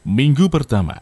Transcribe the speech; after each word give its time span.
Minggu 0.00 0.48
pertama, 0.48 0.96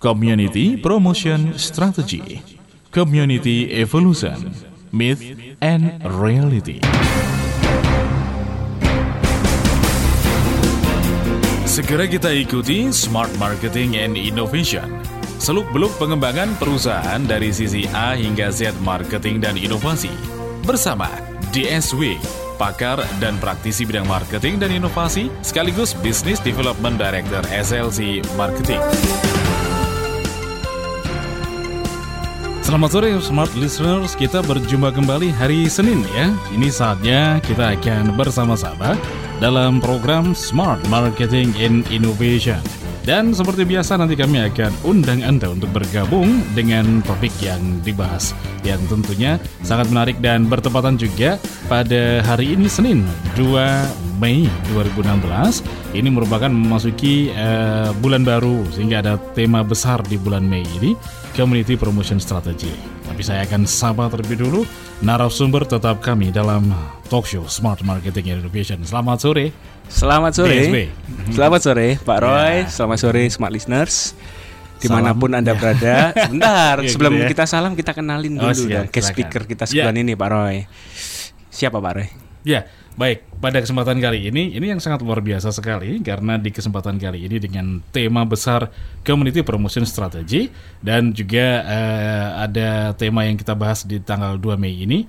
Community 0.00 0.80
Promotion 0.80 1.60
Strategy, 1.60 2.40
Community 2.88 3.68
Evolution, 3.68 4.48
Myth 4.88 5.20
and 5.60 6.00
Reality. 6.08 6.80
Segera 11.68 12.08
kita 12.08 12.32
ikuti 12.32 12.88
Smart 12.96 13.28
Marketing 13.36 13.92
and 14.00 14.16
Innovation. 14.16 14.88
Seluk-beluk 15.36 15.92
pengembangan 16.00 16.56
perusahaan 16.56 17.20
dari 17.28 17.52
sisi 17.52 17.84
A 17.92 18.16
hingga 18.16 18.48
Z 18.48 18.72
marketing 18.80 19.44
dan 19.44 19.60
inovasi. 19.60 20.08
Bersama 20.64 21.12
DSW, 21.52 22.16
pakar 22.56 23.02
dan 23.18 23.36
praktisi 23.42 23.82
bidang 23.82 24.06
marketing 24.06 24.62
dan 24.62 24.70
inovasi, 24.70 25.30
sekaligus 25.42 25.92
Business 25.98 26.38
Development 26.40 26.94
Director 26.96 27.42
SLC 27.50 28.22
Marketing. 28.38 28.82
Selamat 32.64 32.90
sore 32.96 33.12
Smart 33.20 33.52
Listeners, 33.60 34.16
kita 34.16 34.40
berjumpa 34.40 34.88
kembali 34.96 35.28
hari 35.36 35.68
Senin 35.68 36.00
ya. 36.16 36.32
Ini 36.48 36.72
saatnya 36.72 37.38
kita 37.44 37.76
akan 37.76 38.16
bersama-sama 38.16 38.96
dalam 39.38 39.84
program 39.84 40.32
Smart 40.32 40.80
Marketing 40.88 41.52
and 41.60 41.84
Innovation. 41.92 42.83
Dan 43.04 43.36
seperti 43.36 43.68
biasa 43.68 44.00
nanti 44.00 44.16
kami 44.16 44.40
akan 44.48 44.72
undang 44.80 45.20
Anda 45.20 45.52
untuk 45.52 45.68
bergabung 45.76 46.40
dengan 46.56 47.04
topik 47.04 47.36
yang 47.44 47.84
dibahas 47.84 48.32
yang 48.64 48.80
tentunya 48.88 49.36
sangat 49.60 49.92
menarik 49.92 50.16
dan 50.24 50.48
bertepatan 50.48 50.96
juga 50.96 51.36
pada 51.68 52.24
hari 52.24 52.56
ini 52.56 52.64
Senin 52.64 53.04
2 53.36 54.16
Mei 54.24 54.48
2016. 54.72 55.20
Ini 55.92 56.08
merupakan 56.08 56.48
memasuki 56.48 57.28
uh, 57.36 57.92
bulan 58.00 58.24
baru 58.24 58.64
sehingga 58.72 59.04
ada 59.04 59.20
tema 59.36 59.60
besar 59.60 60.00
di 60.08 60.16
bulan 60.16 60.48
Mei 60.48 60.64
ini 60.80 60.96
Community 61.36 61.76
Promotion 61.76 62.16
Strategy. 62.16 62.72
Tapi 63.04 63.20
saya 63.20 63.44
akan 63.44 63.68
sapa 63.68 64.08
terlebih 64.08 64.48
dulu 64.48 64.60
narasumber 65.04 65.68
tetap 65.68 66.00
kami 66.00 66.32
dalam 66.32 66.72
talk 67.06 67.28
show 67.28 67.44
Smart 67.44 67.84
Marketing 67.84 68.32
and 68.32 68.38
Innovation. 68.40 68.80
Selamat 68.82 69.20
sore. 69.20 69.52
Selamat 69.86 70.32
sore. 70.32 70.56
DSB. 70.56 70.78
Selamat 71.30 71.60
sore 71.60 71.88
Pak 72.00 72.18
Roy. 72.18 72.64
Ya. 72.64 72.72
Selamat 72.72 72.98
sore 72.98 73.22
Smart 73.28 73.52
Listeners. 73.52 74.16
Di 74.80 74.88
mana 74.88 75.12
pun 75.12 75.28
Salam. 75.28 75.40
Anda 75.44 75.52
berada. 75.54 75.96
Sebentar, 76.24 76.74
Ya, 76.80 76.88
sebelum 76.88 77.12
gitu 77.14 77.24
ya. 77.24 77.28
kita 77.30 77.44
salam 77.44 77.72
kita 77.72 77.92
kenalin 77.92 78.36
Oh, 78.36 78.48
dulu 78.48 78.64
siap, 78.64 78.68
dong 78.68 78.86
guest 78.90 79.08
speaker 79.12 79.42
kita 79.44 79.64
Ya. 79.64 79.88
sebulan 79.88 79.96
ini 79.98 80.12
Pak 80.12 80.28
Roy. 80.28 80.56
Siapa 81.48 81.78
Pak 81.78 81.92
Roy? 81.94 82.08
Ya, 82.44 82.68
baik. 82.94 83.26
Pada 83.42 83.60
kesempatan 83.60 84.00
kali 84.00 84.32
ini, 84.32 84.56
ini 84.56 84.72
yang 84.72 84.80
sangat 84.80 85.04
luar 85.04 85.20
biasa 85.20 85.52
sekali 85.52 86.00
karena 86.00 86.40
di 86.40 86.48
kesempatan 86.48 86.96
kali 86.96 87.28
ini 87.28 87.36
dengan 87.36 87.84
tema 87.92 88.24
besar 88.24 88.72
Community 89.04 89.44
Promotion 89.44 89.84
Strategy 89.84 90.48
dan 90.80 91.12
juga 91.12 91.60
eh, 91.60 92.28
ada 92.48 92.96
tema 92.96 93.28
yang 93.28 93.36
kita 93.36 93.52
bahas 93.52 93.84
di 93.84 94.00
tanggal 94.00 94.40
2 94.40 94.56
Mei 94.56 94.80
ini. 94.86 95.04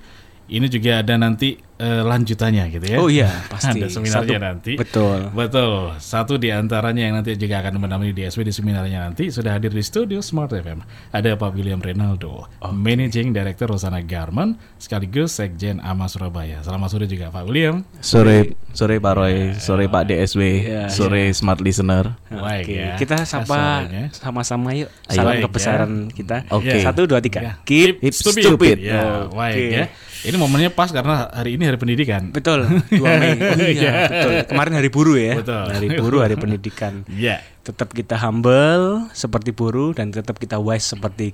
Ini 0.46 0.70
juga 0.70 1.02
ada 1.02 1.18
nanti 1.18 1.58
eh, 1.76 2.02
lanjutannya 2.06 2.70
gitu 2.70 2.86
ya. 2.86 2.98
Oh 3.02 3.10
iya, 3.10 3.28
pasti. 3.52 3.82
Ada 3.82 3.90
seminarnya 3.90 4.38
Satu- 4.38 4.46
nanti. 4.46 4.72
Betul. 4.78 5.20
Betul. 5.34 5.74
Satu 5.98 6.34
di 6.38 6.54
antaranya 6.54 7.02
yang 7.02 7.18
nanti 7.18 7.34
juga 7.34 7.66
akan 7.66 7.82
menemani 7.82 8.14
DSW 8.14 8.46
di 8.46 8.54
seminarnya 8.54 9.10
nanti 9.10 9.34
sudah 9.34 9.58
hadir 9.58 9.74
di 9.74 9.82
studio 9.82 10.22
Smart 10.22 10.54
FM. 10.54 10.86
Ada 11.10 11.34
Pak 11.34 11.50
William 11.52 11.82
Renaldo, 11.82 12.46
Managing 12.62 13.34
Director 13.34 13.74
Rosana 13.74 14.06
Garment, 14.06 14.56
sekaligus 14.78 15.34
Sekjen 15.36 15.82
AMA 15.82 16.06
Surabaya. 16.06 16.62
Selamat 16.62 16.94
sore 16.94 17.10
juga 17.10 17.34
Pak 17.34 17.44
William. 17.44 17.82
Sore, 18.00 18.54
sore 18.72 19.02
Pak 19.02 19.14
Roy, 19.18 19.36
sore 19.58 19.90
Pak 19.90 20.04
DSW, 20.06 20.42
Ya, 20.62 20.84
sore 20.88 21.34
Smart 21.34 21.58
Listener. 21.58 22.14
Baik 22.30 22.66
Oke, 22.70 22.76
ya. 22.78 22.94
kita 22.96 23.26
sapa 23.26 23.90
sama-sama 24.14 24.78
yuk. 24.78 24.94
Salam 25.10 25.34
Baik, 25.36 25.44
kebesaran 25.50 25.92
kita. 26.14 26.46
Oke. 26.54 26.80
Satu, 26.80 27.10
dua, 27.10 27.20
tiga. 27.20 27.40
Ya. 27.42 27.54
Keep, 27.66 28.00
Keep 28.00 28.14
stupid. 28.14 28.44
stupid. 28.46 28.78
Ya, 28.80 29.26
Oke. 29.26 29.34
baik 29.34 29.66
ya. 29.74 29.86
Ini 30.26 30.36
momennya 30.36 30.70
pas 30.70 30.90
karena 30.90 31.30
hari 31.30 31.54
ini 31.54 31.64
hari 31.64 31.78
pendidikan. 31.78 32.30
Betul, 32.30 32.66
2 32.90 32.98
Mei. 32.98 33.38
Oh 33.38 33.54
iya, 33.62 33.72
Ya. 33.72 33.92
betul. 34.04 34.32
Kemarin 34.50 34.74
hari 34.74 34.90
buruh 34.90 35.16
ya. 35.16 35.34
Betul. 35.38 35.64
Hari 35.70 35.88
buruh, 36.02 36.22
hari 36.22 36.36
pendidikan. 36.36 37.06
Ya. 37.08 37.42
tetap 37.62 37.90
kita 37.92 38.14
humble 38.16 39.10
seperti 39.12 39.50
buruh 39.50 39.90
dan 39.92 40.10
tetap 40.10 40.38
kita 40.38 40.58
wise 40.58 40.86
seperti 40.88 41.34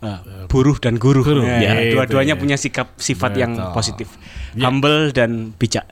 uh, 0.00 0.20
buruh 0.46 0.76
dan 0.76 0.96
guru. 0.96 1.20
Guru, 1.20 1.40
Ya, 1.42 1.72
ya, 1.72 1.92
dua-duanya 1.92 2.34
ya. 2.34 2.38
punya 2.38 2.56
sikap 2.56 2.92
sifat 2.96 3.36
yang 3.36 3.52
Betul. 3.54 3.72
positif. 3.72 4.08
Ya. 4.52 4.68
Humble 4.68 5.12
dan 5.12 5.52
bijak. 5.52 5.88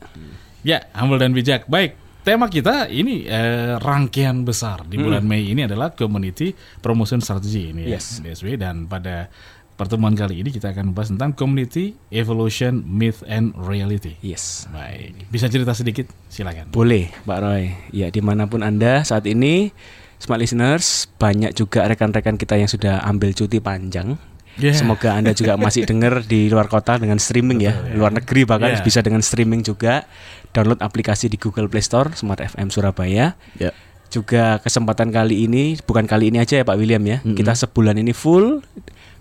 Ya, 0.61 0.85
humble 0.93 1.17
dan 1.17 1.33
bijak. 1.33 1.65
Baik, 1.65 1.97
tema 2.21 2.49
kita 2.49 2.89
ini 2.89 3.25
eh, 3.25 3.77
rangkaian 3.79 4.41
besar 4.43 4.85
di 4.85 4.97
bulan 4.97 5.25
Mei 5.25 5.45
ini 5.47 5.61
adalah 5.63 5.89
Community 5.91 6.53
Promotion 6.79 7.21
Strategy 7.21 7.73
ini 7.73 7.85
ya, 7.85 7.97
Yes. 7.97 8.21
DSW 8.21 8.57
dan 8.57 8.85
pada 8.85 9.29
pertemuan 9.75 10.15
kali 10.15 10.41
ini 10.41 10.51
kita 10.51 10.71
akan 10.71 10.91
membahas 10.91 11.11
tentang 11.11 11.35
Community 11.35 11.99
Evolution 12.09 12.83
Myth 12.87 13.27
and 13.27 13.53
Reality. 13.59 14.15
Yes. 14.23 14.71
Baik, 14.71 15.27
bisa 15.29 15.51
cerita 15.51 15.75
sedikit? 15.75 16.07
Silakan. 16.31 16.71
Boleh, 16.71 17.11
Pak 17.27 17.39
Roy. 17.39 17.75
Ya, 17.91 18.09
di 18.09 18.23
mana 18.23 18.47
pun 18.47 18.63
Anda 18.63 19.03
saat 19.03 19.27
ini, 19.27 19.75
smart 20.17 20.39
listeners, 20.39 21.11
banyak 21.19 21.53
juga 21.53 21.85
rekan-rekan 21.85 22.39
kita 22.39 22.55
yang 22.55 22.71
sudah 22.71 23.03
ambil 23.03 23.35
cuti 23.35 23.59
panjang. 23.59 24.15
Yeah. 24.55 24.79
Semoga 24.79 25.19
Anda 25.19 25.35
juga 25.35 25.59
masih 25.67 25.83
dengar 25.83 26.23
di 26.23 26.47
luar 26.47 26.71
kota 26.71 26.95
dengan 26.95 27.19
streaming 27.19 27.59
ya, 27.59 27.75
luar 27.93 28.15
negeri 28.15 28.47
bahkan 28.47 28.79
Yeah. 28.79 28.87
bisa 28.87 29.03
dengan 29.03 29.21
streaming 29.21 29.67
juga. 29.67 30.07
Download 30.55 30.79
aplikasi 30.79 31.27
di 31.27 31.35
Google 31.35 31.67
Play 31.67 31.83
Store 31.83 32.15
Smart 32.15 32.39
FM 32.39 32.71
Surabaya. 32.71 33.35
Ya. 33.59 33.75
juga 34.15 34.63
kesempatan 34.63 35.11
kali 35.11 35.43
ini 35.51 35.75
bukan 35.83 36.07
kali 36.07 36.31
ini 36.31 36.39
aja 36.39 36.63
ya 36.63 36.63
Pak 36.63 36.79
William 36.79 37.03
ya 37.03 37.19
kita 37.19 37.51
sebulan 37.51 37.99
ini 37.99 38.15
full 38.15 38.63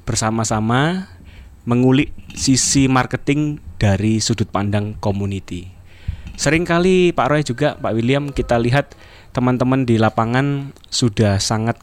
bersama-sama 0.03 1.07
mengulik 1.63 2.11
sisi 2.35 2.91
marketing 2.91 3.59
dari 3.79 4.19
sudut 4.19 4.47
pandang 4.47 4.95
community 4.99 5.71
sering 6.35 6.67
kali 6.67 7.15
Pak 7.15 7.27
Roy 7.29 7.41
juga 7.45 7.79
Pak 7.79 7.93
William 7.95 8.29
kita 8.31 8.59
lihat 8.59 8.95
teman-teman 9.33 9.87
di 9.87 9.97
lapangan 9.97 10.75
sudah 10.93 11.41
sangat 11.41 11.81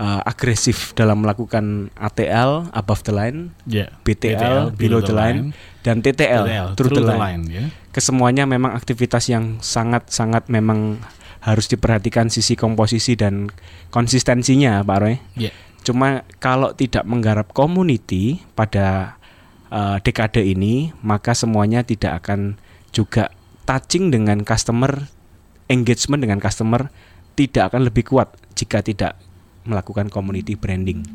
uh, 0.00 0.20
agresif 0.24 0.96
dalam 0.96 1.20
melakukan 1.24 1.92
ATL 1.96 2.72
above 2.72 3.04
the 3.04 3.12
line 3.12 3.52
Ya. 3.68 3.92
BTL, 4.02 4.72
below 4.74 5.04
the 5.04 5.14
line, 5.14 5.52
dan 5.84 6.00
TTL, 6.00 6.74
through 6.74 6.96
the 6.96 7.04
line. 7.04 7.44
ya. 7.48 7.68
kesemuanya 7.92 8.48
memang 8.48 8.72
aktivitas 8.72 9.28
yang 9.28 9.60
sangat-sangat 9.60 10.48
memang 10.48 10.96
harus 11.42 11.66
diperhatikan 11.66 12.30
sisi 12.30 12.54
komposisi 12.54 13.18
dan 13.18 13.50
konsistensinya 13.90 14.80
Pak 14.86 14.98
Roy. 15.02 15.18
Ya. 15.34 15.50
Cuma 15.82 16.22
kalau 16.38 16.70
tidak 16.72 17.02
menggarap 17.04 17.50
community 17.50 18.42
pada 18.54 19.18
uh, 19.68 19.98
dekade 19.98 20.42
ini, 20.42 20.94
maka 21.02 21.34
semuanya 21.34 21.82
tidak 21.82 22.22
akan 22.22 22.56
juga 22.94 23.34
touching 23.66 24.10
dengan 24.14 24.46
customer, 24.46 25.10
engagement 25.66 26.22
dengan 26.22 26.38
customer 26.38 26.90
tidak 27.34 27.72
akan 27.72 27.88
lebih 27.88 28.06
kuat 28.06 28.34
jika 28.52 28.84
tidak 28.84 29.16
melakukan 29.64 30.10
community 30.10 30.58
branding. 30.58 31.06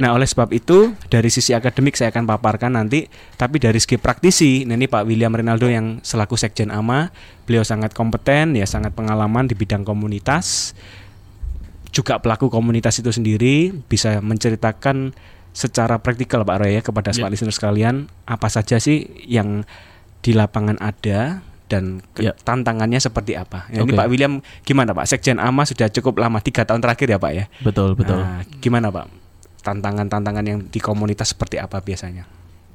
Nah, 0.00 0.16
oleh 0.16 0.24
sebab 0.24 0.48
itu 0.56 0.96
dari 1.12 1.28
sisi 1.28 1.52
akademik 1.52 1.92
saya 1.92 2.08
akan 2.08 2.24
paparkan 2.24 2.80
nanti, 2.80 3.04
tapi 3.36 3.60
dari 3.60 3.76
segi 3.76 4.00
praktisi, 4.00 4.64
nah 4.64 4.80
ini 4.80 4.88
Pak 4.88 5.04
William 5.04 5.36
Rinaldo 5.36 5.68
yang 5.68 6.00
selaku 6.00 6.40
Sekjen 6.40 6.72
AMA, 6.72 7.12
beliau 7.44 7.60
sangat 7.62 7.92
kompeten, 7.92 8.56
ya 8.56 8.64
sangat 8.64 8.96
pengalaman 8.96 9.44
di 9.44 9.52
bidang 9.52 9.84
komunitas, 9.84 10.72
juga 11.94 12.18
pelaku 12.18 12.50
komunitas 12.50 12.98
itu 12.98 13.14
sendiri 13.14 13.70
bisa 13.86 14.18
menceritakan 14.18 15.14
secara 15.54 16.02
praktikal 16.02 16.42
Pak 16.42 16.58
Roy 16.58 16.74
ya 16.74 16.82
kepada 16.82 17.14
smart 17.14 17.30
listeners 17.30 17.54
sekalian 17.54 18.10
apa 18.26 18.50
saja 18.50 18.82
sih 18.82 19.06
yang 19.30 19.62
di 20.18 20.34
lapangan 20.34 20.74
ada 20.82 21.46
dan 21.70 22.02
Ya. 22.18 22.34
tantangannya 22.34 22.98
seperti 22.98 23.38
apa. 23.38 23.70
Ya, 23.70 23.86
Ini 23.86 23.94
Oke. 23.94 23.96
Pak 23.96 24.08
William 24.10 24.42
gimana 24.66 24.90
Pak? 24.92 25.06
Sekjen 25.06 25.38
AMA 25.38 25.62
sudah 25.64 25.86
cukup 25.88 26.18
lama 26.18 26.42
tiga 26.42 26.66
tahun 26.66 26.82
terakhir 26.82 27.06
ya 27.14 27.18
Pak 27.22 27.32
ya. 27.32 27.44
Betul, 27.62 27.94
betul. 27.94 28.18
Nah, 28.20 28.42
gimana 28.58 28.90
Pak? 28.90 29.06
Tantangan-tantangan 29.62 30.44
yang 30.44 30.58
di 30.66 30.76
komunitas 30.82 31.32
seperti 31.32 31.56
apa 31.62 31.78
biasanya? 31.80 32.26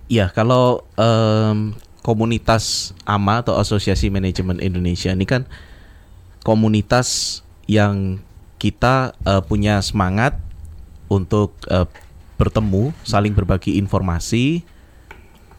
Iya, 0.10 0.31
kalau 0.33 0.88
em, 0.98 1.75
komunitas 2.01 2.95
AMA 3.06 3.44
atau 3.45 3.60
Asosiasi 3.60 4.07
Manajemen 4.10 4.57
Indonesia 4.57 5.12
ini 5.13 5.27
kan 5.27 5.45
komunitas 6.42 7.39
yang 7.69 8.24
kita 8.59 9.15
eh, 9.23 9.41
punya 9.47 9.79
semangat 9.79 10.38
untuk 11.07 11.56
eh, 11.71 11.88
bertemu, 12.35 12.91
saling 13.01 13.33
berbagi 13.33 13.79
informasi 13.79 14.63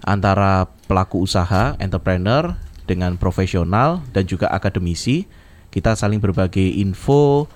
antara 0.01 0.65
pelaku 0.89 1.21
usaha, 1.25 1.77
entrepreneur 1.77 2.57
dengan 2.89 3.21
profesional 3.21 4.01
dan 4.17 4.25
juga 4.25 4.49
akademisi. 4.49 5.29
Kita 5.71 5.95
saling 5.95 6.19
berbagi 6.19 6.81
info, 6.83 7.47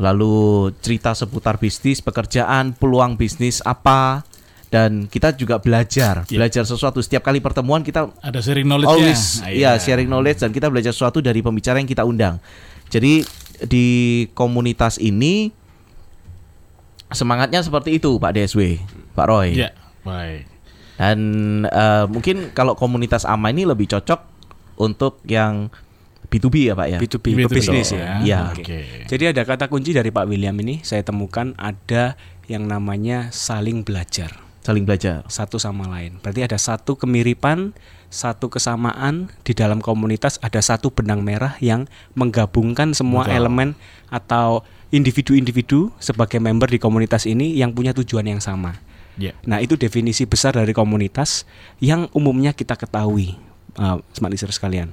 lalu 0.00 0.70
cerita 0.80 1.12
seputar 1.12 1.60
bisnis, 1.60 2.00
pekerjaan, 2.00 2.72
peluang 2.72 3.18
bisnis 3.20 3.60
apa, 3.66 4.24
dan 4.72 5.04
kita 5.04 5.36
juga 5.36 5.60
belajar, 5.60 6.24
Ya. 6.32 6.40
belajar 6.40 6.64
sesuatu. 6.64 7.04
Setiap 7.04 7.28
kali 7.28 7.44
pertemuan 7.44 7.84
kita 7.84 8.08
Ada 8.24 8.40
sharing 8.40 8.64
knowledge 8.64 8.88
always 8.88 9.22
ya 9.52 9.76
sharing 9.76 10.08
knowledge 10.08 10.40
dan 10.40 10.48
kita 10.48 10.72
belajar 10.72 10.96
sesuatu 10.96 11.20
dari 11.20 11.44
pembicara 11.44 11.76
yang 11.76 11.90
kita 11.90 12.08
undang. 12.08 12.40
Jadi 12.88 13.20
di 13.66 14.26
komunitas 14.32 14.98
ini 14.98 15.52
semangatnya 17.12 17.60
seperti 17.60 18.00
itu 18.00 18.16
Pak 18.16 18.32
DSW, 18.34 18.80
Pak 19.12 19.26
Roy. 19.28 19.54
Ya, 19.56 19.70
baik. 20.02 20.48
Dan 20.96 21.18
eh, 21.66 22.04
mungkin 22.06 22.54
kalau 22.54 22.78
komunitas 22.78 23.26
AMA 23.26 23.50
ini 23.50 23.66
lebih 23.66 23.90
cocok 23.90 24.20
untuk 24.78 25.18
yang 25.26 25.68
B2B 26.32 26.72
ya 26.72 26.74
Pak 26.78 26.88
ya. 26.88 26.98
B2B, 27.02 27.26
B2B, 27.44 27.52
bisnis 27.52 27.92
ya. 27.92 27.98
ya. 27.98 28.12
Iya. 28.24 28.40
Oke. 28.56 28.62
Oke. 28.62 28.80
Jadi 29.10 29.24
ada 29.34 29.42
kata 29.44 29.68
kunci 29.68 29.92
dari 29.92 30.08
Pak 30.08 30.24
William 30.24 30.56
ini 30.64 30.80
saya 30.80 31.04
temukan 31.04 31.52
ada 31.60 32.16
yang 32.48 32.64
namanya 32.66 33.30
saling 33.30 33.84
belajar 33.84 34.40
Saling 34.62 34.86
belajar. 34.86 35.26
satu 35.26 35.58
sama 35.58 35.90
lain. 35.90 36.22
Berarti 36.22 36.46
ada 36.46 36.54
satu 36.54 36.94
kemiripan, 36.94 37.74
satu 38.12 38.52
kesamaan 38.52 39.32
di 39.40 39.56
dalam 39.56 39.80
komunitas 39.80 40.36
ada 40.44 40.60
satu 40.60 40.92
benang 40.92 41.24
merah 41.24 41.56
yang 41.64 41.88
menggabungkan 42.12 42.92
semua 42.92 43.24
Betul. 43.24 43.36
elemen 43.40 43.68
atau 44.12 44.60
individu-individu 44.92 45.88
sebagai 45.96 46.36
member 46.36 46.68
di 46.68 46.76
komunitas 46.76 47.24
ini 47.24 47.56
yang 47.56 47.72
punya 47.72 47.96
tujuan 47.96 48.28
yang 48.28 48.44
sama. 48.44 48.76
Ya. 49.16 49.32
Nah, 49.48 49.64
itu 49.64 49.80
definisi 49.80 50.28
besar 50.28 50.52
dari 50.56 50.76
komunitas 50.76 51.48
yang 51.80 52.12
umumnya 52.12 52.52
kita 52.52 52.76
ketahui, 52.76 53.40
uh, 53.80 54.04
smart 54.12 54.32
listener 54.32 54.52
sekalian. 54.52 54.88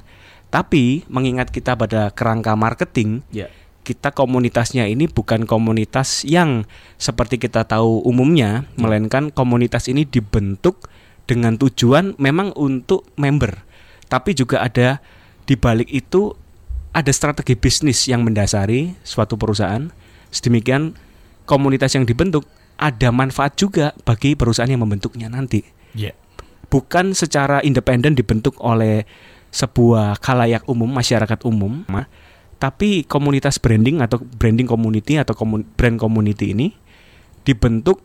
Tapi 0.48 1.04
mengingat 1.12 1.52
kita 1.52 1.76
pada 1.76 2.10
kerangka 2.16 2.56
marketing, 2.56 3.22
Ya. 3.30 3.52
kita 3.84 4.16
komunitasnya 4.16 4.88
ini 4.88 5.12
bukan 5.12 5.44
komunitas 5.44 6.24
yang 6.24 6.64
seperti 6.96 7.36
kita 7.40 7.68
tahu 7.68 8.02
umumnya, 8.08 8.66
melainkan 8.80 9.30
komunitas 9.30 9.92
ini 9.92 10.08
dibentuk 10.08 10.88
dengan 11.30 11.62
tujuan 11.62 12.18
memang 12.18 12.58
untuk 12.58 13.06
member. 13.22 13.62
Tapi 14.10 14.34
juga 14.34 14.66
ada 14.66 14.98
di 15.46 15.54
balik 15.54 15.94
itu 15.94 16.34
ada 16.90 17.14
strategi 17.14 17.54
bisnis 17.54 18.10
yang 18.10 18.26
mendasari 18.26 18.98
suatu 19.06 19.38
perusahaan. 19.38 19.94
Sedemikian 20.34 20.98
komunitas 21.46 21.94
yang 21.94 22.10
dibentuk 22.10 22.50
ada 22.82 23.14
manfaat 23.14 23.54
juga 23.54 23.94
bagi 24.02 24.34
perusahaan 24.34 24.70
yang 24.70 24.82
membentuknya 24.82 25.30
nanti. 25.30 25.62
Ya. 25.94 26.18
Bukan 26.74 27.14
secara 27.14 27.62
independen 27.62 28.18
dibentuk 28.18 28.58
oleh 28.62 29.06
sebuah 29.50 30.22
khalayak 30.22 30.66
umum, 30.70 30.90
masyarakat 30.90 31.42
umum, 31.46 31.86
tapi 32.62 33.06
komunitas 33.06 33.58
branding 33.58 34.02
atau 34.06 34.22
branding 34.22 34.70
community 34.70 35.18
atau 35.18 35.34
komun- 35.34 35.66
brand 35.74 35.98
community 35.98 36.54
ini 36.54 36.76
dibentuk 37.48 38.04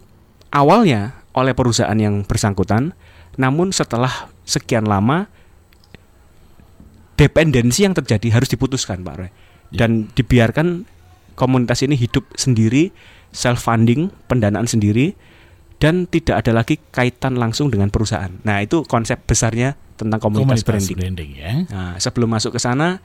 awalnya 0.48 1.23
oleh 1.34 1.52
perusahaan 1.52 1.98
yang 1.98 2.22
bersangkutan, 2.22 2.94
namun 3.34 3.74
setelah 3.74 4.30
sekian 4.46 4.86
lama 4.86 5.26
dependensi 7.18 7.86
yang 7.86 7.94
terjadi 7.94 8.38
harus 8.38 8.50
diputuskan, 8.50 9.02
Pak 9.02 9.14
Roy. 9.18 9.30
Dan 9.74 10.10
dibiarkan 10.14 10.86
komunitas 11.34 11.82
ini 11.82 11.98
hidup 11.98 12.22
sendiri, 12.38 12.94
self 13.34 13.66
funding, 13.66 14.14
pendanaan 14.30 14.70
sendiri 14.70 15.18
dan 15.82 16.06
tidak 16.06 16.46
ada 16.46 16.54
lagi 16.54 16.78
kaitan 16.94 17.36
langsung 17.36 17.68
dengan 17.68 17.90
perusahaan. 17.90 18.30
Nah, 18.46 18.62
itu 18.62 18.86
konsep 18.86 19.20
besarnya 19.26 19.74
tentang 19.98 20.22
komunitas, 20.22 20.62
branding. 20.62 20.96
branding 20.96 21.30
ya. 21.34 21.52
Nah, 21.68 21.92
sebelum 21.98 22.30
masuk 22.30 22.56
ke 22.56 22.60
sana, 22.62 23.02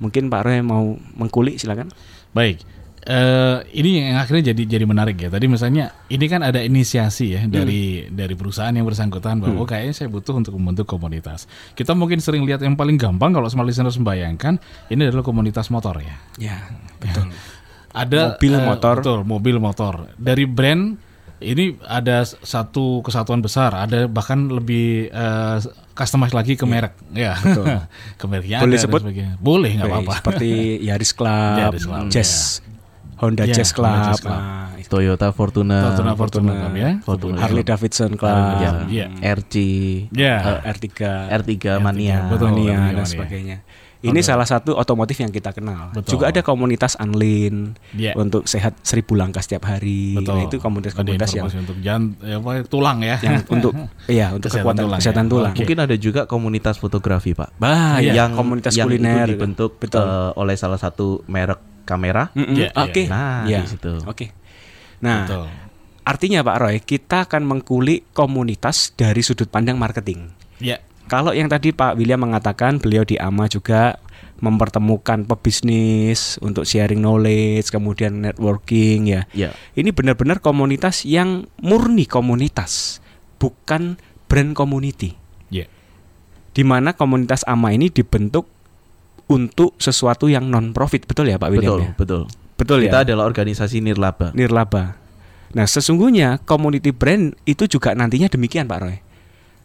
mungkin 0.00 0.32
Pak 0.32 0.42
Roy 0.42 0.58
mau 0.64 0.96
mengkulik 1.14 1.60
silakan. 1.60 1.92
Baik. 2.32 2.64
Eh 3.06 3.58
ini 3.78 4.10
yang 4.10 4.18
akhirnya 4.18 4.50
jadi 4.52 4.62
jadi 4.78 4.84
menarik 4.84 5.16
ya. 5.16 5.28
Tadi 5.30 5.46
misalnya 5.46 5.94
ini 6.10 6.26
kan 6.26 6.42
ada 6.42 6.58
inisiasi 6.58 7.38
ya 7.38 7.42
dari 7.46 8.10
dari 8.10 8.34
perusahaan 8.34 8.74
yang 8.74 8.84
bersangkutan 8.84 9.38
bahwa 9.38 9.62
oh, 9.62 9.68
kayaknya 9.68 9.94
saya 9.94 10.08
butuh 10.10 10.34
untuk 10.34 10.58
membentuk 10.58 10.90
komunitas. 10.90 11.46
Kita 11.78 11.94
mungkin 11.94 12.18
sering 12.18 12.42
lihat 12.42 12.60
yang 12.60 12.74
paling 12.74 12.98
gampang 12.98 13.30
kalau 13.30 13.46
smart 13.46 13.70
listeners 13.70 13.96
membayangkan 13.96 14.58
ini 14.90 15.08
adalah 15.08 15.22
komunitas 15.22 15.70
motor 15.70 16.02
ya. 16.02 16.16
Ya, 16.36 16.58
betul. 16.98 17.30
Ada 17.88 18.36
Mobil, 18.36 18.52
eh, 18.52 18.62
motor. 18.66 18.94
betul, 19.00 19.20
mobil 19.24 19.56
motor. 19.58 19.94
Dari 20.20 20.44
brand 20.44 21.00
ini 21.38 21.78
ada 21.86 22.26
satu 22.26 23.00
kesatuan 23.00 23.38
besar, 23.40 23.72
ada 23.72 24.10
bahkan 24.10 24.50
lebih 24.50 25.08
eh, 25.08 25.56
customize 25.94 26.34
lagi 26.34 26.58
ke 26.58 26.66
merek. 26.66 26.98
Ya. 27.14 27.38
ke 28.20 28.24
mereknya 28.26 28.58
Boleh 28.62 28.74
ada 28.74 28.78
dan 28.78 28.84
sebut? 28.84 29.00
sebagainya. 29.06 29.34
Boleh 29.38 29.70
nggak 29.78 29.86
apa-apa. 29.88 30.14
Seperti 30.20 30.50
Yaris 30.82 31.12
Club, 31.14 31.58
Yaris 31.58 31.84
Club, 31.86 32.06
Jazz, 32.12 32.60
Honda 33.18 33.44
Ya, 33.44 33.54
Jazz 33.54 33.70
Club, 33.70 33.88
Honda 33.88 34.08
Jazz 34.08 34.20
Club. 34.20 34.34
nah, 34.34 34.70
itu. 34.74 34.88
Toyota 34.88 35.28
Fortuna, 35.30 35.78
Fortuna 35.84 36.12
Fortuna 36.14 36.52
Club 36.54 36.74
ya. 36.74 36.90
Fortuna. 37.00 37.36
Harley 37.38 37.62
Davidson 37.62 38.12
Club, 38.14 38.36
Ya, 38.56 38.70
hmm, 38.72 38.88
ya. 38.88 39.06
RC, 39.34 39.54
Ya. 40.10 40.34
eh, 40.62 40.70
R3, 40.70 40.88
R3 41.28 41.76
Mania. 41.78 42.26
betul. 42.26 42.48
Mania, 42.48 42.62
Mania, 42.72 42.76
dan 42.88 42.94
Mania. 42.96 43.04
sebagainya. 43.04 43.58
Ini 43.98 44.22
salah 44.22 44.46
satu 44.46 44.78
otomotif 44.78 45.18
yang 45.18 45.28
kita 45.28 45.50
kenal. 45.50 45.90
Betul. 45.90 46.14
Juga 46.14 46.30
ada 46.30 46.38
komunitas 46.38 46.94
Unlin 46.96 47.74
Ya. 47.90 48.14
untuk 48.14 48.46
sehat 48.46 48.78
seribu 48.80 49.18
langkah 49.18 49.42
setiap 49.42 49.66
hari. 49.66 50.14
Betul. 50.14 50.38
Nah, 50.38 50.42
itu 50.46 50.56
komunitas-komunitas 50.56 51.34
yang 51.34 51.50
untuk 51.50 51.74
jan, 51.82 52.14
ya, 52.22 52.38
apa, 52.38 52.62
tulang 52.64 53.02
ya. 53.02 53.18
yang 53.18 53.42
untuk 53.44 53.74
iya 54.06 54.30
untuk 54.30 54.46
Kesehatan 54.46 54.62
kekuatan 54.62 54.82
tulang 54.86 54.98
kesehatan 55.02 55.24
ya. 55.24 55.30
tulang. 55.34 55.50
Oke. 55.50 55.58
Mungkin 55.58 55.78
ada 55.82 55.96
juga 55.98 56.20
komunitas 56.24 56.78
fotografi, 56.78 57.34
Pak. 57.34 57.58
Bah, 57.58 57.98
Iya. 57.98 58.22
yang 58.22 58.38
komunitas 58.38 58.70
yang 58.72 58.86
kuliner 58.86 59.26
itu 59.26 59.34
dibentuk 59.34 59.70
Betul. 59.76 59.98
eh, 59.98 60.30
oleh 60.32 60.54
salah 60.54 60.78
satu 60.78 61.26
merek 61.26 61.58
kamera. 61.88 62.28
Mm-mm. 62.36 62.52
Iya, 62.52 62.68
iya, 62.68 62.84
Oke. 62.84 63.02
iya. 63.04 63.08
Nah, 63.08 63.40
Iya. 63.48 63.60
di 63.64 63.68
situ. 63.72 63.92
Oke. 64.04 64.26
Nah, 65.00 65.24
Betul. 65.24 65.46
artinya 66.04 66.44
Pak 66.44 66.56
Roy, 66.60 66.76
kita 66.84 67.24
akan 67.24 67.42
mengkulik 67.48 68.04
komunitas 68.12 68.92
dari 68.92 69.24
sudut 69.24 69.48
pandang 69.48 69.80
marketing. 69.80 70.28
Ya. 70.60 70.84
Kalau 71.08 71.32
yang 71.32 71.48
tadi 71.48 71.72
Pak 71.72 71.96
William 71.96 72.20
mengatakan 72.20 72.76
beliau 72.76 73.00
di 73.00 73.16
AMA 73.16 73.48
juga 73.48 73.96
mempertemukan 74.38 75.26
pebisnis 75.26 76.36
untuk 76.38 76.62
sharing 76.62 77.00
knowledge, 77.00 77.72
kemudian 77.72 78.22
networking 78.22 79.08
ya. 79.08 79.22
Ya. 79.34 79.50
Ini 79.74 79.90
benar-benar 79.90 80.38
komunitas 80.38 81.02
yang 81.08 81.48
murni 81.58 82.06
komunitas, 82.06 83.02
bukan 83.40 83.96
brand 84.28 84.52
community. 84.54 85.16
Ya. 85.48 85.66
Di 86.54 86.62
mana 86.62 86.92
komunitas 86.94 87.42
AMA 87.48 87.74
ini 87.74 87.88
dibentuk 87.90 88.46
untuk 89.28 89.76
sesuatu 89.76 90.26
yang 90.26 90.48
non 90.48 90.72
profit, 90.72 91.04
betul 91.04 91.28
ya 91.28 91.36
Pak 91.36 91.48
William 91.52 91.76
Betul, 91.76 91.80
ya? 91.84 91.90
betul. 91.94 92.22
Betul 92.58 92.78
Kita 92.90 92.98
ya. 93.00 93.04
adalah 93.06 93.24
organisasi 93.30 93.78
nirlaba. 93.78 94.34
Nirlaba. 94.34 94.98
Nah, 95.54 95.64
sesungguhnya 95.64 96.42
community 96.42 96.90
brand 96.90 97.32
itu 97.46 97.70
juga 97.70 97.94
nantinya 97.94 98.26
demikian 98.26 98.66
Pak 98.66 98.78
Roy. 98.82 98.98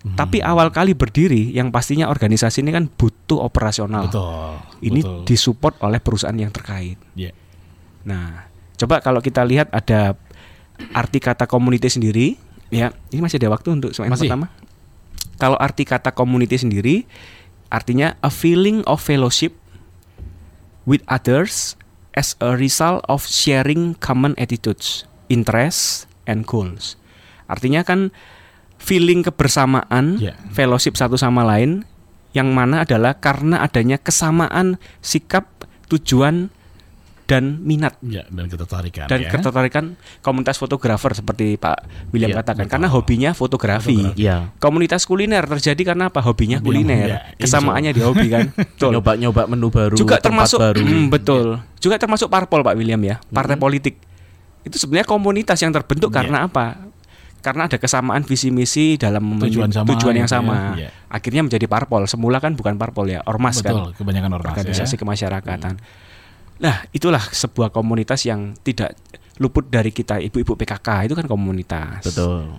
Hmm. 0.03 0.19
Tapi 0.19 0.43
awal 0.43 0.69
kali 0.69 0.93
berdiri 0.93 1.49
yang 1.55 1.71
pastinya 1.71 2.11
organisasi 2.11 2.61
ini 2.61 2.75
kan 2.75 2.85
butuh 2.91 3.39
operasional. 3.41 4.11
Betul. 4.11 4.51
Ini 4.83 4.99
betul. 5.01 5.23
disupport 5.25 5.75
oleh 5.81 5.99
perusahaan 6.03 6.35
yang 6.35 6.51
terkait. 6.51 6.99
Ya. 7.17 7.31
Nah, 8.03 8.45
coba 8.77 8.99
kalau 8.99 9.23
kita 9.23 9.41
lihat 9.47 9.71
ada 9.71 10.19
arti 10.91 11.17
kata 11.23 11.47
community 11.47 11.87
sendiri, 11.87 12.35
ya 12.67 12.91
ini 13.15 13.23
masih 13.23 13.39
ada 13.39 13.55
waktu 13.55 13.79
untuk 13.79 13.89
Masih. 13.95 14.27
pertama. 14.27 14.51
Kalau 15.39 15.57
arti 15.57 15.83
kata 15.87 16.11
community 16.13 16.59
sendiri, 16.59 17.07
artinya 17.73 18.13
a 18.21 18.29
feeling 18.29 18.85
of 18.85 19.01
fellowship 19.01 19.57
with 20.85 21.01
others 21.09 21.73
as 22.13 22.37
a 22.37 22.53
result 22.53 23.01
of 23.09 23.25
sharing 23.25 23.97
common 23.97 24.37
attitudes, 24.37 25.09
interests, 25.33 26.05
and 26.29 26.45
goals. 26.45 26.93
Artinya 27.49 27.81
kan 27.81 28.13
feeling 28.77 29.25
kebersamaan, 29.25 30.21
Ya. 30.21 30.37
fellowship 30.53 30.93
satu 30.93 31.17
sama 31.17 31.41
lain, 31.41 31.89
yang 32.37 32.53
mana 32.53 32.85
adalah 32.85 33.17
karena 33.17 33.65
adanya 33.65 33.97
kesamaan 33.97 34.77
sikap, 35.01 35.49
tujuan, 35.89 36.53
dan 37.23 37.59
minat 37.59 37.95
Ya, 37.99 38.27
dan 38.27 38.45
ketertarikan 38.45 39.07
dan 39.07 39.19
ya. 39.21 39.31
ketertarikan 39.31 39.95
komunitas 40.19 40.55
fotografer 40.55 41.11
seperti 41.13 41.55
Pak 41.55 41.87
William 42.11 42.29
Iya, 42.29 42.43
katakan 42.43 42.67
betul. 42.67 42.73
karena 42.75 42.87
hobinya 42.89 43.31
fotografi. 43.31 43.95
Fotografi. 43.95 44.21
Ya. 44.21 44.51
Komunitas 44.57 45.03
kuliner 45.03 45.47
terjadi 45.47 45.81
karena 45.85 46.11
apa? 46.11 46.19
Hobinya 46.19 46.59
Hobi- 46.59 46.83
kuliner. 46.83 47.07
ya, 47.07 47.17
Kesamaannya 47.35 47.91
di 47.91 48.01
hobi 48.01 48.27
kan. 48.27 48.51
Betul. 48.75 48.91
Nyoba-nyoba 48.93 49.47
menu 49.47 49.67
baru, 49.69 49.95
Juga 49.95 50.19
tempat 50.19 50.51
termasuk 50.51 50.59
baru. 50.59 50.79
Hmm, 50.79 51.07
betul. 51.15 51.45
Juga 51.79 51.95
termasuk 51.95 52.27
parpol 52.27 52.59
Pak 52.59 52.75
William 52.75 52.99
ya, 52.99 53.23
partai 53.29 53.55
Hmm. 53.55 53.63
politik. 53.63 53.95
Itu 54.63 54.75
sebenarnya 54.75 55.07
komunitas 55.07 55.59
yang 55.59 55.71
terbentuk 55.71 56.09
Iya. 56.09 56.17
karena 56.19 56.37
apa? 56.45 56.91
Karena 57.39 57.67
ada 57.67 57.75
kesamaan 57.75 58.23
visi 58.23 58.47
misi 58.49 58.95
dalam 58.95 59.19
Tujuan 59.35 59.67
sama 59.67 59.87
tujuan 59.91 60.15
yang 60.15 60.27
gitu 60.27 60.35
ya. 60.35 60.39
sama. 60.39 60.57
Iya. 60.75 60.89
Akhirnya 61.07 61.41
menjadi 61.41 61.67
parpol. 61.67 62.07
Semula 62.07 62.39
kan 62.39 62.55
bukan 62.55 62.75
parpol 62.75 63.07
ya, 63.07 63.19
ormas 63.23 63.59
kan 63.59 63.75
Betul, 63.75 63.87
kebanyakan 63.95 64.31
ormas 64.33 64.51
organisasi 64.55 64.95
ya. 64.95 64.99
kemasyarakatan. 64.99 65.75
Nah, 66.63 66.87
itulah 66.95 67.19
sebuah 67.19 67.75
komunitas 67.75 68.23
yang 68.23 68.55
tidak 68.63 68.95
luput 69.41 69.67
dari 69.67 69.91
kita 69.91 70.21
ibu-ibu 70.23 70.55
PKK 70.55 71.09
itu 71.09 71.13
kan 71.17 71.25
komunitas 71.25 72.05
Betul. 72.05 72.55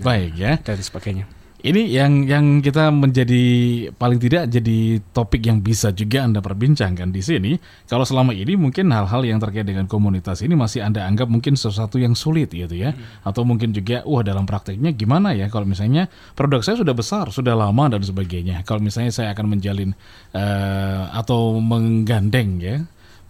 Baik 0.00 0.32
ya. 0.38 0.56
dan 0.62 0.78
sebagainya. 0.78 1.26
Ini 1.60 1.92
yang 1.92 2.24
yang 2.24 2.64
kita 2.64 2.88
menjadi 2.88 3.44
paling 3.92 4.16
tidak 4.16 4.48
jadi 4.48 4.96
topik 5.12 5.44
yang 5.44 5.60
bisa 5.60 5.92
juga 5.92 6.24
Anda 6.24 6.40
perbincangkan 6.40 7.12
di 7.12 7.20
sini. 7.20 7.52
Kalau 7.84 8.08
selama 8.08 8.32
ini 8.32 8.56
mungkin 8.56 8.88
hal-hal 8.88 9.20
yang 9.28 9.36
terkait 9.36 9.68
dengan 9.68 9.84
komunitas 9.84 10.40
ini 10.40 10.56
masih 10.56 10.80
Anda 10.80 11.04
anggap 11.04 11.28
mungkin 11.28 11.60
sesuatu 11.60 12.00
yang 12.00 12.16
sulit 12.16 12.48
gitu 12.48 12.72
ya. 12.72 12.96
Atau 13.20 13.44
mungkin 13.44 13.76
juga 13.76 14.00
wah 14.08 14.24
dalam 14.24 14.48
prakteknya 14.48 14.96
gimana 14.96 15.36
ya 15.36 15.52
kalau 15.52 15.68
misalnya 15.68 16.08
produk 16.32 16.64
saya 16.64 16.80
sudah 16.80 16.96
besar, 16.96 17.28
sudah 17.28 17.52
lama 17.52 17.92
dan 17.92 18.00
sebagainya. 18.00 18.64
Kalau 18.64 18.80
misalnya 18.80 19.12
saya 19.12 19.36
akan 19.36 19.52
menjalin 19.52 19.92
eh, 20.32 21.02
atau 21.12 21.60
menggandeng 21.60 22.56
ya 22.56 22.76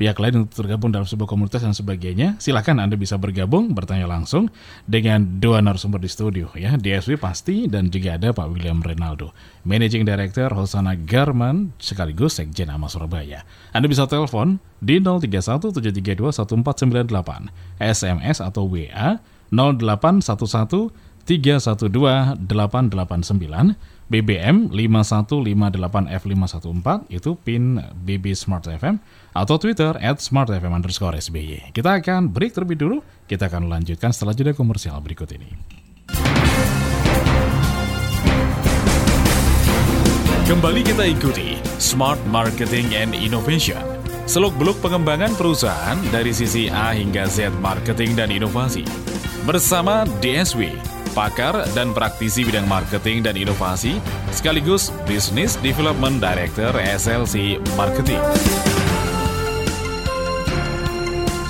pihak 0.00 0.16
lain 0.16 0.48
untuk 0.48 0.64
tergabung 0.64 0.88
dalam 0.88 1.04
sebuah 1.04 1.28
komunitas 1.28 1.60
dan 1.60 1.76
sebagainya, 1.76 2.40
silakan 2.40 2.80
Anda 2.80 2.96
bisa 2.96 3.20
bergabung, 3.20 3.76
bertanya 3.76 4.08
langsung 4.08 4.48
dengan 4.88 5.36
dua 5.36 5.60
narasumber 5.60 6.00
di 6.00 6.08
studio 6.08 6.48
ya. 6.56 6.80
DSW 6.80 7.20
pasti 7.20 7.68
dan 7.68 7.92
juga 7.92 8.16
ada 8.16 8.32
Pak 8.32 8.48
William 8.48 8.80
Renaldo, 8.80 9.36
Managing 9.68 10.08
Director 10.08 10.48
Hosana 10.56 10.96
Garman 10.96 11.76
sekaligus 11.76 12.40
Sekjen 12.40 12.72
AMA 12.72 12.88
Surabaya. 12.88 13.44
Anda 13.76 13.92
bisa 13.92 14.08
telepon 14.08 14.56
di 14.80 15.04
0317321498, 15.04 17.52
SMS 17.76 18.40
atau 18.40 18.64
WA 18.64 19.20
0811 19.52 20.96
312 21.28 22.48
889 22.48 24.00
BBM 24.10 24.74
5158F514 24.74 27.14
itu 27.14 27.38
pin 27.38 27.78
BB 27.78 28.34
Smart 28.34 28.66
FM 28.66 28.98
atau 29.30 29.56
Twitter 29.58 29.94
at 29.98 30.18
Smart 30.18 30.50
FM 30.50 30.74
underscore 30.74 31.18
SBY. 31.18 31.70
Kita 31.70 32.02
akan 32.02 32.30
break 32.30 32.54
terlebih 32.54 32.78
dulu, 32.78 32.96
kita 33.30 33.46
akan 33.46 33.70
lanjutkan 33.70 34.10
setelah 34.10 34.34
jeda 34.34 34.52
komersial 34.54 34.98
berikut 34.98 35.30
ini. 35.34 35.50
Kembali 40.50 40.82
kita 40.82 41.06
ikuti 41.06 41.62
Smart 41.78 42.18
Marketing 42.26 42.90
and 42.98 43.14
Innovation. 43.14 43.78
Seluk-beluk 44.26 44.82
pengembangan 44.82 45.34
perusahaan 45.38 45.94
dari 46.10 46.34
sisi 46.34 46.66
A 46.66 46.90
hingga 46.90 47.26
Z 47.30 47.54
marketing 47.62 48.18
dan 48.18 48.34
inovasi. 48.34 48.82
Bersama 49.46 50.06
DSW, 50.18 50.74
pakar 51.14 51.66
dan 51.74 51.94
praktisi 51.94 52.42
bidang 52.42 52.66
marketing 52.66 53.26
dan 53.26 53.38
inovasi, 53.38 54.02
sekaligus 54.34 54.90
Business 55.06 55.54
Development 55.58 56.18
Director 56.18 56.74
SLC 56.78 57.62
Marketing. 57.78 58.22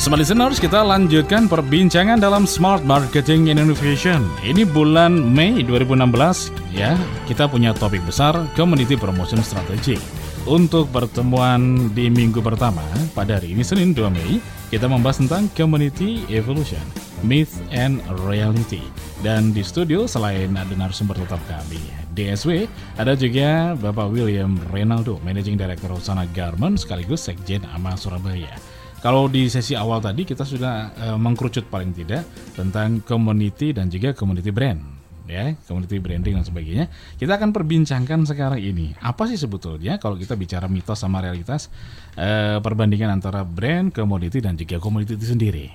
Smart 0.01 0.17
listeners, 0.17 0.57
kita 0.57 0.81
lanjutkan 0.81 1.45
perbincangan 1.45 2.25
dalam 2.25 2.49
Smart 2.49 2.81
Marketing 2.89 3.53
Innovation. 3.53 4.25
Ini 4.41 4.65
bulan 4.65 5.13
Mei 5.13 5.61
2016 5.61 6.49
ya, 6.73 6.97
kita 7.29 7.45
punya 7.45 7.77
topik 7.77 8.01
besar 8.09 8.33
Community 8.57 8.97
Promotion 8.97 9.45
Strategy. 9.45 10.01
Untuk 10.49 10.89
pertemuan 10.89 11.93
di 11.93 12.09
minggu 12.09 12.41
pertama 12.41 12.81
pada 13.13 13.37
hari 13.37 13.53
ini 13.53 13.61
Senin 13.61 13.93
2 13.93 14.09
Mei, 14.09 14.41
kita 14.73 14.89
membahas 14.89 15.21
tentang 15.21 15.53
Community 15.53 16.25
Evolution, 16.33 16.81
Myth 17.21 17.61
and 17.69 18.01
Reality. 18.25 18.81
Dan 19.21 19.53
di 19.53 19.61
studio 19.61 20.09
selain 20.09 20.57
ada 20.57 20.73
narasumber 20.81 21.21
tetap 21.21 21.45
kami, 21.45 21.77
DSW, 22.17 22.65
ada 22.97 23.13
juga 23.13 23.77
Bapak 23.77 24.09
William 24.09 24.57
Renaldo, 24.73 25.21
Managing 25.21 25.61
Director 25.61 25.93
Usana 25.93 26.25
Garment 26.33 26.81
sekaligus 26.81 27.29
Sekjen 27.29 27.69
AMA 27.69 28.01
Surabaya. 28.01 28.57
Kalau 29.01 29.33
di 29.33 29.49
sesi 29.49 29.73
awal 29.73 30.05
tadi 30.05 30.29
kita 30.29 30.45
sudah 30.45 30.93
uh, 30.93 31.17
mengkerucut 31.17 31.73
paling 31.73 31.97
tidak 31.97 32.29
tentang 32.53 33.01
community 33.01 33.73
dan 33.73 33.89
juga 33.89 34.13
community 34.13 34.53
brand 34.53 34.77
ya, 35.25 35.55
community 35.65 35.97
branding 36.03 36.37
dan 36.37 36.45
sebagainya. 36.45 36.85
Kita 37.17 37.39
akan 37.39 37.55
perbincangkan 37.55 38.27
sekarang 38.27 38.61
ini. 38.61 38.93
Apa 38.99 39.25
sih 39.25 39.39
sebetulnya 39.39 39.97
kalau 39.97 40.19
kita 40.19 40.35
bicara 40.35 40.67
mitos 40.67 41.01
sama 41.01 41.23
realitas 41.23 41.71
uh, 42.19 42.59
perbandingan 42.59 43.09
antara 43.09 43.47
brand, 43.47 43.89
komoditi 43.95 44.43
dan 44.43 44.59
juga 44.59 44.77
komoditi 44.83 45.15
itu 45.17 45.33
sendiri? 45.33 45.71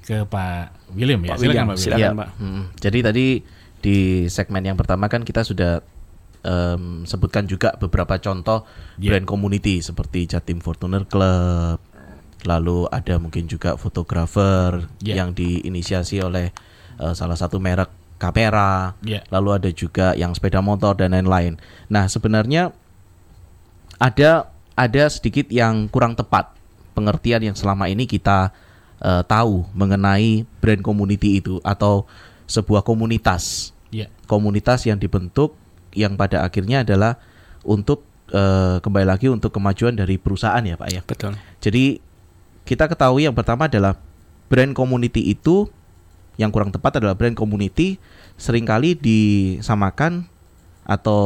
Ke 0.00 0.22
Pak 0.22 0.94
William 0.94 1.18
ya. 1.22 1.34
Pak 1.34 1.38
William, 1.42 1.66
Pak 1.68 1.76
William. 1.76 1.82
silakan, 1.82 2.00
Ya, 2.00 2.10
Pak. 2.14 2.28
mm. 2.40 2.62
Jadi 2.78 2.98
tadi 3.02 3.26
di 3.82 3.96
segmen 4.30 4.62
yang 4.62 4.78
pertama 4.78 5.10
kan 5.10 5.26
kita 5.26 5.42
sudah 5.42 5.82
em, 6.42 7.02
sebutkan 7.02 7.44
juga 7.46 7.74
beberapa 7.76 8.16
contoh 8.18 8.62
Ya. 9.02 9.14
brand 9.14 9.26
community 9.26 9.82
seperti 9.82 10.30
Jatim 10.30 10.62
Fortuner 10.62 11.02
Club, 11.06 11.78
lalu 12.42 12.86
ada 12.90 13.18
mungkin 13.18 13.46
juga 13.46 13.74
fotografer 13.76 14.86
Ya. 15.00 15.22
yang 15.22 15.32
diinisiasi 15.32 16.20
oleh 16.20 16.50
eh, 16.98 17.14
salah 17.14 17.34
satu 17.34 17.56
merek 17.58 17.88
kamera, 18.18 18.94
Ya. 19.02 19.26
lalu 19.34 19.50
ada 19.58 19.70
juga 19.70 20.14
yang 20.14 20.30
sepeda 20.30 20.62
motor 20.62 20.94
dan 20.94 21.10
lain-lain. 21.10 21.58
Nah 21.90 22.06
sebenarnya 22.06 22.70
ada 23.98 24.50
ada 24.74 25.04
sedikit 25.10 25.46
yang 25.50 25.86
kurang 25.86 26.14
tepat 26.14 26.50
pengertian 26.92 27.52
yang 27.52 27.56
selama 27.56 27.88
ini 27.88 28.04
kita 28.04 28.50
eh, 29.02 29.22
tahu 29.26 29.66
mengenai 29.74 30.46
brand 30.60 30.82
community 30.82 31.38
itu 31.38 31.58
atau 31.62 32.06
sebuah 32.46 32.82
komunitas 32.82 33.70
Ya. 33.92 34.08
komunitas 34.24 34.88
yang 34.88 34.96
dibentuk 34.96 35.52
yang 35.92 36.16
pada 36.16 36.40
akhirnya 36.40 36.80
adalah 36.80 37.20
untuk 37.60 38.00
eh, 38.32 38.80
kembali 38.80 39.04
lagi 39.04 39.28
untuk 39.28 39.52
kemajuan 39.52 39.92
dari 39.92 40.16
perusahaan 40.16 40.64
ya 40.64 40.80
pak 40.80 40.88
ya 40.88 41.00
Betul. 41.04 41.36
jadi 41.60 42.00
kita 42.62 42.86
ketahui 42.86 43.26
yang 43.26 43.34
pertama 43.34 43.66
adalah 43.66 43.98
brand 44.46 44.72
community 44.72 45.32
itu 45.32 45.66
yang 46.36 46.48
kurang 46.48 46.72
tepat 46.72 46.98
adalah 47.00 47.12
brand 47.12 47.36
community 47.36 48.00
sering 48.34 48.64
kali 48.64 48.96
disamakan 48.96 50.24
atau 50.82 51.22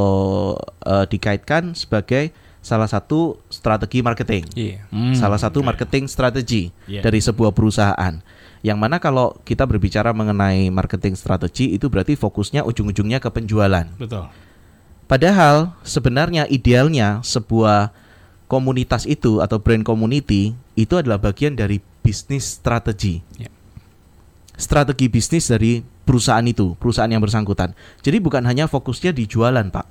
eh, 0.85 1.05
dikaitkan 1.09 1.73
sebagai 1.73 2.33
salah 2.61 2.90
satu 2.90 3.38
strategi 3.47 4.02
marketing 4.02 4.45
Iya. 4.59 4.83
Hmm, 4.90 5.14
salah 5.14 5.38
satu 5.38 5.62
marketing 5.62 6.11
strategi 6.11 6.75
Iya. 6.90 7.07
dari 7.07 7.23
sebuah 7.23 7.55
perusahaan. 7.55 8.19
Yang 8.66 8.78
mana 8.83 8.99
kalau 8.99 9.38
kita 9.47 9.62
berbicara 9.62 10.11
mengenai 10.11 10.66
marketing 10.75 11.14
strategi 11.14 11.71
itu 11.71 11.87
berarti 11.87 12.19
fokusnya 12.19 12.66
ujung-ujungnya 12.66 13.23
ke 13.23 13.31
penjualan. 13.31 13.87
Betul. 13.95 14.26
Padahal 15.07 15.78
sebenarnya 15.87 16.50
idealnya 16.50 17.23
sebuah 17.23 17.95
komunitas 18.50 19.07
itu 19.07 19.38
atau 19.38 19.62
brand 19.62 19.87
community 19.87 20.59
itu 20.76 20.95
adalah 21.00 21.16
bagian 21.18 21.56
dari 21.56 21.80
bisnis 22.04 22.61
strategi. 22.61 23.25
Ya. 23.40 23.49
Strategi 24.56 25.09
bisnis 25.09 25.49
dari 25.49 25.80
perusahaan 26.04 26.45
itu, 26.45 26.76
perusahaan 26.78 27.11
yang 27.11 27.21
bersangkutan. 27.25 27.73
Jadi 28.04 28.23
bukan 28.23 28.45
hanya 28.45 28.68
fokusnya 28.68 29.11
di 29.16 29.25
jualan, 29.26 29.66
Pak. 29.73 29.87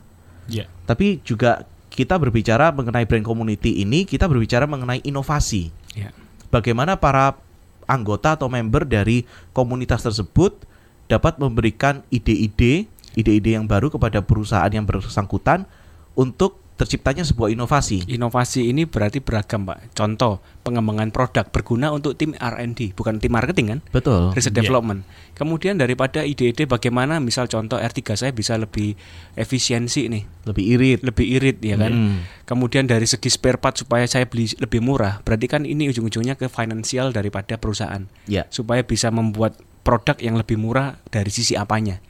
Ya. 0.48 0.70
Tapi 0.86 1.20
juga 1.26 1.66
kita 1.92 2.16
berbicara 2.22 2.70
mengenai 2.72 3.04
brand 3.10 3.26
community 3.26 3.82
ini, 3.82 4.06
kita 4.06 4.30
berbicara 4.30 4.66
mengenai 4.70 5.02
inovasi. 5.06 5.74
Ya. 5.98 6.14
Bagaimana 6.50 6.98
para 6.98 7.36
anggota 7.86 8.38
atau 8.38 8.50
member 8.50 8.86
dari 8.86 9.26
komunitas 9.54 10.02
tersebut 10.02 10.66
dapat 11.06 11.38
memberikan 11.38 12.02
ide-ide, 12.10 12.90
ide-ide 13.14 13.52
yang 13.54 13.70
baru 13.70 13.94
kepada 13.94 14.26
perusahaan 14.26 14.70
yang 14.70 14.86
bersangkutan 14.86 15.70
untuk 16.18 16.65
terciptanya 16.76 17.24
sebuah 17.24 17.56
inovasi. 17.56 18.04
Inovasi 18.12 18.68
ini 18.68 18.84
berarti 18.84 19.24
beragam, 19.24 19.64
Pak. 19.64 19.96
Contoh, 19.96 20.44
pengembangan 20.62 21.08
produk 21.08 21.48
berguna 21.48 21.88
untuk 21.90 22.20
tim 22.20 22.36
R&D, 22.36 22.92
bukan 22.92 23.16
tim 23.18 23.32
marketing 23.32 23.66
kan? 23.72 23.80
Betul. 23.96 24.36
Research 24.36 24.52
Iya. 24.52 24.62
development. 24.68 25.08
Kemudian 25.40 25.80
daripada 25.80 26.28
ide-ide 26.28 26.68
bagaimana 26.68 27.24
misal 27.24 27.48
contoh 27.48 27.80
R3 27.80 28.20
saya 28.20 28.32
bisa 28.36 28.60
lebih 28.60 29.00
efisiensi 29.34 30.08
nih, 30.12 30.24
Lebih 30.44 30.64
irit. 30.76 31.00
lebih 31.04 31.26
irit 31.40 31.58
ya 31.64 31.76
kan. 31.76 31.92
Hmm. 31.92 32.18
Kemudian 32.44 32.86
dari 32.86 33.08
segi 33.08 33.32
spare 33.32 33.56
part 33.56 33.80
supaya 33.80 34.04
saya 34.04 34.28
beli 34.28 34.52
lebih 34.60 34.84
murah. 34.84 35.24
Berarti 35.24 35.48
kan 35.48 35.64
ini 35.64 35.88
ujung-ujungnya 35.88 36.36
ke 36.36 36.52
finansial 36.52 37.12
daripada 37.12 37.56
perusahaan. 37.56 38.04
Ya. 38.28 38.48
Supaya 38.52 38.84
bisa 38.84 39.10
membuat 39.10 39.56
produk 39.86 40.18
yang 40.20 40.36
lebih 40.36 40.60
murah 40.60 41.00
dari 41.08 41.30
sisi 41.32 41.56
apanya. 41.56 42.04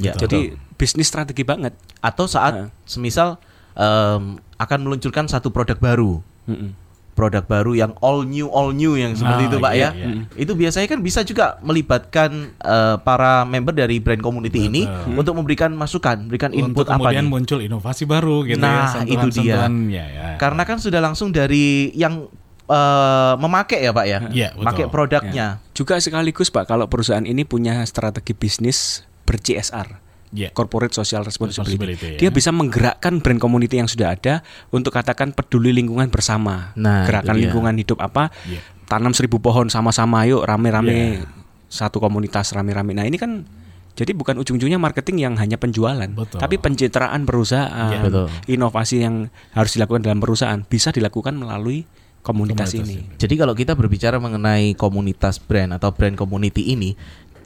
Ya, 0.00 0.16
Jadi 0.16 0.56
bisnis 0.76 1.08
strategi 1.08 1.44
banget. 1.44 1.76
Atau 2.00 2.24
saat 2.24 2.54
Heeh. 2.54 2.68
semisal 2.84 3.36
em, 3.74 4.22
akan 4.56 4.78
meluncurkan 4.80 5.26
satu 5.26 5.48
produk 5.48 5.76
baru. 5.76 6.12
Mm-mm. 6.44 6.80
produk 7.12 7.44
baru 7.44 7.76
yang 7.76 7.92
all 8.00 8.24
new 8.24 8.48
all 8.48 8.72
new 8.72 8.96
yang 8.96 9.12
seperti 9.12 9.44
Ah, 9.44 9.48
itu 9.52 9.56
Pak 9.60 9.72
iya, 9.76 9.92
ya. 9.92 10.00
iya. 10.00 10.24
Itu 10.32 10.56
biasanya 10.56 10.88
kan 10.88 11.04
bisa 11.04 11.20
juga 11.20 11.60
melibatkan 11.60 12.30
eh, 12.56 12.96
para 12.98 13.44
member 13.44 13.76
dari 13.76 14.00
brand 14.00 14.18
community 14.18 14.64
ini 14.64 14.88
Betul. 14.88 15.20
untuk 15.20 15.34
memberikan 15.36 15.70
masukan, 15.70 16.24
memberikan 16.24 16.50
input 16.50 16.82
Untuk 16.82 16.88
apa 16.88 17.12
kemudian 17.12 17.22
nih. 17.22 17.30
muncul 17.30 17.58
inovasi 17.60 18.08
baru 18.08 18.48
gitu 18.48 18.56
Nah, 18.58 18.96
ya. 18.96 19.04
itu 19.04 19.26
dia. 19.34 19.68
Ya, 19.68 20.04
ya. 20.08 20.26
Karena 20.34 20.64
kan 20.64 20.80
sudah 20.80 21.04
langsung 21.04 21.28
dari 21.30 21.92
yang 21.92 22.32
eh, 22.64 23.34
memakai 23.36 23.84
ya 23.84 23.92
Pak 23.92 24.06
ya. 24.08 24.18
Betul. 24.24 24.64
Pakai 24.64 24.84
produknya. 24.88 25.46
Juga 25.72 26.00
sekaligus 26.00 26.48
Pak 26.48 26.64
kalau 26.64 26.88
perusahaan 26.88 27.22
ini 27.22 27.44
punya 27.44 27.84
strategi 27.84 28.32
bisnis 28.32 29.04
ber-CSR. 29.22 30.00
Ya. 30.32 30.48
Corporate 30.50 30.96
Social 30.96 31.22
Responsibility. 31.22 31.92
Responsibility, 31.92 32.08
ya. 32.16 32.20
Dia 32.24 32.30
bisa 32.32 32.48
menggerakkan 32.50 33.20
brand 33.20 33.36
community 33.36 33.76
yang 33.76 33.86
sudah 33.86 34.16
ada 34.16 34.40
untuk 34.72 34.88
katakan 34.90 35.36
peduli 35.36 35.76
lingkungan 35.76 36.08
bersama. 36.08 36.72
Nah, 36.72 37.04
Gerakan 37.04 37.36
lingkungan 37.36 37.76
hidup 37.76 38.00
apa? 38.00 38.32
Iya. 38.48 38.64
Tanam 38.88 39.12
seribu 39.12 39.38
pohon 39.38 39.68
sama-sama 39.68 40.24
yuk 40.24 40.40
rame-rame 40.42 41.20
Iya. 41.20 41.28
satu 41.68 42.00
komunitas 42.00 42.52
rame-rame. 42.52 42.92
Nah 42.92 43.04
ini 43.04 43.16
kan 43.16 43.44
jadi 43.92 44.16
bukan 44.16 44.40
ujung-ujungnya 44.40 44.80
marketing 44.80 45.20
yang 45.20 45.34
hanya 45.36 45.60
penjualan, 45.60 46.08
Betul. 46.08 46.40
tapi 46.40 46.56
pencitraan 46.56 47.28
perusahaan, 47.28 48.00
betul. 48.00 48.28
inovasi 48.48 49.04
yang 49.04 49.28
harus 49.52 49.76
dilakukan 49.76 50.00
dalam 50.00 50.16
perusahaan 50.16 50.60
bisa 50.64 50.92
dilakukan 50.92 51.36
melalui 51.36 51.84
komunitas, 52.24 52.72
Komunitas 52.72 52.88
ini. 52.88 53.04
ini. 53.04 53.16
Jadi 53.20 53.34
kalau 53.36 53.52
kita 53.52 53.76
berbicara 53.76 54.16
mengenai 54.16 54.72
komunitas 54.76 55.36
brand 55.36 55.76
atau 55.76 55.92
brand 55.92 56.16
community 56.16 56.72
ini 56.72 56.96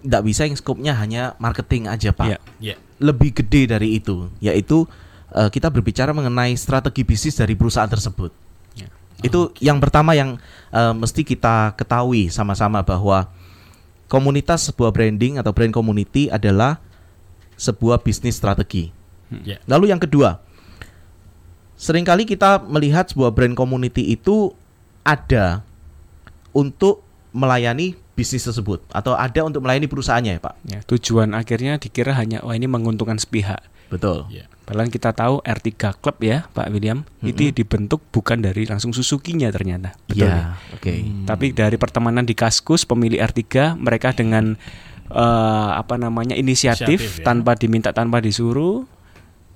tidak 0.03 0.23
bisa 0.27 0.49
yang 0.49 0.57
skopnya 0.57 0.93
hanya 0.97 1.35
marketing 1.41 1.89
aja 1.91 2.13
Pak. 2.13 2.27
Iya. 2.27 2.39
Ya. 2.59 2.75
Lebih 3.01 3.37
gede 3.37 3.69
dari 3.69 4.01
itu, 4.01 4.29
yaitu 4.41 4.89
eh, 5.33 5.49
kita 5.53 5.69
berbicara 5.69 6.13
mengenai 6.17 6.57
strategi 6.57 7.05
bisnis 7.05 7.37
dari 7.37 7.53
perusahaan 7.53 7.89
tersebut. 7.89 8.33
Ya. 8.77 8.89
Itu 9.21 9.53
yang 9.61 9.81
pertama 9.81 10.17
yang 10.17 10.41
eh, 10.73 10.95
mesti 10.95 11.25
kita 11.25 11.77
ketahui 11.77 12.33
sama-sama 12.33 12.81
bahwa 12.81 13.29
komunitas 14.07 14.71
sebuah 14.71 14.95
branding 14.95 15.39
atau 15.43 15.51
brand 15.51 15.75
community 15.75 16.31
adalah 16.31 16.79
sebuah 17.59 18.01
bisnis 18.05 18.39
strategi. 18.39 18.93
Ya. 19.43 19.59
Lalu 19.67 19.91
yang 19.91 19.99
kedua, 19.99 20.39
sering 21.75 22.07
kali 22.07 22.23
kita 22.25 22.63
melihat 22.63 23.11
sebuah 23.11 23.35
brand 23.35 23.59
community 23.59 24.15
itu 24.15 24.55
ada 25.03 25.67
untuk 26.55 27.03
melayani 27.35 27.99
bisnis 28.17 28.49
tersebut 28.49 28.81
atau 28.89 29.13
ada 29.13 29.45
untuk 29.45 29.61
melayani 29.61 29.87
perusahaannya 29.87 30.33
ya 30.33 30.43
Pak. 30.43 30.55
Ya, 30.65 30.79
tujuan 30.89 31.37
akhirnya 31.37 31.77
dikira 31.77 32.17
hanya 32.17 32.41
wah 32.41 32.57
ini 32.57 32.65
menguntungkan 32.65 33.21
sepihak. 33.21 33.61
Betul. 33.93 34.27
Ya. 34.33 34.51
Padahal 34.67 34.91
kita 34.91 35.15
tahu 35.15 35.39
R3 35.47 35.95
Club 36.03 36.17
ya 36.19 36.51
Pak 36.51 36.75
William 36.75 37.07
itu 37.23 37.55
dibentuk 37.55 38.03
bukan 38.11 38.43
dari 38.43 38.67
langsung 38.67 38.91
Suzuki-nya 38.91 39.55
ternyata. 39.55 39.95
Betul. 40.11 40.27
Iya, 40.27 40.59
oke. 40.75 40.93
Tapi 41.23 41.47
dari 41.55 41.77
pertemanan 41.79 42.27
di 42.27 42.35
Kaskus 42.35 42.83
pemilik 42.83 43.23
R3 43.23 43.79
mereka 43.79 44.11
dengan 44.11 44.59
eh, 45.07 45.71
apa 45.71 45.95
namanya 45.95 46.35
inisiatif, 46.35 46.99
Inisiatif, 46.99 47.23
ya. 47.23 47.25
tanpa 47.31 47.55
diminta 47.55 47.95
tanpa 47.95 48.19
disuruh 48.19 48.83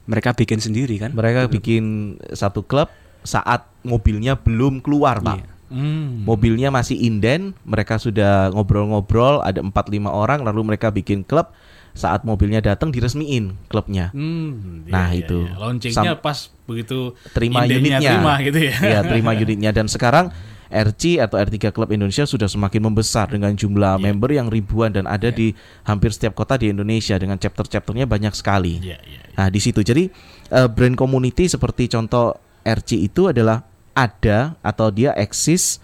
mereka 0.07 0.31
bikin 0.37 0.63
sendiri 0.63 0.95
kan. 1.03 1.11
Mereka 1.11 1.51
bikin 1.51 2.15
satu 2.31 2.63
klub 2.63 2.87
saat 3.27 3.67
mobilnya 3.83 4.39
belum 4.39 4.79
keluar, 4.79 5.19
Pak. 5.23 5.39
Iya. 5.43 5.47
Hmm. 5.71 6.27
Mobilnya 6.27 6.69
masih 6.69 6.99
inden, 6.99 7.55
mereka 7.63 7.95
sudah 7.97 8.51
ngobrol-ngobrol, 8.51 9.39
ada 9.41 9.59
4 9.59 9.71
5 9.71 10.11
orang 10.11 10.43
lalu 10.43 10.67
mereka 10.67 10.91
bikin 10.91 11.23
klub. 11.23 11.49
Saat 11.91 12.23
mobilnya 12.23 12.59
datang 12.61 12.91
diresmiin 12.91 13.55
klubnya. 13.67 14.11
Hmm, 14.11 14.87
iya, 14.87 14.93
Nah, 14.93 15.09
iya, 15.11 15.27
itu. 15.27 15.39
iya. 15.43 15.59
launchingnya 15.59 16.15
Sam- 16.15 16.23
pas 16.23 16.39
begitu 16.65 17.19
Terima 17.31 17.67
unitnya. 17.67 17.99
terima 17.99 18.33
gitu 18.39 18.59
ya. 18.63 18.75
Iya, 18.79 19.01
terima 19.03 19.31
unitnya 19.43 19.71
dan 19.71 19.87
sekarang 19.87 20.31
RC 20.71 21.19
atau 21.19 21.35
R3 21.35 21.75
Club 21.75 21.91
Indonesia 21.91 22.23
sudah 22.23 22.47
semakin 22.47 22.87
membesar 22.87 23.27
dengan 23.27 23.51
jumlah 23.51 23.99
Iya. 23.99 24.03
member 24.07 24.31
yang 24.31 24.47
ribuan 24.47 24.95
dan 24.95 25.11
ada 25.11 25.31
di 25.31 25.51
hampir 25.83 26.15
setiap 26.15 26.35
kota 26.35 26.55
di 26.55 26.71
Indonesia 26.71 27.19
dengan 27.19 27.35
chapter-chapternya 27.37 28.07
banyak 28.07 28.39
sekali. 28.39 28.79
Iya, 28.79 29.03
iya. 29.03 29.21
iya. 29.27 29.35
Nah, 29.35 29.51
di 29.51 29.59
situ. 29.59 29.83
Jadi 29.83 30.07
eh, 30.47 30.69
brand 30.71 30.95
community 30.95 31.47
seperti 31.47 31.91
contoh 31.91 32.39
RC 32.63 33.03
itu 33.03 33.27
adalah 33.27 33.67
ada 33.95 34.55
atau 34.63 34.89
dia 34.91 35.15
eksis 35.17 35.83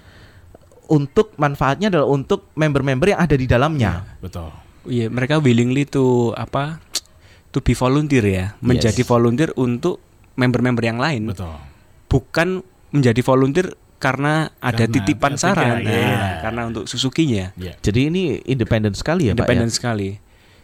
untuk 0.87 1.35
manfaatnya 1.37 1.91
adalah 1.91 2.09
untuk 2.11 2.51
member-member 2.55 3.11
yang 3.15 3.21
ada 3.21 3.35
di 3.35 3.47
dalamnya. 3.51 4.07
Betul. 4.23 4.55
Iya, 4.87 5.11
mereka 5.11 5.43
willingly 5.43 5.83
to 5.83 6.31
apa? 6.39 6.79
to 7.57 7.65
be 7.65 7.73
volunteer 7.73 8.21
ya, 8.21 8.47
menjadi 8.61 9.01
volunteer 9.01 9.49
untuk 9.57 9.97
member-member 10.37 10.85
yang 10.85 11.01
lain. 11.01 11.33
Betul. 11.33 11.57
Bukan 12.05 12.61
menjadi 12.93 13.25
volunteer 13.25 13.73
karena 13.97 14.53
ada 14.61 14.85
Karena 14.85 14.93
titipan 14.93 15.33
ada 15.33 15.41
saran. 15.41 15.81
Nah, 15.81 15.89
iya. 15.89 16.45
karena 16.45 16.69
untuk 16.69 16.85
Suzuki-nya. 16.85 17.57
Iya. 17.57 17.81
Jadi 17.81 18.13
ini 18.13 18.45
independen 18.45 18.93
sekali 18.93 19.33
ya, 19.33 19.33
independen 19.33 19.73
Pak 19.73 19.73
ya. 19.73 19.77
sekali. 19.81 20.11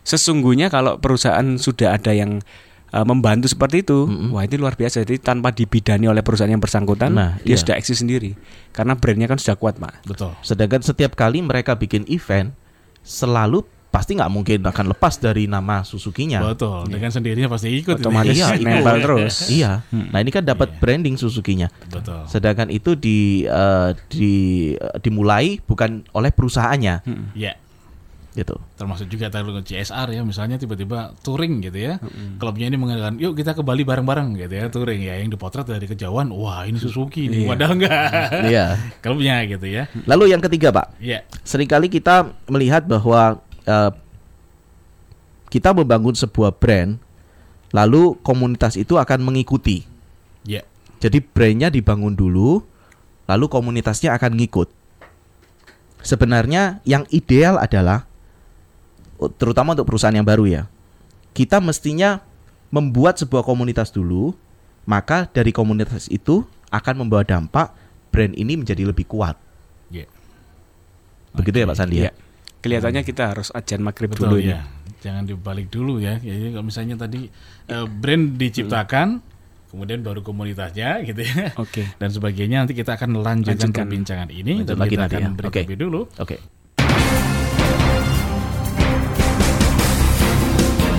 Sesungguhnya 0.05 0.69
kalau 0.69 1.01
perusahaan 1.01 1.57
sudah 1.57 1.97
ada 1.97 2.13
yang 2.13 2.45
uh, 2.93 3.03
membantu 3.03 3.49
seperti 3.49 3.83
itu, 3.83 4.05
wah 4.31 4.45
ini 4.45 4.57
luar 4.57 4.77
biasa. 4.77 5.03
Jadi 5.03 5.19
tanpa 5.19 5.51
dibidani 5.51 6.07
oleh 6.07 6.21
perusahaan 6.21 6.49
yang 6.49 6.61
bersangkutan, 6.61 7.11
Nah, 7.11 7.41
dia 7.41 7.57
iya. 7.57 7.61
sudah 7.61 7.75
eksis 7.75 7.99
sendiri. 7.99 8.37
Karena 8.71 8.93
brandnya 8.95 9.27
kan 9.27 9.37
sudah 9.37 9.57
kuat, 9.57 9.77
Pak. 9.77 10.05
Betul. 10.07 10.33
Sedangkan 10.41 10.81
setiap 10.81 11.13
kali 11.13 11.41
mereka 11.41 11.75
bikin 11.75 12.05
event 12.07 12.53
selalu 13.03 13.65
pasti 13.93 14.17
nggak 14.17 14.33
mungkin 14.33 14.65
akan 14.65 14.97
lepas 14.97 15.21
dari 15.21 15.45
nama 15.45 15.85
Suzuki-nya. 15.85 16.41
Betul. 16.41 16.89
Dengan 16.89 17.13
sendirinya 17.13 17.53
pasti 17.53 17.69
ikut. 17.77 18.01
itu. 18.01 18.09
Otomatis 18.09 18.33
Iya, 18.41 18.57
nempel 18.65 18.97
terus. 19.05 19.35
Iya. 19.53 19.85
Nah, 19.93 20.19
ini 20.25 20.33
kan 20.33 20.41
dapat 20.41 20.73
Iya. 20.73 20.79
branding 20.81 21.21
Suzuki-nya. 21.21 21.69
Betul. 21.93 22.25
Sedangkan 22.25 22.73
itu 22.73 22.97
di 22.97 23.45
eh, 23.45 23.91
di 24.09 24.33
eh, 24.73 24.97
dimulai 24.97 25.61
bukan 25.61 26.09
oleh 26.17 26.33
perusahaannya, 26.33 27.05
Iya. 27.37 27.53
Gitu. 28.33 28.57
termasuk 28.81 29.13
juga 29.13 29.29
tadi 29.29 29.45
CSR 29.45 30.09
ya 30.17 30.25
misalnya 30.25 30.57
tiba-tiba 30.57 31.13
touring 31.21 31.61
gitu 31.69 31.77
ya. 31.77 32.01
Klubnya 32.41 32.73
ini 32.73 32.81
mengatakan 32.81 33.21
yuk 33.21 33.37
kita 33.37 33.53
ke 33.53 33.61
Bali 33.61 33.85
bareng-bareng 33.85 34.41
gitu 34.41 34.55
ya 34.57 34.67
touring 34.73 35.05
ya. 35.05 35.21
Yang 35.21 35.37
dipotret 35.37 35.69
dari 35.69 35.85
kejauhan 35.85 36.33
wah 36.33 36.65
ini 36.65 36.81
Suzuki 36.81 37.29
nih 37.29 37.45
padahal 37.45 37.77
enggak 37.77 37.93
Iya. 38.49 38.67
klubnya 39.05 39.45
gitu 39.45 39.67
ya. 39.69 39.85
Lalu 40.09 40.33
yang 40.33 40.41
ketiga, 40.41 40.73
Pak, 40.73 40.97
ya 40.97 41.21
sering 41.45 41.69
kali 41.69 41.93
kita 41.93 42.33
melihat 42.49 42.89
bahwa 42.89 43.37
eh, 43.69 43.93
kita 45.53 45.77
membangun 45.77 46.17
sebuah 46.17 46.57
brand, 46.57 46.97
lalu 47.77 48.17
komunitas 48.25 48.81
itu 48.81 48.97
akan 48.97 49.21
mengikuti. 49.21 49.85
ya 50.49 50.65
Jadi 51.05 51.21
brandnya 51.21 51.69
dibangun 51.69 52.17
dulu, 52.17 52.65
lalu 53.29 53.45
komunitasnya 53.53 54.17
akan 54.17 54.41
ngikut. 54.41 54.73
Sebenarnya 56.03 56.83
yang 56.83 57.07
ideal 57.13 57.61
adalah, 57.61 58.09
terutama 59.31 59.77
untuk 59.77 59.87
perusahaan 59.87 60.15
yang 60.15 60.27
baru 60.27 60.49
ya, 60.49 60.63
kita 61.33 61.61
mestinya 61.61 62.19
membuat 62.73 63.21
sebuah 63.21 63.45
komunitas 63.45 63.93
dulu, 63.93 64.33
maka 64.83 65.29
dari 65.29 65.53
komunitas 65.53 66.09
itu 66.09 66.43
akan 66.73 67.05
membawa 67.07 67.23
dampak 67.23 67.71
brand 68.09 68.33
ini 68.35 68.57
menjadi 68.57 68.89
lebih 68.89 69.05
kuat. 69.07 69.37
ya 69.93 70.09
Begitu 71.33 71.63
ya 71.63 71.67
Pak 71.69 71.77
Sandi 71.77 71.97
ya? 71.97 72.03
Iya. 72.09 72.13
Kelihatannya 72.63 73.03
kita 73.03 73.23
harus 73.35 73.49
ajan 73.51 73.81
maghrib 73.83 74.13
betul 74.13 74.31
dulu 74.31 74.39
ini. 74.39 74.55
ya 74.55 74.63
jangan 75.03 75.27
dibalik 75.27 75.67
dulu 75.67 75.99
ya 75.99 76.15
jadi 76.23 76.55
kalau 76.55 76.63
misalnya 76.63 76.95
tadi 76.95 77.27
eh, 77.67 77.87
brand 77.91 78.39
diciptakan 78.39 79.19
kemudian 79.67 79.99
baru 79.99 80.23
komunitasnya 80.23 81.03
gitu 81.03 81.27
ya 81.27 81.51
Oke. 81.59 81.91
dan 81.99 82.07
sebagainya 82.07 82.63
nanti 82.63 82.71
kita 82.71 82.95
akan 82.95 83.19
lanjutkan 83.19 83.67
Lanjutkan. 83.67 83.83
perbincangan 83.83 84.29
ini 84.31 84.63
Lanjut 84.63 84.79
lagi 84.79 84.95
kita 84.95 85.03
nanti 85.03 85.17
akan 85.19 85.27
ya. 85.27 85.37
break 85.43 85.51
Oke. 85.51 85.61
lebih 85.67 85.79
dulu 85.83 86.01
Oke. 86.23 86.37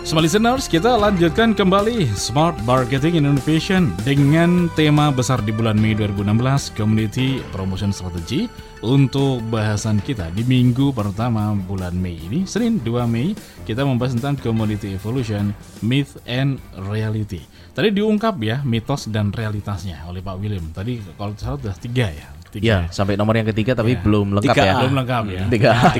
Smart 0.00 0.24
listeners, 0.24 0.64
kita 0.64 0.96
lanjutkan 0.96 1.52
kembali 1.52 2.08
Smart 2.16 2.56
Marketing 2.64 3.20
Innovation 3.20 3.92
dengan 4.00 4.72
tema 4.72 5.12
besar 5.12 5.44
di 5.44 5.52
bulan 5.52 5.76
Mei 5.76 5.92
2016 5.92 6.72
Community 6.72 7.44
Promotion 7.52 7.92
Strategy 7.92 8.48
untuk 8.80 9.44
bahasan 9.52 10.00
kita 10.00 10.32
di 10.32 10.40
minggu 10.48 10.96
pertama 10.96 11.52
bulan 11.52 11.92
Mei 11.92 12.16
ini 12.16 12.48
Senin 12.48 12.80
2 12.80 12.96
Mei 13.12 13.36
kita 13.68 13.84
membahas 13.84 14.16
tentang 14.16 14.40
Community 14.40 14.96
Evolution 14.96 15.52
Myth 15.84 16.16
and 16.24 16.56
Reality. 16.88 17.44
Tadi 17.76 17.92
diungkap 17.92 18.40
ya 18.40 18.64
mitos 18.64 19.04
dan 19.12 19.36
realitasnya 19.36 20.00
oleh 20.08 20.24
Pak 20.24 20.36
William. 20.40 20.64
Tadi 20.72 20.96
kalau 21.20 21.36
salah 21.36 21.60
sudah 21.60 21.76
tiga 21.76 22.08
ya 22.08 22.39
tiga. 22.50 22.66
Ya, 22.66 22.78
sampai 22.90 23.14
nomor 23.14 23.38
yang 23.38 23.48
ketiga 23.48 23.72
tapi 23.78 23.94
Ya. 23.96 24.02
belum 24.02 24.34
lengkap 24.36 24.54
Tiga 24.54 24.62
ya. 24.66 24.74
Belum 24.82 24.94
lengkap 24.98 25.24
ya 25.30 25.42
Tiga. 25.48 25.72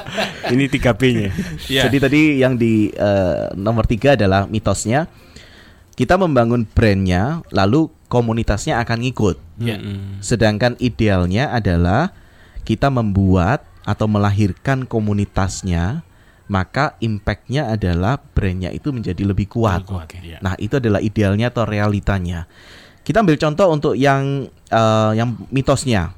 Ini 0.54 0.64
3B-nya. 0.66 1.28
Ya. 1.70 1.82
Jadi 1.86 1.96
tadi 1.98 2.20
yang 2.42 2.54
di 2.58 2.90
eh, 2.90 3.50
nomor 3.54 3.86
tiga 3.86 4.14
adalah 4.18 4.46
mitosnya 4.50 5.06
kita 5.94 6.16
membangun 6.16 6.64
brandnya, 6.64 7.44
lalu 7.52 7.92
komunitasnya 8.08 8.80
akan 8.80 9.04
ngikut. 9.04 9.36
Ya. 9.60 9.76
Sedangkan 10.24 10.72
idealnya 10.80 11.52
adalah 11.52 12.16
kita 12.64 12.88
membuat 12.88 13.68
atau 13.84 14.08
melahirkan 14.08 14.88
komunitasnya, 14.88 16.00
maka 16.48 16.96
impactnya 17.04 17.68
adalah 17.68 18.16
brandnya 18.16 18.72
itu 18.72 18.90
menjadi 18.96 19.22
lebih 19.28 19.52
kuat. 19.52 19.84
Kuat, 19.84 20.08
ya. 20.24 20.40
Nah 20.40 20.56
itu 20.56 20.80
adalah 20.80 21.04
idealnya 21.04 21.52
atau 21.52 21.68
realitanya. 21.68 22.48
Kita 23.00 23.24
ambil 23.24 23.36
contoh 23.40 23.66
untuk 23.72 23.94
yang 23.96 24.46
eh, 24.68 25.12
yang 25.16 25.36
mitosnya. 25.50 26.12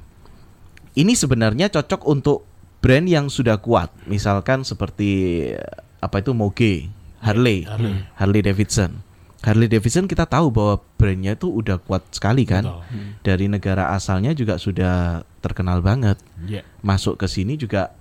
Ini 0.93 1.13
sebenarnya 1.17 1.73
cocok 1.73 2.05
untuk 2.05 2.45
brand 2.77 3.07
yang 3.09 3.25
sudah 3.31 3.57
kuat, 3.57 3.89
misalkan 4.05 4.61
seperti 4.61 5.09
eh, 5.55 5.77
apa 6.03 6.19
itu 6.19 6.35
Moge, 6.35 6.91
Harley, 7.23 7.63
Harley. 7.65 7.95
Harley 8.19 8.41
Davidson. 8.43 9.01
Harley 9.43 9.67
Davidson 9.67 10.07
kita 10.07 10.23
tahu 10.23 10.55
bahwa 10.55 10.79
brandnya 10.95 11.35
itu 11.35 11.51
udah 11.51 11.75
kuat 11.75 12.03
sekali 12.15 12.47
kan. 12.47 12.63
Betul. 12.63 12.79
Dari 13.27 13.45
negara 13.51 13.91
asalnya 13.91 14.31
juga 14.31 14.55
sudah 14.55 15.27
terkenal 15.43 15.83
banget. 15.83 16.15
Ya. 16.47 16.63
Masuk 16.79 17.19
ke 17.19 17.27
sini 17.27 17.59
juga 17.59 17.91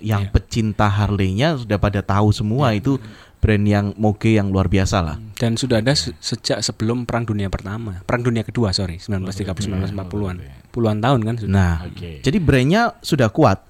yang 0.00 0.24
Iya. 0.28 0.32
pecinta 0.32 0.88
Harley-nya 0.88 1.60
sudah 1.60 1.76
pada 1.76 2.00
tahu 2.00 2.32
semua 2.32 2.72
itu 2.72 2.96
brand 3.44 3.60
yang 3.62 3.92
Moge 4.00 4.32
yang 4.32 4.48
luar 4.48 4.72
biasa 4.72 5.04
lah. 5.04 5.16
Dan 5.36 5.60
sudah 5.60 5.84
ada 5.84 5.92
se- 5.92 6.16
sejak 6.16 6.64
sebelum 6.64 7.04
Perang 7.04 7.28
Dunia 7.28 7.52
Pertama, 7.52 8.00
Perang 8.02 8.24
Dunia 8.24 8.40
Kedua, 8.40 8.72
sorry, 8.72 8.96
1930-1940-an. 8.96 10.36
Puluhan 10.72 10.98
tahun 10.98 11.20
kan 11.20 11.34
sudah. 11.36 11.52
Nah, 11.52 11.74
Oke. 11.84 12.24
jadi 12.24 12.38
brandnya 12.40 12.96
sudah 13.04 13.28
kuat. 13.28 13.60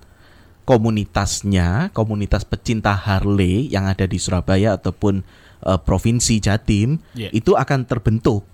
Komunitasnya, 0.64 1.92
komunitas 1.92 2.42
pecinta 2.42 2.96
Harley 2.96 3.68
yang 3.68 3.84
ada 3.84 4.06
di 4.06 4.16
Surabaya 4.16 4.78
ataupun 4.78 5.20
eh, 5.60 5.80
provinsi 5.80 6.38
Jatim 6.38 7.02
Iya. 7.12 7.28
itu 7.32 7.52
akan 7.52 7.84
terbentuk 7.84 8.46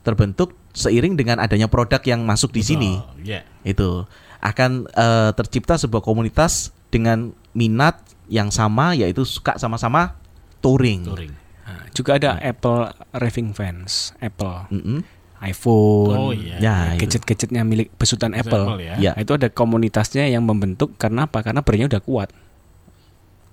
terbentuk 0.00 0.52
seiring 0.72 1.14
dengan 1.14 1.38
adanya 1.38 1.68
produk 1.68 2.00
yang 2.02 2.24
masuk 2.24 2.50
di 2.50 2.60
Betul, 2.60 2.70
sini 2.72 2.92
Ya. 3.20 3.44
itu 3.62 4.08
akan 4.40 4.84
eh, 4.86 5.30
tercipta 5.32 5.76
sebuah 5.76 6.00
komunitas 6.00 6.72
dengan 6.88 7.30
minat 7.52 8.00
yang 8.26 8.48
sama 8.48 8.92
yaitu 8.92 9.22
suka 9.22 9.56
sama-sama 9.56 10.16
touring. 10.62 11.02
Touring. 11.04 11.34
Nah, 11.62 11.82
juga 11.90 12.10
ada 12.16 12.38
Apple 12.38 12.90
raving 13.12 13.50
fans, 13.52 14.14
Apple, 14.18 14.70
Mm-mm. 14.70 14.98
iPhone, 15.42 16.18
Oh 16.18 16.30
iya. 16.30 16.56
Ya, 16.62 16.76
itu. 16.94 17.06
gadget-gadgetnya 17.06 17.66
milik 17.66 17.90
besutan 17.98 18.30
Apple. 18.32 18.78
ya. 18.78 18.94
Ya. 18.98 19.12
Nah, 19.18 19.26
itu 19.26 19.34
ada 19.34 19.50
komunitasnya 19.50 20.30
yang 20.30 20.46
membentuk 20.46 20.94
karena 20.94 21.26
apa? 21.26 21.42
Karena 21.42 21.60
brandnya 21.66 21.90
udah 21.90 22.02
kuat. 22.02 22.30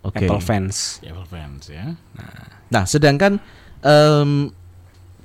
Oke. 0.05 0.23
Apple 0.23 0.39
fans. 0.39 1.01
Apple 1.03 1.27
fans 1.27 1.67
ya. 1.67 1.97
Nah, 2.69 2.83
sedangkan 2.85 3.41
em, 3.83 4.53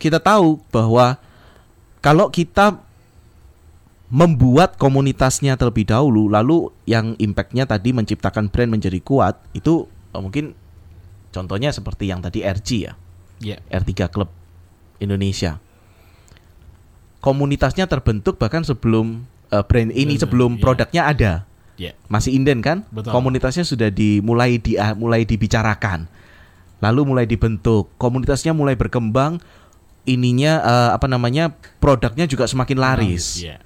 kita 0.00 0.18
tahu 0.18 0.58
bahwa 0.72 1.20
kalau 2.02 2.28
kita 2.28 2.82
membuat 4.12 4.76
komunitasnya 4.76 5.56
terlebih 5.56 5.88
dahulu, 5.88 6.28
lalu 6.28 6.68
yang 6.84 7.16
impactnya 7.16 7.64
tadi 7.64 7.90
menciptakan 7.90 8.52
brand 8.52 8.70
menjadi 8.70 9.00
kuat, 9.00 9.40
itu 9.56 9.88
eh, 10.12 10.20
mungkin 10.20 10.52
contohnya 11.34 11.74
seperti 11.74 12.06
yang 12.06 12.22
tadi 12.22 12.46
RG 12.46 12.68
ya, 12.78 12.94
Ya. 13.42 13.58
R3 13.68 14.08
Club 14.14 14.30
Indonesia. 15.02 15.58
Komunitasnya 17.18 17.90
terbentuk 17.90 18.38
bahkan 18.38 18.62
sebelum 18.62 19.26
eh, 19.50 19.64
brand 19.66 19.90
ini, 19.90 20.14
sebelum 20.14 20.56
iya. 20.56 20.62
produknya 20.62 21.02
ada. 21.04 21.32
Ya. 21.74 21.92
Masih 22.06 22.38
inden 22.38 22.62
kan? 22.62 22.86
Betul. 22.94 23.10
Komunitasnya 23.10 23.66
sudah 23.66 23.90
dimulai 23.90 24.62
di 24.62 24.78
mulai 24.94 25.26
dibicarakan. 25.26 26.06
Lalu 26.78 27.00
mulai 27.02 27.24
dibentuk, 27.26 27.90
komunitasnya 27.98 28.54
mulai 28.54 28.78
berkembang, 28.78 29.42
ininya 30.06 30.62
eh, 30.62 30.90
apa 30.94 31.10
namanya? 31.10 31.50
produknya 31.82 32.24
juga 32.30 32.46
semakin 32.46 32.78
laris. 32.78 33.42
Ya. 33.42 33.58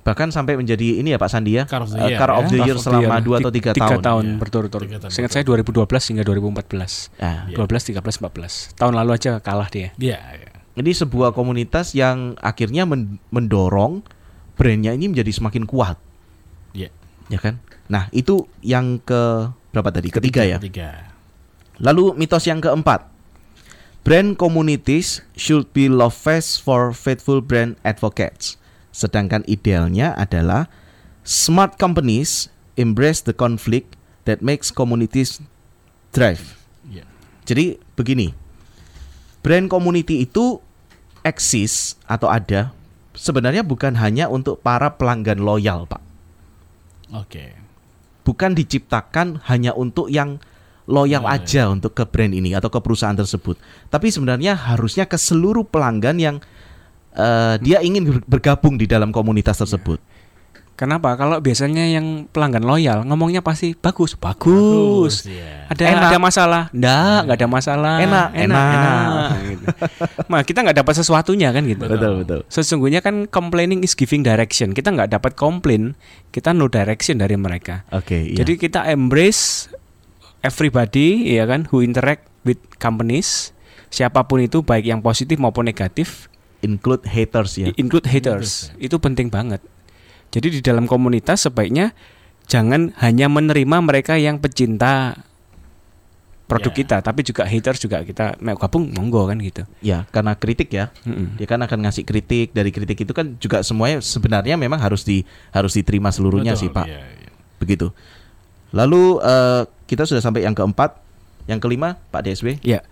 Bahkan 0.00 0.32
sampai 0.32 0.56
menjadi 0.56 0.96
ini 0.98 1.12
ya 1.12 1.18
Pak 1.20 1.28
Sandi 1.28 1.60
ya. 1.60 1.68
Car 1.68 1.84
of 1.84 1.92
the 1.92 2.00
eh, 2.00 2.16
year, 2.16 2.18
Car 2.18 2.32
ya. 2.32 2.36
of 2.40 2.44
the 2.48 2.58
Year 2.58 2.76
the 2.76 2.82
selama. 2.82 3.20
2 3.20 3.36
atau 3.36 3.52
3 3.52 3.52
Tiga 3.52 3.72
tahun. 3.76 4.00
tahun 4.00 4.24
Iya. 4.26 4.38
berturut-turut. 4.40 4.88
Seingat 5.12 5.30
saya 5.30 5.44
2012 5.44 6.08
hingga 6.08 6.24
2014. 6.24 7.12
Nah, 7.20 7.44
Iya. 7.46 7.56
12, 7.60 7.82
13, 7.84 8.16
14. 8.16 8.72
Tahun 8.74 8.94
lalu 8.96 9.10
aja 9.12 9.38
kalah 9.38 9.68
dia. 9.68 9.92
Ya. 10.00 10.16
ya. 10.16 10.48
Ini 10.72 10.96
sebuah 10.96 11.36
komunitas 11.36 11.92
yang 11.92 12.32
akhirnya 12.38 12.88
men- 12.88 13.20
mendorong 13.28 14.00
brandnya 14.56 14.92
ini 14.92 15.08
menjadi 15.08 15.32
semakin 15.32 15.64
kuat, 15.64 16.00
Ya. 16.72 16.88
ya 17.28 17.36
kan? 17.36 17.60
Nah, 17.88 18.08
itu 18.10 18.44
yang 18.60 18.96
ke 18.98 19.50
berapa 19.70 19.90
tadi? 19.90 20.08
Ketiga 20.08 20.44
ya. 20.44 20.56
Ketiga. 20.56 21.12
Lalu 21.76 22.12
mitos 22.14 22.44
yang 22.44 22.60
keempat. 22.60 23.08
Brand 24.00 24.36
communities 24.36 25.20
should 25.34 25.68
be 25.72 25.84
love 25.84 26.12
fest 26.12 26.60
for 26.60 26.92
faithful 26.92 27.44
brand 27.44 27.76
advocates. 27.82 28.56
Sedangkan 28.90 29.46
idealnya 29.46 30.12
adalah 30.18 30.66
smart 31.22 31.78
companies 31.78 32.50
embrace 32.74 33.22
the 33.22 33.34
conflict 33.34 33.94
that 34.26 34.42
makes 34.42 34.74
communities 34.74 35.38
thrive. 36.10 36.58
Ya. 36.90 37.06
Jadi 37.46 37.78
begini. 37.94 38.34
Brand 39.40 39.72
community 39.72 40.28
itu 40.28 40.60
eksis 41.24 41.96
atau 42.04 42.28
ada 42.28 42.76
sebenarnya 43.16 43.64
bukan 43.64 43.96
hanya 43.96 44.28
untuk 44.28 44.60
para 44.60 45.00
pelanggan 45.00 45.40
loyal, 45.40 45.88
Pak. 45.88 46.02
Oke. 47.10 47.60
bukan 48.20 48.54
diciptakan 48.54 49.42
hanya 49.50 49.74
untuk 49.74 50.06
yang 50.12 50.38
loyal 50.86 51.26
Ya, 51.26 51.34
aja 51.34 51.62
untuk 51.66 51.98
ke 51.98 52.06
brand 52.06 52.30
ini 52.30 52.54
atau 52.54 52.70
ke 52.70 52.78
perusahaan 52.78 53.16
tersebut. 53.16 53.58
Tapi 53.90 54.10
sebenarnya 54.14 54.54
harusnya 54.54 55.10
ke 55.10 55.18
seluruh 55.18 55.66
pelanggan 55.66 56.22
yang 56.22 56.36
eh, 57.14 57.54
dia 57.62 57.78
ingin 57.82 58.02
ber- 58.06 58.26
bergabung 58.26 58.76
di 58.78 58.86
dalam 58.86 59.10
komunitas 59.10 59.58
tersebut. 59.58 59.98
Kenapa? 60.80 61.12
Kalau 61.12 61.44
biasanya 61.44 61.84
yang 61.92 62.24
pelanggan 62.32 62.64
loyal 62.64 63.04
ngomongnya 63.04 63.44
pasti 63.44 63.76
bagus, 63.76 64.16
bagus. 64.16 65.28
ya. 65.28 65.68
Ada 65.68 65.92
Enak. 65.92 66.08
ada 66.08 66.16
masalah? 66.16 66.62
Enggak, 66.72 67.18
enggak 67.20 67.36
ada 67.36 67.48
masalah. 67.52 67.96
Enak, 68.00 68.28
enak. 68.32 69.28
gitu. 69.44 69.64
Nah, 70.24 70.40
kita 70.40 70.58
nggak 70.64 70.78
dapat 70.80 70.94
sesuatunya 70.96 71.52
kan 71.52 71.68
gitu. 71.68 71.84
Betul. 71.84 72.24
betul. 72.24 72.40
Sesungguhnya 72.48 73.04
kan 73.04 73.28
complaining 73.28 73.84
is 73.84 73.92
giving 73.92 74.24
direction. 74.24 74.72
Kita 74.72 74.88
nggak 74.88 75.12
dapat 75.12 75.36
komplain, 75.36 76.00
kita 76.32 76.56
no 76.56 76.64
direction 76.72 77.20
dari 77.20 77.36
mereka. 77.36 77.84
Oke, 77.92 78.16
iya. 78.32 78.40
Jadi 78.40 78.56
kita 78.56 78.88
embrace 78.88 79.68
everybody 80.40 81.36
ya 81.36 81.44
kan 81.44 81.68
who 81.68 81.84
interact 81.84 82.24
with 82.48 82.56
companies 82.80 83.52
siapa 83.92 84.24
pun 84.24 84.40
itu 84.40 84.64
baik 84.64 84.88
yang 84.88 85.04
positif 85.04 85.36
maupun 85.36 85.68
negatif 85.68 86.29
include 86.60 87.04
haters 87.04 87.56
ya. 87.56 87.72
include 87.76 88.06
haters. 88.06 88.72
Itu 88.76 89.00
penting 89.00 89.28
banget. 89.28 89.60
Jadi 90.30 90.58
di 90.58 90.60
dalam 90.62 90.86
komunitas 90.86 91.44
sebaiknya 91.44 91.90
jangan 92.46 92.94
hanya 93.02 93.26
menerima 93.26 93.76
mereka 93.82 94.14
yang 94.14 94.38
pecinta 94.38 95.18
produk 96.46 96.74
Ya. 96.74 96.78
kita, 96.82 96.96
tapi 96.98 97.22
juga 97.22 97.46
haters 97.46 97.78
juga 97.78 98.02
kita 98.02 98.34
mau 98.42 98.58
gabung 98.58 98.90
monggo 98.90 99.22
kan 99.30 99.38
gitu. 99.38 99.62
Ya, 99.78 100.02
karena 100.10 100.34
kritik 100.34 100.74
ya. 100.74 100.90
Mm-mm. 101.06 101.38
Dia 101.38 101.46
kan 101.46 101.62
akan 101.62 101.86
ngasih 101.86 102.02
kritik. 102.02 102.50
Dari 102.50 102.74
kritik 102.74 102.98
itu 102.98 103.14
kan 103.14 103.38
juga 103.38 103.62
semuanya 103.62 104.02
sebenarnya 104.02 104.58
memang 104.58 104.82
harus 104.82 105.06
di 105.06 105.22
harus 105.54 105.78
diterima 105.78 106.10
seluruhnya 106.10 106.58
Betul, 106.58 106.62
sih, 106.66 106.70
Pak. 106.74 106.86
iya, 106.90 107.02
iya. 107.06 107.30
Begitu. 107.62 107.94
Lalu 108.74 109.22
eh, 109.22 109.62
kita 109.86 110.10
sudah 110.10 110.18
sampai 110.18 110.42
yang 110.42 110.58
keempat, 110.58 110.98
yang 111.46 111.62
kelima, 111.62 112.02
Pak 112.10 112.26
DSW. 112.26 112.58
Ya. 112.66 112.82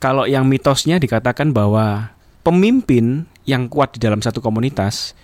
Kalau 0.00 0.24
yang 0.24 0.48
mitosnya 0.48 0.96
dikatakan 0.96 1.52
bahwa 1.52 2.15
pemimpin 2.46 3.26
yang 3.42 3.66
kuat 3.66 3.98
di 3.98 3.98
dalam 3.98 4.22
satu 4.22 4.38
komunitas 4.38 5.18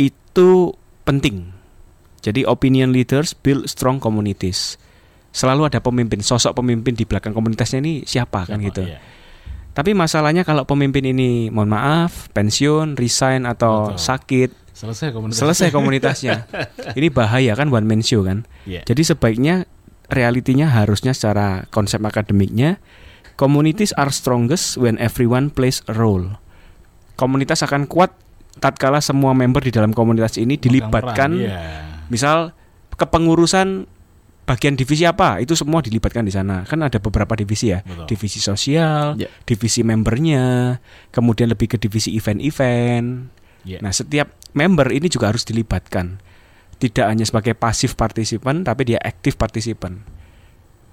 itu 0.00 0.72
penting. 1.04 1.52
Jadi 2.24 2.48
opinion 2.48 2.96
leaders 2.96 3.36
build 3.36 3.68
strong 3.68 4.00
communities. 4.00 4.80
Selalu 5.36 5.68
ada 5.68 5.84
pemimpin, 5.84 6.24
sosok 6.24 6.56
pemimpin 6.56 6.96
di 6.96 7.04
belakang 7.04 7.36
komunitasnya 7.36 7.84
ini 7.84 8.08
siapa, 8.08 8.48
kan 8.48 8.56
Siapa? 8.56 8.68
gitu. 8.72 8.82
Iya. 8.88 8.98
Tapi 9.72 9.96
masalahnya 9.96 10.44
kalau 10.44 10.68
pemimpin 10.68 11.04
ini 11.08 11.48
mohon 11.48 11.72
maaf, 11.72 12.28
pensiun, 12.36 12.96
resign 12.96 13.48
atau 13.48 13.92
Betul. 13.92 14.00
sakit, 14.00 14.50
Selesai 14.72 15.08
komunitas. 15.12 15.40
selesai 15.40 15.68
komunitasnya. 15.72 16.48
ini 17.00 17.08
bahaya 17.12 17.52
kan 17.56 17.68
one 17.72 17.84
man 17.88 18.00
show 18.04 18.24
kan. 18.24 18.44
Iya. 18.68 18.84
Jadi 18.84 19.02
sebaiknya 19.04 19.64
realitinya 20.12 20.68
harusnya 20.68 21.16
secara 21.16 21.64
konsep 21.72 22.00
akademiknya 22.04 22.76
communities 23.40 23.96
are 23.96 24.12
strongest 24.12 24.76
when 24.76 25.00
everyone 25.00 25.48
plays 25.48 25.80
a 25.88 25.96
role. 25.96 26.36
Komunitas 27.22 27.62
akan 27.62 27.86
kuat 27.86 28.10
tatkala 28.58 28.98
semua 28.98 29.30
member 29.30 29.62
di 29.62 29.70
dalam 29.70 29.94
komunitas 29.94 30.34
ini 30.42 30.58
dilibatkan. 30.58 31.30
peran, 31.30 31.46
Iya. 31.46 31.62
Misal 32.10 32.50
kepengurusan 32.98 33.86
bagian 34.42 34.74
divisi 34.74 35.06
apa, 35.06 35.38
itu 35.38 35.54
semua 35.54 35.78
dilibatkan 35.80 36.26
di 36.26 36.34
sana. 36.34 36.66
Kan 36.66 36.82
ada 36.82 36.98
beberapa 36.98 37.38
divisi 37.38 37.70
ya. 37.70 37.86
Betul. 37.86 38.10
Divisi 38.10 38.42
sosial, 38.42 39.14
Ya. 39.14 39.30
divisi 39.46 39.86
membernya, 39.86 40.76
kemudian 41.14 41.46
lebih 41.46 41.70
ke 41.70 41.76
divisi 41.78 42.10
event-event. 42.18 43.30
Iya. 43.62 43.78
Nah, 43.78 43.94
setiap 43.94 44.34
member 44.52 44.90
ini 44.90 45.06
juga 45.06 45.30
harus 45.30 45.46
dilibatkan. 45.46 46.18
Tidak 46.82 47.06
hanya 47.06 47.22
sebagai 47.22 47.54
pasif 47.54 47.94
partisipan, 47.94 48.66
tapi 48.66 48.90
dia 48.90 48.98
aktif 48.98 49.38
partisipan. 49.38 50.02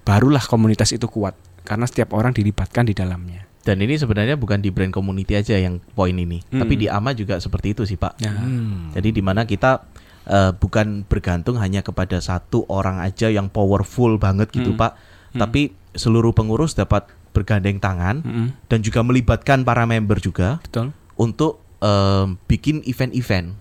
Barulah 0.06 0.40
komunitas 0.46 0.94
itu 0.94 1.10
kuat 1.10 1.34
karena 1.66 1.84
setiap 1.90 2.14
orang 2.14 2.30
dilibatkan 2.30 2.86
di 2.86 2.94
dalamnya. 2.94 3.49
Dan 3.60 3.76
ini 3.78 3.94
sebenarnya 3.94 4.34
bukan 4.34 4.58
di 4.58 4.68
brand 4.68 4.88
community 4.88 5.36
aja 5.36 5.52
yang 5.54 5.84
poin 5.90 6.12
ini, 6.12 6.40
Mm-mm. 6.42 6.58
tapi 6.58 6.74
di 6.76 6.86
AMA 6.86 7.12
juga 7.12 7.36
seperti 7.36 7.72
itu 7.72 7.84
sih, 7.84 7.94
Pak. 7.94 8.16
Nah, 8.18 8.32
Hmm. 8.34 8.88
Jadi 8.90 9.12
di 9.12 9.20
mana 9.20 9.44
kita 9.44 9.84
eh, 10.22 10.52
bukan 10.52 11.02
bergantung 11.04 11.56
hanya 11.56 11.80
kepada 11.80 12.20
satu 12.20 12.62
orang 12.68 13.00
aja 13.00 13.26
yang 13.26 13.48
powerful 13.48 14.14
banget 14.14 14.48
gitu, 14.50 14.70
Mm. 14.70 14.78
Pak. 14.78 14.92
Mm. 15.32 15.40
Tapi 15.40 15.60
seluruh 15.92 16.30
pengurus 16.30 16.72
dapat 16.72 17.08
bergandeng 17.30 17.76
tangan 17.76 18.20
mm-mm, 18.20 18.46
dan 18.64 18.78
juga 18.78 19.00
melibatkan 19.00 19.60
para 19.60 19.82
member 19.84 20.18
juga 20.18 20.60
betul. 20.60 20.92
untuk 21.14 21.58
em, 21.78 22.36
bikin 22.44 22.84
event-event. 22.84 23.56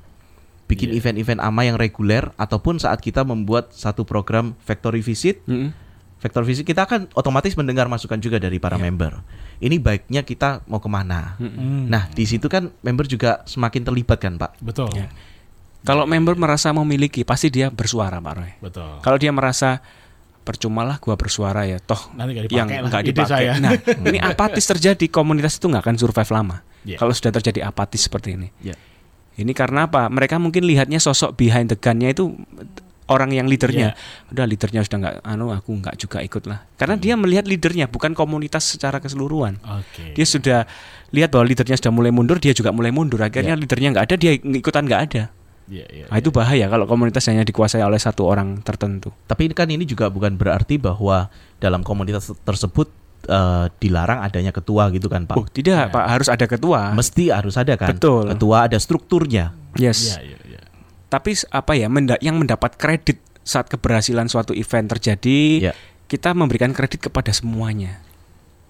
Bikin 0.65 0.89
Iya. 0.89 0.99
event-event 0.99 1.39
AMA 1.39 1.62
yang 1.65 1.77
reguler 1.77 2.29
ataupun 2.35 2.77
saat 2.77 2.99
kita 2.99 3.23
membuat 3.23 3.71
satu 3.71 4.03
program 4.03 4.53
factory 4.59 4.99
visit 4.99 5.41
Mm-mm. 5.43 5.71
Factor 6.19 6.43
visit 6.43 6.67
kita 6.67 6.83
akan 6.83 7.07
otomatis 7.15 7.55
mendengar 7.55 7.88
masukan 7.88 8.19
juga 8.19 8.35
dari 8.38 8.59
para 8.59 8.75
Iya. 8.75 8.83
member. 8.83 9.23
Ini 9.60 9.76
baiknya 9.76 10.24
kita 10.24 10.63
mau 10.72 10.80
ke 10.80 10.88
mana? 10.88 11.36
Hmm. 11.36 11.91
Nah, 11.91 12.08
di 12.15 12.24
situ 12.24 12.48
kan 12.48 12.72
member 12.80 13.04
juga 13.08 13.43
semakin 13.43 13.84
terlibat 13.84 14.19
kan, 14.24 14.39
Pak. 14.39 14.56
betul. 14.63 14.88
Ya. 14.95 15.12
Kalau 15.84 16.04
member 16.04 16.36
merasa 16.36 16.72
memiliki, 16.76 17.24
pasti 17.24 17.48
dia 17.48 17.72
bersuara, 17.72 18.19
Pak 18.19 18.34
Roy. 18.36 18.52
Betul. 18.60 19.00
Kalau 19.00 19.17
dia 19.19 19.32
merasa 19.32 19.80
percumalah 20.43 21.00
gua 21.00 21.15
bersuara 21.19 21.67
ya, 21.67 21.80
toh 21.80 22.10
Nanti 22.15 22.36
nggak 22.36 22.45
yang 22.52 22.67
dipakai 22.67 22.80
lah 22.82 22.89
nggak 22.89 23.04
dipakai. 23.06 23.28
saya. 23.28 23.52
Nah, 23.60 23.72
ini 24.12 24.19
apatis 24.19 24.65
terjadi 24.67 25.06
komunitas 25.12 25.60
itu 25.60 25.67
nggak 25.67 25.84
akan 25.84 25.95
survive 26.00 26.32
lama. 26.32 26.58
Iya. 26.88 26.98
Kalau 27.00 27.13
sudah 27.15 27.32
terjadi 27.36 27.67
apatis 27.67 28.08
seperti 28.08 28.39
ini. 28.39 28.48
Iya. 28.63 28.76
Ini 29.39 29.52
karena 29.56 29.88
apa? 29.88 30.12
Mereka 30.12 30.36
mungkin 30.36 30.67
lihatnya 30.67 31.00
sosok 31.00 31.39
behind 31.39 31.72
the 31.72 31.78
gun-nya 31.80 32.12
itu 32.12 32.36
orang 33.10 33.34
yang 33.34 33.50
leadernya. 33.50 33.98
Udah 34.30 34.45
leadernya 34.45 34.82
sudah 34.86 34.98
nggak, 35.02 35.15
anu 35.26 35.52
aku 35.52 35.74
nggak 35.74 35.95
juga 35.98 36.22
ikut 36.22 36.45
lah. 36.45 36.63
Karena 36.78 36.95
dia 36.95 37.17
melihat 37.17 37.50
leadernya 37.50 37.89
bukan 37.89 38.13
komunitas 38.13 38.63
secara 38.63 39.02
keseluruhan. 39.02 39.58
Oke. 39.65 40.13
Dia 40.13 40.26
sudah 40.26 40.69
lihat 41.10 41.34
bahwa 41.34 41.50
leadernya 41.50 41.76
sudah 41.76 41.93
mulai 41.93 42.13
mundur, 42.13 42.38
dia 42.38 42.54
juga 42.54 42.69
mulai 42.69 42.93
mundur. 42.93 43.19
Akhirnya 43.26 43.58
leadernya 43.58 43.98
nggak 43.98 44.06
ada, 44.06 44.15
dia 44.15 44.32
ikutan 44.38 44.86
nggak 44.86 45.02
ada. 45.12 45.24
Iya, 45.69 45.86
iya. 45.93 46.06
Nah, 46.10 46.17
itu 46.17 46.34
bahaya 46.34 46.65
kalau 46.65 46.89
komunitas 46.89 47.30
hanya 47.30 47.45
dikuasai 47.45 47.86
oleh 47.86 48.02
satu 48.02 48.26
orang 48.26 48.65
tertentu. 48.65 49.13
Tapi 49.30 49.54
kan 49.54 49.69
ini 49.69 49.86
juga 49.86 50.10
bukan 50.10 50.34
berarti 50.34 50.82
bahwa 50.82 51.30
dalam 51.62 51.86
komunitas 51.86 52.34
tersebut 52.41 52.89
eh, 53.30 53.65
dilarang 53.78 54.26
adanya 54.26 54.50
ketua 54.50 54.89
gitu 54.89 55.06
kan 55.06 55.30
Pak. 55.30 55.38
Oh, 55.38 55.45
tidak, 55.45 55.93
Pak, 55.93 56.06
harus 56.10 56.28
ada 56.28 56.45
ketua. 56.50 56.89
Mesti 56.98 57.30
harus 57.30 57.54
ada 57.54 57.78
kan. 57.78 57.93
Betul. 57.93 58.34
Ketua 58.34 58.65
ada 58.65 58.78
strukturnya. 58.82 59.54
Yes. 59.78 60.17
Iya, 60.17 60.34
iya, 60.34 60.38
iya. 60.41 60.48
Tapi 61.10 61.34
apa 61.50 61.74
ya, 61.74 61.89
menda- 61.89 62.22
yang 62.22 62.38
mendapat 62.38 62.78
kredit 62.78 63.17
saat 63.41 63.65
keberhasilan 63.65 64.30
suatu 64.30 64.54
event 64.54 64.86
terjadi, 64.88 65.39
Ya. 65.60 65.74
kita 66.06 66.32
memberikan 66.32 66.69
kredit 66.69 67.02
kepada 67.02 67.34
semuanya. 67.34 67.98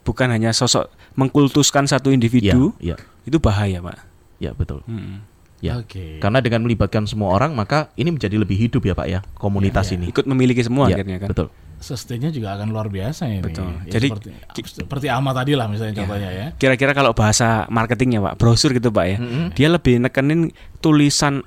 Bukan 0.02 0.32
hanya 0.32 0.50
sosok 0.50 0.88
mengkultuskan 1.14 1.86
satu 1.86 2.10
individu, 2.10 2.72
Ya, 2.80 2.96
itu 3.24 3.38
bahaya, 3.38 3.84
Pak. 3.84 4.00
ya, 4.40 4.50
ya 4.50 4.52
betul. 4.56 4.80
Hmm. 4.88 5.22
Ya. 5.60 5.76
Oke. 5.76 6.24
Karena 6.24 6.40
dengan 6.40 6.64
melibatkan 6.64 7.04
semua 7.04 7.36
orang 7.36 7.52
maka 7.52 7.92
ini 8.00 8.16
menjadi 8.16 8.40
lebih 8.40 8.56
hidup 8.56 8.80
ya 8.80 8.96
Pak 8.96 9.08
ya 9.10 9.20
komunitas 9.36 9.92
Iya, 9.92 10.00
ini. 10.00 10.06
Ikut 10.08 10.24
memiliki 10.24 10.64
semua 10.64 10.88
Ya, 10.88 10.96
akhirnya 10.96 11.20
kan. 11.20 11.30
Betul. 11.36 11.48
Sustain-nya 11.80 12.32
juga 12.32 12.56
akan 12.56 12.72
luar 12.72 12.88
biasa 12.88 13.28
ini. 13.28 13.44
Betul. 13.44 13.68
Ya, 13.84 14.00
Jadi, 14.00 14.08
seperti, 14.08 14.30
seperti 14.64 15.08
ama 15.12 15.36
tadi 15.36 15.60
lah 15.60 15.68
misalnya 15.68 16.00
contohnya 16.00 16.32
ya. 16.32 16.48
Kira-kira 16.56 16.96
kalau 16.96 17.12
bahasa 17.12 17.68
marketingnya 17.68 18.24
Pak, 18.24 18.34
brosur 18.40 18.72
gitu 18.72 18.88
Pak 18.88 19.06
ya. 19.06 19.18
Mm-mm. 19.20 19.46
Dia 19.52 19.68
lebih 19.68 20.00
nekenin 20.00 20.56
tulisan 20.80 21.44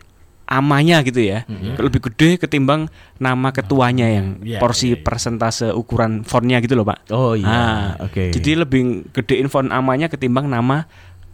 amanya 0.52 1.00
gitu 1.00 1.24
ya. 1.24 1.48
Lebih 1.80 2.12
gede 2.12 2.36
ketimbang 2.36 2.92
nama 3.16 3.48
ketuanya 3.50 4.04
yang 4.04 4.36
Iya, 4.44 4.60
porsi 4.60 4.92
iya, 4.92 5.00
iya. 5.00 5.04
persentase 5.04 5.72
ukuran 5.72 6.22
fontnya 6.22 6.60
gitu 6.60 6.76
loh 6.76 6.84
Pak. 6.84 7.08
Oh 7.08 7.32
iya. 7.32 7.48
Ah, 7.48 7.86
Oke. 8.04 8.28
Jadi 8.30 8.60
lebih 8.60 9.08
gedein 9.16 9.48
font 9.48 9.72
amanya 9.72 10.12
ketimbang 10.12 10.46
nama 10.46 10.84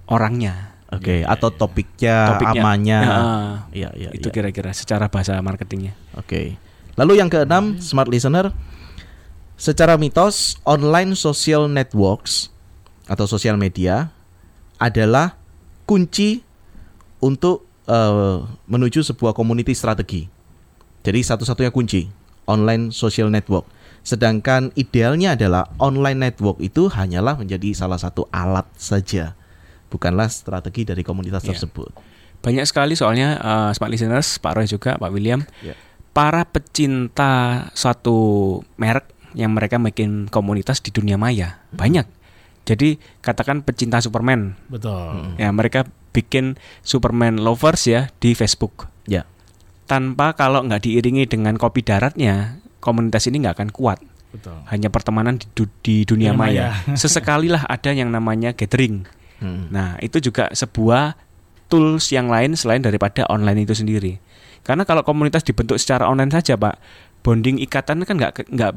orangnya. 0.06 0.78
Oke, 0.88 1.20
atau 1.20 1.52
topiknya, 1.52 2.32
Topiknya. 2.32 2.62
amanya. 2.64 2.98
Ya, 3.04 3.18
Iya, 3.76 3.88
iya, 3.92 4.10
itu 4.16 4.32
iya. 4.32 4.34
kira-kira 4.40 4.72
secara 4.72 5.12
bahasa 5.12 5.36
marketingnya. 5.36 5.92
Oke. 6.16 6.56
Lalu 6.96 7.20
yang 7.20 7.28
keenam, 7.28 7.76
smart 7.76 8.08
listener. 8.08 8.56
Secara 9.52 10.00
mitos, 10.00 10.56
online 10.64 11.12
social 11.12 11.68
networks 11.68 12.48
atau 13.04 13.28
sosial 13.28 13.60
media 13.60 14.08
adalah 14.80 15.36
kunci 15.84 16.40
untuk 17.20 17.67
eh, 17.88 18.36
menuju 18.68 19.00
sebuah 19.02 19.32
community 19.32 19.72
strategi. 19.72 20.28
Jadi 21.00 21.20
satu-satunya 21.24 21.72
kunci 21.72 22.04
online 22.44 22.92
social 22.92 23.32
network. 23.32 23.64
Sedangkan 24.04 24.72
idealnya 24.72 25.36
adalah 25.36 25.68
online 25.76 26.30
network 26.30 26.60
itu 26.60 26.88
hanyalah 26.88 27.36
menjadi 27.36 27.72
salah 27.74 27.96
satu 27.96 28.24
alat 28.28 28.64
saja, 28.72 29.36
bukanlah 29.88 30.28
strategi 30.28 30.84
dari 30.84 31.00
komunitas 31.00 31.44
Iya. 31.44 31.56
tersebut. 31.56 31.92
Banyak 32.40 32.64
sekali 32.64 32.94
soalnya 32.94 33.36
eh, 33.36 33.70
smart 33.74 33.90
listeners, 33.90 34.38
Pak 34.38 34.52
Roy 34.54 34.66
juga, 34.68 34.96
Pak 34.96 35.10
William, 35.10 35.42
Ya. 35.60 35.74
para 36.12 36.44
pecinta 36.48 37.66
suatu 37.74 38.16
merek 38.76 39.04
yang 39.36 39.52
mereka 39.52 39.76
bikin 39.76 40.30
komunitas 40.32 40.80
di 40.80 40.88
dunia 40.88 41.20
maya 41.20 41.60
banyak. 41.74 42.08
Jadi 42.64 43.00
katakan 43.20 43.64
pecinta 43.64 44.00
Superman, 44.00 44.52
Betul. 44.68 45.36
ya 45.40 45.48
mereka 45.52 45.88
bikin 46.18 46.58
Superman 46.82 47.38
lovers 47.38 47.86
ya 47.86 48.10
di 48.18 48.34
Facebook. 48.34 48.90
Ya. 49.06 49.22
Tanpa 49.86 50.34
kalau 50.34 50.66
nggak 50.66 50.84
diiringi 50.90 51.30
dengan 51.30 51.54
kopi 51.54 51.86
daratnya, 51.86 52.58
komunitas 52.82 53.30
ini 53.30 53.46
nggak 53.46 53.54
akan 53.62 53.70
kuat. 53.70 54.02
Betul. 54.34 54.58
Hanya 54.68 54.92
pertemanan 54.92 55.38
di, 55.40 55.46
du- 55.54 55.70
di 55.80 56.02
dunia 56.02 56.34
Dunia 56.34 56.36
maya. 56.36 56.64
maya. 56.74 56.96
Sesekalilah 57.00 57.64
ada 57.64 57.94
yang 57.94 58.10
namanya 58.10 58.52
gathering. 58.52 59.06
Hmm. 59.38 59.70
Nah, 59.70 59.96
itu 60.02 60.18
juga 60.18 60.50
sebuah 60.50 61.14
tools 61.70 62.10
yang 62.10 62.26
lain 62.28 62.58
selain 62.58 62.82
daripada 62.82 63.24
online 63.30 63.64
itu 63.64 63.72
sendiri. 63.72 64.18
Karena 64.66 64.84
kalau 64.84 65.00
komunitas 65.06 65.46
dibentuk 65.46 65.80
secara 65.80 66.04
online 66.10 66.28
saja, 66.34 66.58
Pak, 66.58 66.76
bonding 67.24 67.56
ikatan 67.62 68.04
kan 68.04 68.14
nggak 68.18 68.52
nggak 68.52 68.72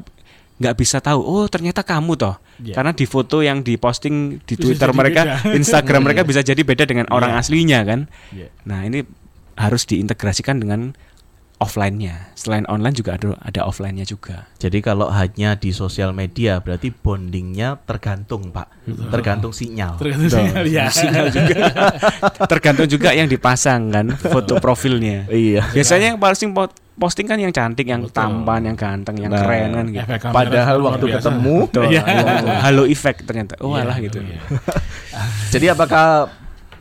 nggak 0.62 0.78
bisa 0.78 1.02
tahu. 1.02 1.18
Oh, 1.18 1.44
ternyata 1.50 1.82
kamu 1.82 2.14
toh. 2.14 2.38
Iya. 2.62 2.78
Karena 2.78 2.94
di 2.94 3.02
foto 3.04 3.42
yang 3.42 3.60
diposting 3.60 4.38
di 4.46 4.54
Bisa 4.54 4.62
Twitter 4.62 4.90
mereka, 4.94 5.22
beda. 5.42 5.54
Instagram 5.60 6.00
mereka 6.06 6.22
bisa 6.22 6.40
jadi 6.40 6.62
beda 6.62 6.86
dengan 6.86 7.10
orang 7.10 7.34
Iya. 7.34 7.40
aslinya 7.42 7.78
kan. 7.82 8.00
Iya. 8.30 8.48
Nah, 8.64 8.86
ini 8.86 9.02
harus 9.58 9.82
diintegrasikan 9.84 10.62
dengan 10.62 10.94
offline-nya. 11.62 12.34
Selain 12.34 12.66
online 12.66 12.90
juga 12.92 13.14
ada 13.14 13.38
ada 13.38 13.60
offline-nya 13.62 14.02
juga. 14.02 14.50
Jadi 14.58 14.82
kalau 14.82 15.06
hanya 15.08 15.54
di 15.54 15.70
sosial 15.70 16.10
media 16.10 16.58
berarti 16.58 16.90
bondingnya 16.90 17.78
tergantung 17.80 18.50
pak, 18.50 18.66
tergantung 19.08 19.54
sinyal. 19.54 19.94
Tergantung 19.96 20.26
sinyal, 20.28 20.64
ya. 20.66 20.90
Sinyal 20.90 21.26
juga. 21.30 21.56
Tergantung 22.52 22.88
juga 22.88 23.14
yang 23.14 23.26
dipasang 23.26 23.88
kan 23.88 24.06
foto 24.12 24.58
profilnya. 24.58 25.24
Iya. 25.26 25.62
Biasanya 25.70 26.12
yang 26.12 26.18
paling 26.18 26.50
po- 26.50 26.74
posting 26.92 27.24
kan 27.24 27.38
yang 27.38 27.50
cantik, 27.50 27.86
yang 27.86 28.02
Betul. 28.04 28.12
tampan, 28.12 28.60
yang 28.64 28.76
ganteng, 28.76 29.16
yang 29.16 29.30
Nah, 29.30 29.40
keren 29.40 29.68
kan 29.72 29.86
gitu. 29.88 30.06
Padahal 30.28 30.76
waktu 30.82 31.04
biasa. 31.06 31.16
ketemu, 31.22 31.56
Betul. 31.70 31.84
Iya. 31.88 32.02
Halo 32.60 32.82
effect 32.84 33.22
ternyata. 33.22 33.54
Oh 33.62 33.72
Iya, 33.72 33.86
alah 33.86 33.96
gitu. 33.96 34.18
iya. 34.18 34.40
Jadi 35.48 35.66
apakah 35.68 36.26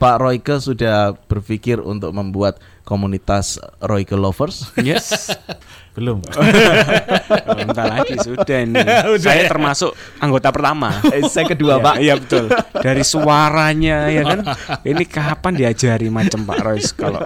Pak 0.02 0.18
Royke 0.18 0.58
sudah 0.58 1.14
berpikir 1.30 1.78
untuk 1.78 2.10
membuat 2.10 2.58
komunitas 2.82 3.62
Royke 3.78 4.18
lovers? 4.18 4.66
Yes. 4.82 5.30
Belum. 5.96 6.24
Bentar 7.62 7.86
lagi 8.02 8.18
sudah 8.18 8.66
nih. 8.66 8.82
Saya 9.22 9.46
termasuk 9.46 9.94
anggota 10.18 10.50
pertama. 10.50 11.04
Eh, 11.12 11.22
saya 11.28 11.46
kedua 11.52 11.78
Iya, 11.78 11.86
Pak. 11.86 11.96
Iya 12.00 12.14
betul. 12.18 12.46
Dari 12.80 13.04
suaranya 13.04 14.08
ya 14.08 14.24
kan. 14.24 14.40
Ini 14.88 15.04
kapan 15.06 15.54
diajari 15.54 16.08
macam 16.08 16.48
Pak 16.48 16.60
Royce 16.64 16.92
kalau 16.96 17.22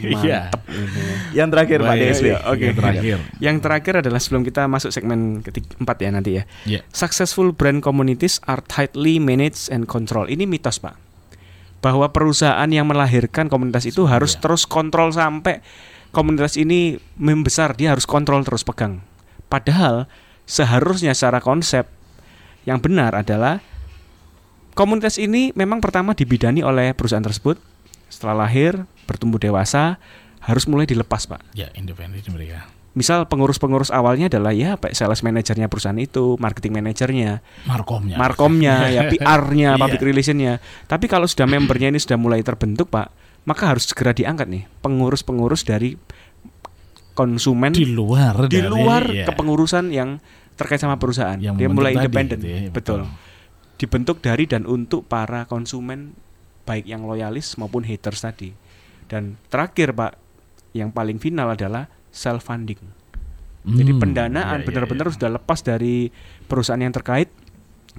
Iya. 0.00 0.48
mantep 0.48 0.62
ini. 0.72 1.02
Yang 1.36 1.48
terakhir 1.52 1.78
Pak 1.84 1.94
DSW. 2.00 2.26
iya, 2.32 2.38
Oke, 2.48 2.66
terakhir. 2.72 3.18
Yang 3.38 3.56
terakhir 3.60 3.94
adalah 4.00 4.20
sebelum 4.24 4.42
kita 4.42 4.64
masuk 4.64 4.90
segmen 4.90 5.44
ketiga 5.44 5.76
empat 5.78 5.96
ya 6.00 6.08
nanti 6.10 6.30
ya. 6.40 6.42
Iya. 6.64 6.80
Successful 6.90 7.52
brand 7.52 7.84
communities 7.84 8.40
are 8.48 8.64
tightly 8.64 9.20
managed 9.20 9.68
and 9.68 9.84
controlled. 9.84 10.32
Ini 10.32 10.48
mitos, 10.48 10.80
Pak. 10.80 11.07
Bahwa 11.78 12.10
perusahaan 12.10 12.66
yang 12.66 12.90
melahirkan 12.90 13.46
komunitas 13.46 13.86
itu 13.86 14.04
harus 14.10 14.34
Iya. 14.34 14.40
terus 14.42 14.66
kontrol 14.66 15.14
sampai 15.14 15.62
komunitas 16.10 16.58
ini 16.58 16.98
membesar, 17.14 17.78
dia 17.78 17.94
harus 17.94 18.08
kontrol 18.08 18.42
terus 18.42 18.66
pegang. 18.66 19.04
Padahal 19.46 20.10
seharusnya 20.48 21.14
secara 21.14 21.38
konsep 21.38 21.86
yang 22.66 22.82
benar 22.82 23.14
adalah 23.14 23.62
komunitas 24.74 25.16
ini 25.16 25.54
memang 25.54 25.78
pertama 25.78 26.12
dibidani 26.12 26.60
oleh 26.64 26.92
perusahaan 26.92 27.24
tersebut. 27.24 27.60
Setelah 28.08 28.48
lahir, 28.48 28.88
bertumbuh 29.04 29.36
dewasa, 29.36 30.00
harus 30.40 30.64
mulai 30.64 30.88
dilepas, 30.88 31.28
Pak 31.28 31.52
Ya, 31.52 31.68
independen 31.76 32.24
mereka. 32.32 32.64
Misal 32.98 33.30
pengurus-pengurus 33.30 33.94
awalnya 33.94 34.26
adalah 34.26 34.50
ya 34.50 34.74
Pak 34.74 34.90
sales 34.90 35.22
manajernya 35.22 35.70
perusahaan 35.70 35.94
itu, 35.94 36.34
marketing 36.36 36.74
manajernya, 36.74 37.38
Markomnya. 37.64 38.18
markomnya, 38.18 38.74
ya 38.98 39.06
PR-nya, 39.06 39.78
Iya. 39.78 39.80
public 39.80 40.02
relationnya. 40.02 40.58
Tapi 40.84 41.06
kalau 41.06 41.30
sudah 41.30 41.46
membernya 41.46 41.88
ini 41.88 42.02
sudah 42.02 42.18
mulai 42.18 42.42
terbentuk 42.42 42.90
Pak, 42.90 43.14
maka 43.46 43.70
harus 43.70 43.86
segera 43.86 44.10
diangkat 44.10 44.50
nih 44.50 44.66
pengurus-pengurus 44.82 45.62
dari 45.62 45.94
konsumen 47.14 47.74
di 47.74 47.86
luar 47.86 48.46
di 48.46 48.58
dari- 48.62 48.70
luar 48.70 49.02
iya. 49.10 49.26
kepengurusan 49.26 49.90
yang 49.90 50.18
terkait 50.54 50.78
sama 50.78 50.98
perusahaan. 50.98 51.38
Yang 51.38 51.54
Dia 51.56 51.68
mulai 51.70 51.92
independen, 51.94 52.38
gitu 52.42 52.48
ya, 52.50 52.60
betul. 52.70 53.00
Dibentuk 53.78 54.18
dari 54.18 54.44
dan 54.44 54.66
untuk 54.66 55.06
para 55.06 55.46
konsumen 55.46 56.14
baik 56.66 56.84
yang 56.84 57.06
loyalis 57.06 57.54
maupun 57.56 57.86
haters 57.86 58.22
tadi. 58.22 58.50
Dan 59.06 59.38
terakhir 59.48 59.94
Pak, 59.94 60.12
yang 60.74 60.90
paling 60.90 61.16
final 61.16 61.54
adalah 61.54 61.86
self 62.18 62.50
funding. 62.50 62.82
Jadi 63.68 63.92
Hmm, 63.94 64.00
pendanaan 64.00 64.58
iya, 64.58 64.62
iya, 64.64 64.66
benar-benar 64.66 65.06
iya. 65.10 65.14
sudah 65.14 65.30
lepas 65.38 65.60
dari 65.62 66.08
perusahaan 66.50 66.80
yang 66.80 66.94
terkait 66.94 67.30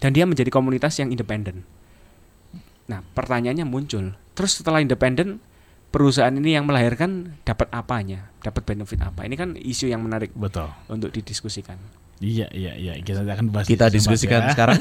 dan 0.01 0.11
dia 0.11 0.25
menjadi 0.27 0.49
komunitas 0.49 0.97
yang 0.99 1.13
independen. 1.13 1.63
Nah, 2.89 3.05
pertanyaannya 3.13 3.69
muncul. 3.69 4.17
Terus 4.33 4.59
setelah 4.59 4.81
independen, 4.81 5.37
perusahaan 5.93 6.33
ini 6.33 6.57
yang 6.57 6.65
melahirkan 6.65 7.37
dapat 7.45 7.69
apanya? 7.69 8.33
Dapat 8.41 8.65
benefit 8.65 8.97
apa? 9.03 9.27
Ini 9.27 9.35
kan 9.37 9.53
isu 9.53 9.91
yang 9.93 10.01
menarik 10.01 10.33
Betul. 10.33 10.73
untuk 10.89 11.13
didiskusikan. 11.13 11.77
Iya, 12.19 12.51
iya, 12.51 12.75
iya. 12.75 12.93
Kita 12.99 13.23
akan 13.23 13.47
bahas 13.47 13.63
Kita 13.63 13.87
diskusikan 13.87 14.43
ya. 14.43 14.51
sekarang. 14.51 14.75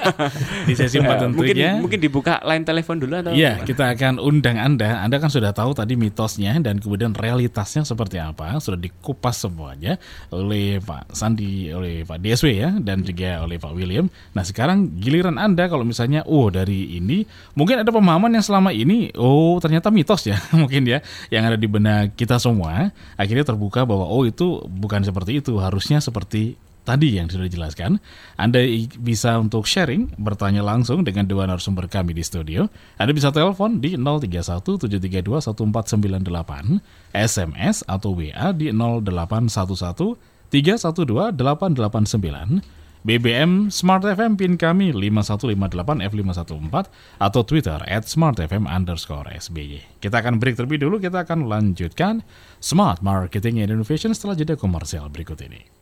di 0.68 0.74
sesi 0.76 1.00
empat 1.00 1.16
Eh, 1.16 1.28
mungkin 1.32 1.56
tentunya. 1.56 1.70
mungkin 1.80 2.00
dibuka 2.00 2.36
line 2.44 2.68
telepon 2.68 3.00
dulu 3.00 3.16
atau 3.16 3.32
Iya, 3.32 3.56
gimana? 3.56 3.64
kita 3.64 3.84
akan 3.96 4.14
undang 4.20 4.60
Anda. 4.60 5.00
Anda 5.00 5.16
kan 5.16 5.32
sudah 5.32 5.56
tahu 5.56 5.72
tadi 5.72 5.96
mitosnya 5.96 6.52
dan 6.60 6.76
kemudian 6.76 7.16
realitasnya 7.16 7.80
seperti 7.80 8.20
apa. 8.20 8.60
Sudah 8.60 8.76
dikupas 8.76 9.40
semuanya 9.40 9.96
oleh 10.28 10.76
Pak 10.78 11.16
Sandi, 11.16 11.72
oleh 11.72 12.04
Pak 12.04 12.20
DSW 12.20 12.48
ya, 12.52 12.70
dan 12.76 13.00
juga 13.00 13.40
oleh 13.40 13.56
Pak 13.56 13.72
William. 13.72 14.04
Nah, 14.36 14.44
sekarang 14.44 15.00
giliran 15.00 15.40
Anda 15.40 15.72
kalau 15.72 15.88
misalnya, 15.88 16.28
oh 16.28 16.52
dari 16.52 17.00
ini, 17.00 17.24
mungkin 17.56 17.80
ada 17.80 17.88
pemahaman 17.88 18.36
yang 18.36 18.44
selama 18.44 18.76
ini, 18.76 19.16
oh 19.16 19.56
ternyata 19.64 19.88
mitos 19.88 20.28
ya, 20.28 20.36
mungkin 20.60 20.84
ya, 20.84 21.00
yang 21.32 21.48
ada 21.48 21.56
di 21.56 21.64
benak 21.64 22.12
kita 22.14 22.36
semua. 22.36 22.92
Akhirnya 23.16 23.48
terbuka 23.48 23.88
bahwa, 23.88 24.04
oh 24.04 24.28
itu 24.28 24.60
bukan 24.68 25.00
seperti 25.00 25.40
itu, 25.40 25.56
harusnya 25.56 26.04
seperti 26.04 26.65
tadi 26.86 27.18
yang 27.18 27.26
sudah 27.26 27.50
dijelaskan, 27.50 27.98
Anda 28.38 28.62
bisa 29.02 29.34
untuk 29.42 29.66
sharing, 29.66 30.14
bertanya 30.14 30.62
langsung 30.62 31.02
dengan 31.02 31.26
dua 31.26 31.50
narasumber 31.50 31.90
kami 31.90 32.14
di 32.14 32.22
studio. 32.22 32.70
Anda 32.94 33.10
bisa 33.10 33.34
telepon 33.34 33.82
di 33.82 33.98
031 33.98 34.62
732 34.62 35.42
1498, 35.42 36.78
SMS 37.10 37.82
atau 37.90 38.14
WA 38.14 38.54
di 38.54 38.70
0811 38.70 40.14
312 40.54 41.34
889, 41.34 42.62
BBM 43.06 43.70
Smart 43.70 44.02
FM 44.02 44.34
pin 44.34 44.58
kami 44.58 44.90
5158 44.90 46.10
F514 46.10 46.86
atau 47.22 47.40
Twitter 47.46 47.78
at 47.86 48.02
smartfm 48.02 48.66
underscore 48.66 49.30
SBY. 49.30 50.02
Kita 50.02 50.18
akan 50.18 50.42
break 50.42 50.58
terlebih 50.58 50.82
dulu, 50.82 50.98
kita 50.98 51.22
akan 51.22 51.46
lanjutkan 51.46 52.26
Smart 52.58 53.06
Marketing 53.06 53.62
and 53.62 53.70
Innovation 53.70 54.10
setelah 54.10 54.34
jeda 54.34 54.58
komersial 54.58 55.06
berikut 55.06 55.38
ini. 55.38 55.75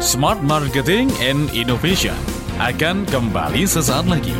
Smart 0.00 0.40
Marketing 0.40 1.12
and 1.20 1.52
Innovation 1.52 2.16
akan 2.60 3.08
kembali 3.08 3.64
sesaat 3.68 4.04
lagi. 4.08 4.36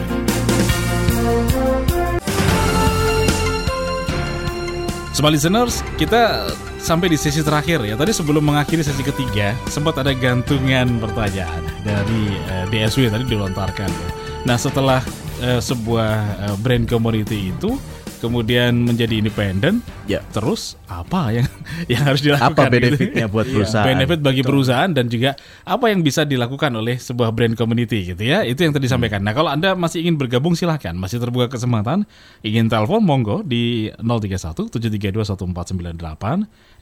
Smart 5.17 5.37
listeners, 5.37 5.85
kita 6.01 6.49
sampai 6.81 7.13
di 7.13 7.21
sesi 7.21 7.45
terakhir 7.45 7.85
ya. 7.85 7.93
Tadi 7.95 8.13
sebelum 8.13 8.41
mengakhiri 8.41 8.81
sesi 8.81 9.05
ketiga, 9.05 9.53
sempat 9.69 10.01
ada 10.01 10.17
gantungan 10.17 10.97
pertanyaan 10.97 11.61
dari 11.85 12.35
eh, 12.51 12.65
DSW 12.73 13.13
tadi 13.13 13.29
dilontarkan. 13.29 13.89
ya. 13.89 14.09
Nah, 14.49 14.57
setelah 14.57 15.05
eh, 15.45 15.61
sebuah 15.61 16.13
eh, 16.51 16.57
brand 16.65 16.89
community 16.89 17.53
itu 17.53 17.77
kemudian 18.21 18.85
menjadi 18.85 19.21
independen, 19.21 19.81
Ya. 20.11 20.27
terus 20.35 20.75
apa 20.91 21.31
yang 21.31 21.47
yang 21.93 22.03
harus 22.03 22.19
dilakukan? 22.19 22.51
Apa 22.51 22.67
gitu? 22.67 22.75
benefitnya 22.83 23.31
buat 23.31 23.47
Iya, 23.47 23.55
perusahaan? 23.55 23.87
benefit 23.87 24.19
bagi 24.19 24.43
perusahaan 24.43 24.91
dan 24.91 25.07
juga 25.07 25.39
apa 25.63 25.87
yang 25.87 26.03
bisa 26.03 26.27
dilakukan 26.27 26.75
oleh 26.75 26.99
sebuah 26.99 27.31
brand 27.31 27.55
community 27.55 28.11
gitu 28.11 28.19
ya. 28.27 28.43
Itu 28.43 28.67
yang 28.67 28.75
tadi 28.75 28.91
disampaikan. 28.91 29.23
Nah, 29.23 29.31
kalau 29.31 29.55
Anda 29.55 29.79
masih 29.79 30.03
ingin 30.03 30.19
bergabung 30.19 30.59
silahkan, 30.59 30.99
masih 30.99 31.23
terbuka 31.23 31.47
kesempatan. 31.47 32.11
Ingin 32.43 32.67
telepon 32.67 33.07
monggo 33.07 33.47
di 33.47 33.87
031 34.03 34.67
732 34.67 35.23
1498, 35.23 36.03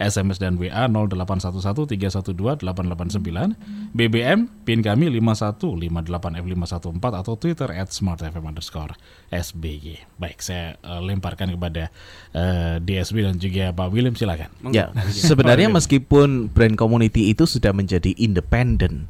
SMS 0.01 0.41
dan 0.41 0.57
WA 0.57 0.89
0811 0.89 1.85
312 1.85 2.33
889, 2.65 3.93
BBM 3.93 4.49
pin 4.65 4.81
kami 4.81 5.13
5158F514 5.13 7.13
atau 7.13 7.35
Twitter 7.37 7.69
at 7.75 7.93
smartfm 7.93 8.41
underscore 8.47 8.95
SBY. 9.29 10.17
Baik, 10.17 10.41
saya 10.41 10.81
eh, 10.81 11.01
lemparkan 11.05 11.53
kepada 11.53 11.93
eh, 12.33 12.81
DSB 12.81 13.18
dan 13.25 13.37
juga 13.39 13.71
Pak 13.73 13.89
William 13.91 14.15
silakan. 14.15 14.51
Ya, 14.71 14.91
sebenarnya 15.11 15.71
meskipun 15.73 16.53
brand 16.53 16.77
community 16.77 17.33
itu 17.33 17.47
sudah 17.49 17.73
menjadi 17.73 18.15
independen, 18.19 19.09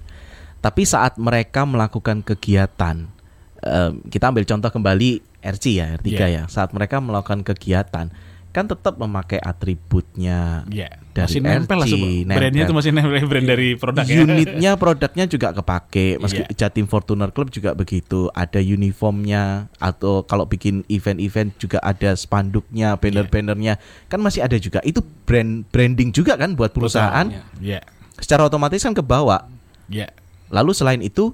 tapi 0.60 0.84
saat 0.84 1.16
mereka 1.16 1.64
melakukan 1.64 2.22
kegiatan, 2.22 3.08
em, 3.62 3.92
kita 4.08 4.30
ambil 4.30 4.44
contoh 4.46 4.70
kembali 4.70 5.20
RC 5.38 5.64
ya, 5.78 5.94
R3 5.98 6.08
Iya. 6.10 6.26
ya, 6.26 6.42
saat 6.50 6.74
mereka 6.74 6.98
melakukan 6.98 7.46
kegiatan, 7.46 8.10
kan 8.58 8.66
tetap 8.66 8.94
memakai 8.94 9.38
atributnya 9.38 10.66
Ya, 10.66 10.90
dari 11.12 11.30
masih 11.30 11.40
nempel 11.40 11.76
lah 11.76 11.86
RC, 11.86 11.94
semua. 11.94 12.10
Brandnya 12.28 12.50
nempel. 12.50 12.66
itu 12.66 12.74
masih 12.74 12.90
nempel 12.90 13.24
brand 13.24 13.46
dari 13.46 13.68
produk 13.74 14.02
ya. 14.02 14.18
Unitnya, 14.20 14.70
produknya 14.74 15.24
juga 15.24 15.48
kepake. 15.52 16.18
Meski 16.18 16.42
Iya. 16.42 16.54
Jatim 16.58 16.84
Fortuner 16.84 17.30
Club 17.30 17.48
juga 17.48 17.72
begitu. 17.72 18.26
Ada 18.32 18.58
uniformnya 18.58 19.42
atau 19.76 20.22
kalau 20.22 20.44
bikin 20.44 20.82
event-event 20.86 21.54
juga 21.56 21.78
ada 21.80 22.12
spanduknya, 22.12 22.94
banner-bannernya. 22.94 23.78
Kan 24.06 24.18
masih 24.18 24.42
ada 24.42 24.56
juga. 24.56 24.82
Itu 24.82 25.00
brand 25.22 25.62
branding 25.64 26.10
juga 26.10 26.34
kan 26.34 26.52
buat 26.52 26.70
perusahaan. 26.70 27.30
Ya, 27.58 27.80
Secara 28.14 28.44
otomatis 28.44 28.80
kan 28.80 28.92
kebawa. 28.92 29.46
ya, 29.86 30.10
Lalu 30.48 30.72
selain 30.72 30.98
itu 30.98 31.30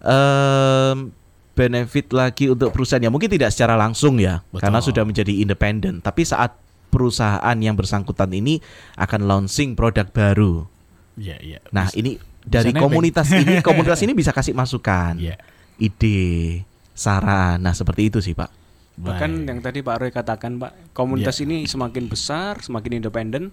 em, 0.00 1.10
benefit 1.54 2.10
lagi 2.10 2.50
untuk 2.50 2.70
perusahaan 2.70 2.98
ya 2.98 3.08
mungkin 3.08 3.30
tidak 3.30 3.54
secara 3.54 3.74
langsung 3.74 4.18
ya 4.18 4.42
Betul. 4.50 4.60
karena 4.60 4.78
sudah 4.78 5.02
menjadi 5.02 5.32
independen. 5.32 5.98
Tapi 5.98 6.22
saat 6.22 6.58
perusahaan 6.90 7.56
yang 7.56 7.74
bersangkutan 7.74 8.30
ini 8.30 8.58
akan 8.94 9.26
launching 9.26 9.74
produk 9.74 10.06
baru. 10.06 10.66
ya, 11.14 11.38
ya. 11.38 11.62
Nah, 11.70 11.86
Bisa- 11.86 11.98
ini 11.98 12.18
dari 12.42 12.70
nebeng. 12.70 12.82
komunitas 12.84 13.30
ini, 13.30 13.58
komunitas 13.66 13.98
ini 13.98 14.12
bisa 14.12 14.30
kasih 14.30 14.50
masukan, 14.50 15.14
ya. 15.16 15.38
ide, 15.76 16.62
saran. 16.90 17.58
Nah, 17.58 17.70
seperti 17.70 18.10
itu 18.10 18.18
sih, 18.18 18.34
Pak. 18.34 18.50
Bahkan 18.94 19.30
Baik. 19.32 19.46
yang 19.48 19.58
tadi 19.60 19.78
Pak 19.80 19.96
Roy 19.96 20.10
katakan 20.10 20.58
Pak, 20.58 20.90
komunitas 20.90 21.38
Iya. 21.38 21.46
ini 21.46 21.56
semakin 21.64 22.06
besar, 22.06 22.62
semakin 22.62 22.98
independen. 22.98 23.50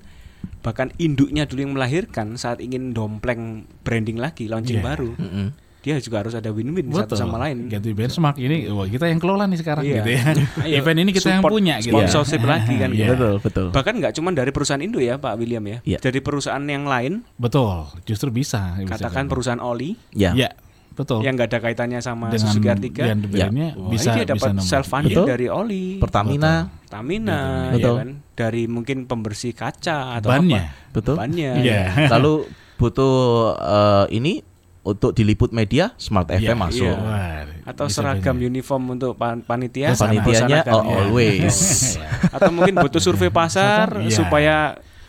Bahkan 0.62 0.98
induknya 0.98 1.46
dulu 1.46 1.62
yang 1.62 1.74
melahirkan 1.74 2.34
saat 2.36 2.62
ingin 2.62 2.94
dompleng 2.94 3.66
branding 3.82 4.18
lagi, 4.18 4.46
launching 4.46 4.82
Iya. 4.82 4.86
baru, 4.86 5.14
Mm-mm. 5.16 5.48
Dia 5.82 5.98
juga 5.98 6.22
harus 6.22 6.32
ada 6.32 6.48
win-win 6.48 6.88
satu 6.88 7.12
Betul. 7.12 7.18
sama 7.18 7.38
lain. 7.38 7.66
Ganti 7.66 7.90
benchmark 7.92 8.38
ini, 8.38 8.70
wah 8.70 8.86
kita 8.86 9.06
yang 9.06 9.18
kelola 9.18 9.44
nih 9.44 9.58
sekarang 9.58 9.82
Iya. 9.82 9.96
gitu 9.98 10.10
ya. 10.10 10.24
Ayo, 10.64 10.74
Event 10.78 10.98
ini 11.00 11.12
kita 11.12 11.28
yang 11.28 11.42
support 11.42 11.52
punya 11.52 11.76
gitu. 11.78 11.92
Sponsorship 11.92 12.42
lagi 12.44 12.74
kan. 12.76 12.90
Iya. 12.90 12.98
gitu. 13.02 13.12
Betul, 13.12 13.34
betul. 13.42 13.68
Bahkan 13.72 13.94
nggak 13.98 14.14
cuma 14.14 14.30
dari 14.32 14.52
perusahaan 14.52 14.80
Indo 14.80 14.98
ya 14.98 15.18
Pak 15.18 15.34
William 15.36 15.64
ya, 15.64 15.78
Iya. 15.84 15.98
dari 16.00 16.20
perusahaan 16.20 16.62
yang 16.62 16.86
lain, 16.86 17.26
Betul, 17.36 17.90
justru 18.04 18.30
bisa. 18.30 18.78
bisa 18.78 18.88
katakan 18.88 19.26
kan. 19.26 19.26
perusahaan 19.28 19.58
oli 19.60 19.98
Ya. 20.12 20.32
Ya, 20.32 20.54
betul. 20.92 21.22
yang 21.22 21.34
nggak 21.34 21.50
ada 21.50 21.60
kaitannya 21.60 21.98
sama 21.98 22.30
Dengan 22.30 22.46
Suzuki 22.48 22.68
R3, 22.68 22.88
yang 23.02 23.20
brandnya 23.24 23.70
Wah, 23.74 23.90
bisa 23.90 24.10
dia 24.14 24.26
dapat 24.28 24.50
bisa 24.54 24.62
self 24.62 24.86
funding 24.86 25.18
Betul. 25.18 25.28
dari 25.28 25.48
oli, 25.48 25.98
Pertamina, 25.98 26.70
Pertamina, 26.84 27.42
Betul. 27.72 27.90
ya 27.90 28.00
kan, 28.00 28.10
dari 28.32 28.64
mungkin 28.66 28.98
pembersih 29.04 29.52
kaca 29.52 30.14
atau 30.16 30.30
Bannya. 30.30 30.62
apa, 30.62 30.92
betul. 30.92 31.16
bannya, 31.16 31.52
Iya. 31.58 31.82
Lalu 32.12 32.34
butuh 32.76 33.16
eh, 33.56 34.06
ini 34.12 34.42
untuk 34.82 35.14
diliput 35.14 35.50
media, 35.50 35.94
Smart 35.96 36.26
FM 36.28 36.42
Iya, 36.42 36.54
masuk. 36.58 36.90
iya. 36.90 36.98
Wah, 36.98 37.42
atau 37.70 37.86
bisa 37.86 38.02
seragam 38.02 38.34
uniform 38.36 38.98
untuk 38.98 39.14
pan- 39.14 39.40
panitia. 39.40 39.94
Panitianya 39.94 40.66
oh, 40.68 40.82
ya. 40.82 41.06
always. 41.06 41.58
atau 42.36 42.50
mungkin 42.50 42.74
butuh 42.76 42.98
survei 42.98 43.30
pasar 43.30 44.02
Iya. 44.02 44.10
supaya 44.12 44.56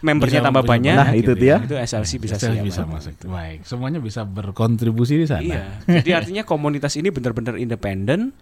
membernya 0.02 0.42
Bisa 0.42 0.48
tambah 0.50 0.64
banyak. 0.66 0.96
Nah, 0.98 1.10
itu 1.14 1.32
dia. 1.32 1.56
Itu 1.58 1.72
SLC 1.72 2.18
bisa 2.18 2.36
SLC 2.36 2.58
siap. 2.58 2.66
bisa 2.68 2.82
masuk. 2.84 3.14
Baik, 3.24 3.64
semuanya 3.64 3.96
bisa 3.96 4.22
berkontribusi 4.22 5.16
di 5.16 5.24
sana. 5.24 5.40
Iya. 5.40 5.62
Jadi 6.02 6.10
artinya 6.12 6.42
komunitas 6.44 6.92
ini 6.94 7.08
benar-benar 7.08 7.56
independen 7.56 8.36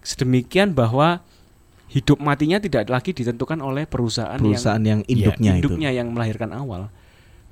sedemikian 0.00 0.72
bahwa 0.72 1.22
hidup 1.88 2.20
matinya 2.20 2.60
tidak 2.60 2.84
lagi 2.86 3.16
ditentukan 3.16 3.56
oleh 3.58 3.88
perusahaan, 3.88 4.36
Perusahaan 4.36 4.80
yang 4.80 5.00
Iya, 5.06 5.32
induknya 5.32 5.48
yang 5.48 5.56
itu. 5.56 5.64
induknya 5.64 5.90
yang 5.90 6.08
melahirkan 6.12 6.52
awal. 6.52 6.92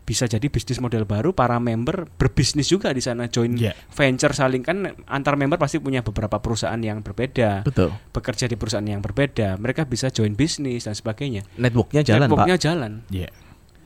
Bisa 0.07 0.25
jadi 0.25 0.47
bisnis 0.47 0.79
model 0.79 1.03
baru 1.03 1.35
para 1.35 1.59
member 1.59 2.07
berbisnis 2.09 2.71
juga 2.71 2.95
di 2.95 3.03
sana 3.03 3.27
join 3.27 3.59
Iya. 3.59 3.75
venture 3.91 4.31
saling 4.31 4.63
kan 4.63 4.77
antar 5.05 5.35
member 5.35 5.59
pasti 5.59 5.77
punya 5.77 6.01
beberapa 6.01 6.39
perusahaan 6.39 6.79
yang 6.79 7.03
berbeda. 7.03 7.61
Betul. 7.61 7.91
Bekerja 8.09 8.47
di 8.47 8.55
perusahaan 8.55 8.87
yang 8.87 9.03
berbeda, 9.03 9.59
mereka 9.59 9.83
bisa 9.83 10.07
join 10.09 10.33
bisnis 10.33 10.87
dan 10.87 10.95
sebagainya. 10.95 11.43
Networknya 11.57 12.07
jalan, 12.07 12.23
Networknya 12.25 12.55
Pak. 12.55 12.63
jalan. 12.63 12.93
Iya. 13.11 13.35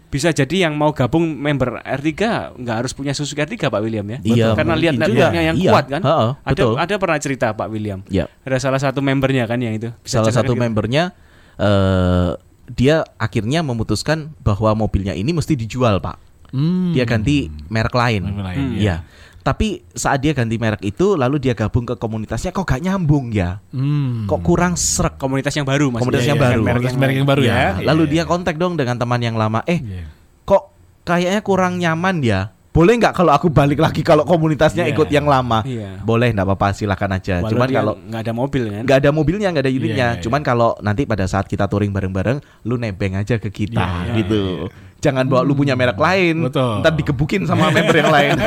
Bisa 0.06 0.28
jadi 0.28 0.66
yang 0.66 0.74
mau 0.74 0.90
gabung 0.90 1.22
member 1.22 1.80
R3 1.80 2.12
nggak 2.52 2.76
harus 2.76 2.92
punya 2.92 3.14
Suzuki 3.14 3.40
R3 3.40 3.56
Pak 3.64 3.80
William 3.80 4.04
ya. 4.04 4.18
Iya, 4.20 4.46
Karena 4.52 4.74
lihat 4.74 4.98
networknya 4.98 5.40
yang 5.40 5.56
Iya. 5.56 5.70
kuat 5.70 5.86
kan. 5.88 6.02
Heeh, 6.02 6.30
ada 6.36 6.50
betul. 6.52 6.74
ada 6.76 6.94
pernah 6.98 7.18
cerita 7.18 7.46
Pak 7.54 7.68
William. 7.70 8.02
Ya. 8.10 8.26
Ada 8.42 8.58
salah 8.60 8.76
satu 8.78 9.00
membernya 9.00 9.46
kan 9.46 9.56
yang 9.56 9.72
itu. 9.72 9.88
Bisa 10.02 10.20
Salah 10.20 10.34
satu 10.34 10.52
gitu? 10.52 10.60
membernya 10.60 11.14
eh 11.56 12.30
dia 12.70 13.02
akhirnya 13.16 13.60
memutuskan 13.60 14.30
bahwa 14.38 14.72
mobilnya 14.76 15.12
ini 15.12 15.30
mesti 15.30 15.54
dijual, 15.54 15.98
Pak. 15.98 16.16
Hmm. 16.50 16.90
Dia 16.90 17.02
ganti 17.04 17.46
merek 17.66 17.92
lain. 17.92 18.22
Merek 18.24 18.44
lain, 18.44 18.58
Hmm. 18.58 18.74
iya. 18.74 18.80
Iya. 18.80 18.96
Tapi 19.40 19.80
saat 19.90 20.20
dia 20.20 20.36
ganti 20.36 20.60
merek 20.60 20.84
itu 20.84 21.16
lalu 21.16 21.40
dia 21.40 21.56
gabung 21.56 21.82
ke 21.82 21.96
komunitasnya 21.96 22.52
kok 22.52 22.68
gak 22.68 22.80
nyambung 22.80 23.32
ya? 23.32 23.56
Hmm. 23.72 24.28
Kok 24.28 24.40
kurang 24.40 24.76
serak? 24.76 25.16
komunitas 25.16 25.52
yang 25.52 25.64
baru 25.64 25.88
Mas. 25.88 26.00
Komunitas 26.00 26.24
Iya, 26.24 26.30
yang 26.32 26.38
iya, 26.38 26.46
baru. 26.46 26.60
merek 26.60 26.92
merek 26.94 27.14
yang 27.16 27.28
baru 27.28 27.42
ya. 27.42 27.54
Ya, 27.54 27.68
Lalu 27.82 28.02
Iya. 28.04 28.12
dia 28.12 28.22
kontak 28.24 28.54
dong 28.56 28.76
dengan 28.76 28.96
teman 28.96 29.16
yang 29.18 29.34
lama. 29.34 29.64
Eh, 29.64 29.80
Iya. 29.80 30.12
kok 30.44 30.70
kayaknya 31.02 31.40
kurang 31.40 31.80
nyaman 31.80 32.20
ya? 32.20 32.52
Boleh 32.80 32.96
nggak 32.96 33.12
kalau 33.12 33.36
aku 33.36 33.52
balik 33.52 33.76
lagi 33.76 34.00
kalau 34.00 34.24
komunitasnya 34.24 34.88
Iya. 34.88 34.96
ikut 34.96 35.08
yang 35.12 35.28
lama? 35.28 35.60
Iya. 35.62 36.00
Boleh, 36.00 36.32
nggak 36.32 36.48
apa-apa, 36.48 36.72
silakan 36.72 37.20
aja. 37.20 37.44
Walau 37.44 37.52
Cuman 37.52 37.68
kalau 37.68 37.94
nggak 38.00 38.22
ada 38.24 38.32
mobil 38.32 38.62
kan. 38.72 38.82
nggak 38.88 38.98
ada 39.04 39.10
mobilnya, 39.12 39.48
nggak 39.52 39.64
ada 39.68 39.72
unitnya. 39.72 39.92
Iya, 39.92 40.16
iya, 40.16 40.22
Cuman 40.24 40.40
kalau 40.40 40.72
nanti 40.80 41.04
pada 41.04 41.28
saat 41.28 41.44
kita 41.44 41.68
touring 41.68 41.92
bareng-bareng, 41.92 42.40
lu 42.64 42.80
nebeng 42.80 43.20
aja 43.20 43.36
ke 43.36 43.52
kita 43.52 43.84
Iya, 43.84 44.00
iya, 44.08 44.16
gitu. 44.16 44.40
iya, 44.64 44.88
Jangan 45.00 45.28
bawa 45.28 45.44
lu 45.44 45.52
punya 45.52 45.76
merek 45.76 45.96
lain. 45.96 46.48
Betul. 46.48 46.80
Ntar 46.80 46.92
digebukin 46.94 47.44
sama 47.44 47.68
member 47.68 47.92
yang 47.94 48.08
lain. 48.08 48.32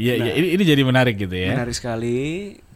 Iya, 0.00 0.14
iya. 0.16 0.32
Ini, 0.32 0.56
ini 0.56 0.62
jadi 0.64 0.80
menarik 0.80 1.18
gitu 1.18 1.34
ya. 1.34 1.52
Menarik 1.52 1.76
sekali. 1.76 2.18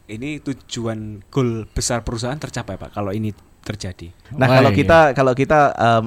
Ini 0.05 0.45
tujuan 0.45 1.25
goal 1.33 1.65
besar 1.73 2.05
perusahaan 2.05 2.37
tercapai 2.37 2.77
Pak 2.77 2.93
kalau 2.93 3.09
ini 3.09 3.33
terjadi. 3.65 4.13
Nah, 4.37 4.45
Wah, 4.45 4.61
kalau 4.61 4.71
iya. 4.75 4.77
kita 4.77 4.99
kalau 5.17 5.33
kita 5.33 5.61
em, 5.73 6.07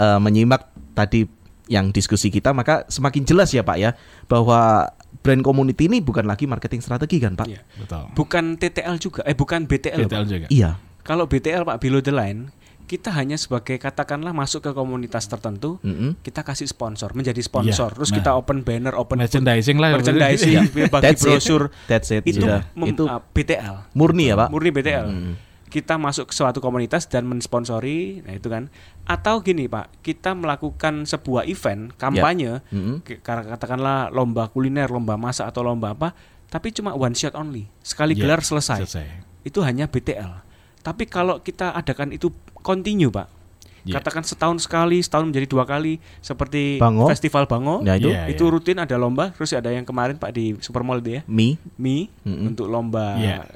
eh, 0.00 0.18
menyimak 0.18 0.64
tadi 0.96 1.28
yang 1.70 1.94
diskusi 1.94 2.28
kita, 2.28 2.50
maka 2.50 2.82
semakin 2.90 3.22
jelas 3.22 3.54
ya 3.54 3.62
Pak 3.62 3.78
ya 3.78 3.94
bahwa 4.26 4.90
brand 5.22 5.38
community 5.40 5.86
ini 5.86 6.02
bukan 6.02 6.26
lagi 6.26 6.50
marketing 6.50 6.82
strategi 6.82 7.22
kan 7.22 7.38
Pak? 7.38 7.46
Iya. 7.46 7.62
Betul. 7.78 8.02
Bukan 8.18 8.44
TTL 8.58 8.98
juga, 8.98 9.20
eh 9.22 9.38
bukan 9.38 9.70
BTL. 9.70 10.04
BTL 10.04 10.10
Pak. 10.10 10.26
juga. 10.26 10.46
Iya. 10.50 10.70
Kalau 11.00 11.30
BTL 11.30 11.62
Pak 11.62 11.78
below 11.78 12.02
the 12.02 12.10
line, 12.10 12.50
kita 12.84 13.14
hanya 13.14 13.38
sebagai 13.38 13.78
katakanlah 13.78 14.34
masuk 14.34 14.66
ke 14.66 14.70
komunitas 14.74 15.30
tertentu, 15.30 15.78
Mm-mm. 15.86 16.18
kita 16.26 16.42
kasih 16.42 16.66
sponsor, 16.66 17.14
menjadi 17.14 17.38
sponsor. 17.38 17.94
Iya, 17.94 17.96
Terus 18.02 18.10
nah. 18.10 18.16
kita 18.18 18.30
open 18.34 18.66
banner, 18.66 18.98
open 18.98 19.22
Merchandising 19.22 19.78
lah. 19.78 19.94
merchandising, 19.94 20.74
bagi 20.90 21.06
That's 21.06 21.22
it. 21.22 21.30
brosur. 21.30 21.70
That's 21.86 22.10
it. 22.10 22.26
Itu 22.26 22.42
Sudah. 22.42 22.66
mem- 22.74 22.90
itu 22.90 23.06
ah, 23.06 23.22
BTL. 23.22 23.94
murni 23.94 24.26
ya 24.26 24.34
Pak? 24.34 24.48
Murni 24.50 24.74
BTL. 24.74 25.06
Mm. 25.06 25.32
Kita 25.70 25.94
masuk 25.94 26.28
ke 26.28 26.34
suatu 26.34 26.58
komunitas 26.58 27.06
dan 27.06 27.24
mensponsori, 27.24 28.20
nah 28.20 28.34
itu 28.34 28.46
kan. 28.46 28.66
Atau 29.04 29.38
gini 29.38 29.64
Pak, 29.64 30.02
kita 30.02 30.34
melakukan 30.34 31.06
sebuah 31.06 31.46
event 31.46 31.94
kampanye, 31.94 32.58
Mm-mm. 32.66 33.00
ke- 33.00 33.22
katakanlah 33.22 34.10
lomba 34.10 34.46
kuliner, 34.46 34.86
lomba 34.86 35.14
masak 35.14 35.46
atau 35.46 35.62
lomba 35.62 35.92
apa, 35.92 36.10
tapi 36.46 36.70
cuma 36.70 36.90
one 36.92 37.14
shot 37.14 37.32
only, 37.32 37.70
sekali 37.80 38.12
Iya, 38.12 38.26
gelar 38.26 38.42
selesai. 38.42 38.82
Selesai. 38.82 39.06
Itu 39.40 39.62
hanya 39.62 39.86
BTL. 39.86 40.42
Tapi 40.80 41.06
kalau 41.06 41.38
kita 41.38 41.70
adakan 41.70 42.10
itu 42.10 42.28
continue 42.56 43.08
Pak, 43.08 43.38
Iya. 43.80 43.96
katakan 43.96 44.20
setahun 44.20 44.60
sekali, 44.60 44.98
setahun 44.98 45.24
menjadi 45.24 45.46
dua 45.46 45.64
kali, 45.64 45.96
seperti 46.18 46.76
Bango. 46.76 47.06
festival 47.06 47.46
Bango, 47.46 47.80
Nah 47.80 47.94
itu 47.94 48.10
Iya. 48.10 48.28
itu 48.28 48.44
rutin 48.44 48.76
ada 48.76 48.92
lomba, 48.94 49.30
terus 49.30 49.52
ada 49.52 49.68
yang 49.68 49.84
kemarin 49.84 50.16
Pak 50.16 50.30
di 50.30 50.52
Supermall 50.58 50.98
itu 50.98 51.16
ya, 51.16 51.22
mie. 51.24 51.56
mie 51.76 52.10
Mm-mm. 52.22 52.50
untuk 52.50 52.66
lomba 52.66 53.16
Iya. 53.16 53.46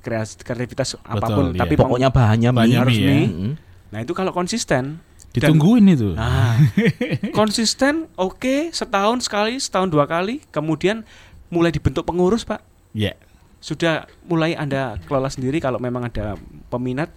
Kreativitas 0.00 0.96
apa 1.00 1.26
pun, 1.26 1.52
iya. 1.52 1.60
tapi 1.60 1.74
Pokoknya 1.74 2.08
bahannya 2.08 2.50
mie. 2.50 2.74
Harus 2.74 2.92
mie 2.92 3.00
ya. 3.00 3.10
mie. 3.10 3.52
Nah 3.90 3.98
itu 4.00 4.12
kalau 4.12 4.30
konsisten, 4.30 4.98
Ditungguin 5.30 5.86
itu. 5.86 6.14
nah 6.14 6.58
konsisten, 7.32 8.10
oke 8.14 8.70
setahun 8.70 9.22
sekali, 9.22 9.56
setahun 9.56 9.86
dua 9.86 10.04
kali, 10.04 10.42
kemudian 10.48 11.06
mulai 11.48 11.70
dibentuk 11.70 12.02
pengurus 12.02 12.42
pak, 12.42 12.62
Iya. 12.90 13.14
sudah 13.58 14.06
mulai 14.24 14.54
anda 14.54 14.98
kelola 15.04 15.28
sendiri 15.28 15.58
kalau 15.58 15.76
memang 15.76 16.06
ada 16.06 16.34
peminat 16.66 17.10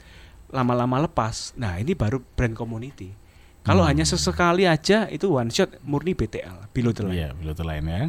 lama-lama 0.50 1.02
lepas. 1.02 1.54
Nah 1.56 1.78
ini 1.78 1.94
baru 1.94 2.22
brand 2.36 2.54
community. 2.54 3.14
Kalau 3.64 3.82
Hmm. 3.82 3.90
hanya 3.90 4.04
sesekali 4.04 4.68
aja 4.68 5.08
itu 5.08 5.32
one 5.32 5.48
shot 5.48 5.72
murni 5.82 6.12
BTL, 6.12 6.68
below 6.70 6.92
the 6.92 7.02
line. 7.02 7.16
Iya, 7.16 7.30
betul 7.34 7.64
lain 7.64 7.86
ya. 7.88 8.04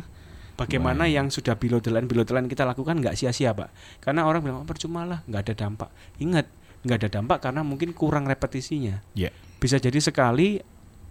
Bagaimana 0.54 1.10
yang 1.10 1.34
sudah 1.34 1.58
below 1.58 1.82
the 1.82 1.90
line, 1.90 2.06
below 2.06 2.22
the 2.22 2.30
line 2.30 2.46
kita 2.46 2.62
lakukan 2.62 3.02
nggak 3.02 3.18
sia-sia 3.18 3.50
pak? 3.50 3.74
Karena 3.98 4.22
orang 4.22 4.38
bilang 4.38 4.58
oh, 4.62 4.68
percuma 4.68 5.02
lah, 5.02 5.20
nggak 5.26 5.50
ada 5.50 5.54
dampak. 5.66 5.90
Ingat, 6.22 6.46
nggak 6.86 6.96
ada 7.02 7.08
dampak 7.18 7.38
karena 7.42 7.66
mungkin 7.66 7.90
kurang 7.90 8.30
repetisinya. 8.30 9.02
Iya. 9.18 9.34
Bisa 9.58 9.82
jadi 9.82 9.98
sekali 9.98 10.62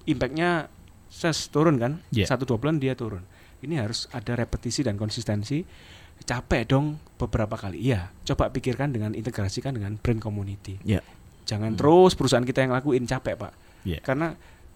impactnya 0.08 0.72
ses 1.12 1.52
turun 1.52 1.76
kan, 1.76 2.00
Iya. 2.16 2.32
satu 2.32 2.48
dua 2.48 2.56
bulan 2.56 2.80
dia 2.80 2.96
turun. 2.96 3.20
Ini 3.60 3.84
harus 3.84 4.08
ada 4.16 4.32
repetisi 4.36 4.80
dan 4.84 4.96
konsistensi. 4.96 5.64
Capek 6.24 6.64
dong 6.64 6.96
beberapa 7.20 7.60
kali. 7.60 7.84
Iya, 7.84 8.16
coba 8.24 8.48
pikirkan 8.48 8.96
dengan 8.96 9.12
integrasikan 9.12 9.76
dengan 9.76 10.00
brand 10.00 10.24
community. 10.24 10.80
Iya. 10.88 11.04
Jangan 11.44 11.76
terus 11.76 12.16
perusahaan 12.16 12.48
kita 12.48 12.64
yang 12.64 12.72
lakuin 12.72 13.04
capek 13.04 13.36
pak. 13.36 13.52
Iya. 13.84 14.00
Karena 14.00 14.32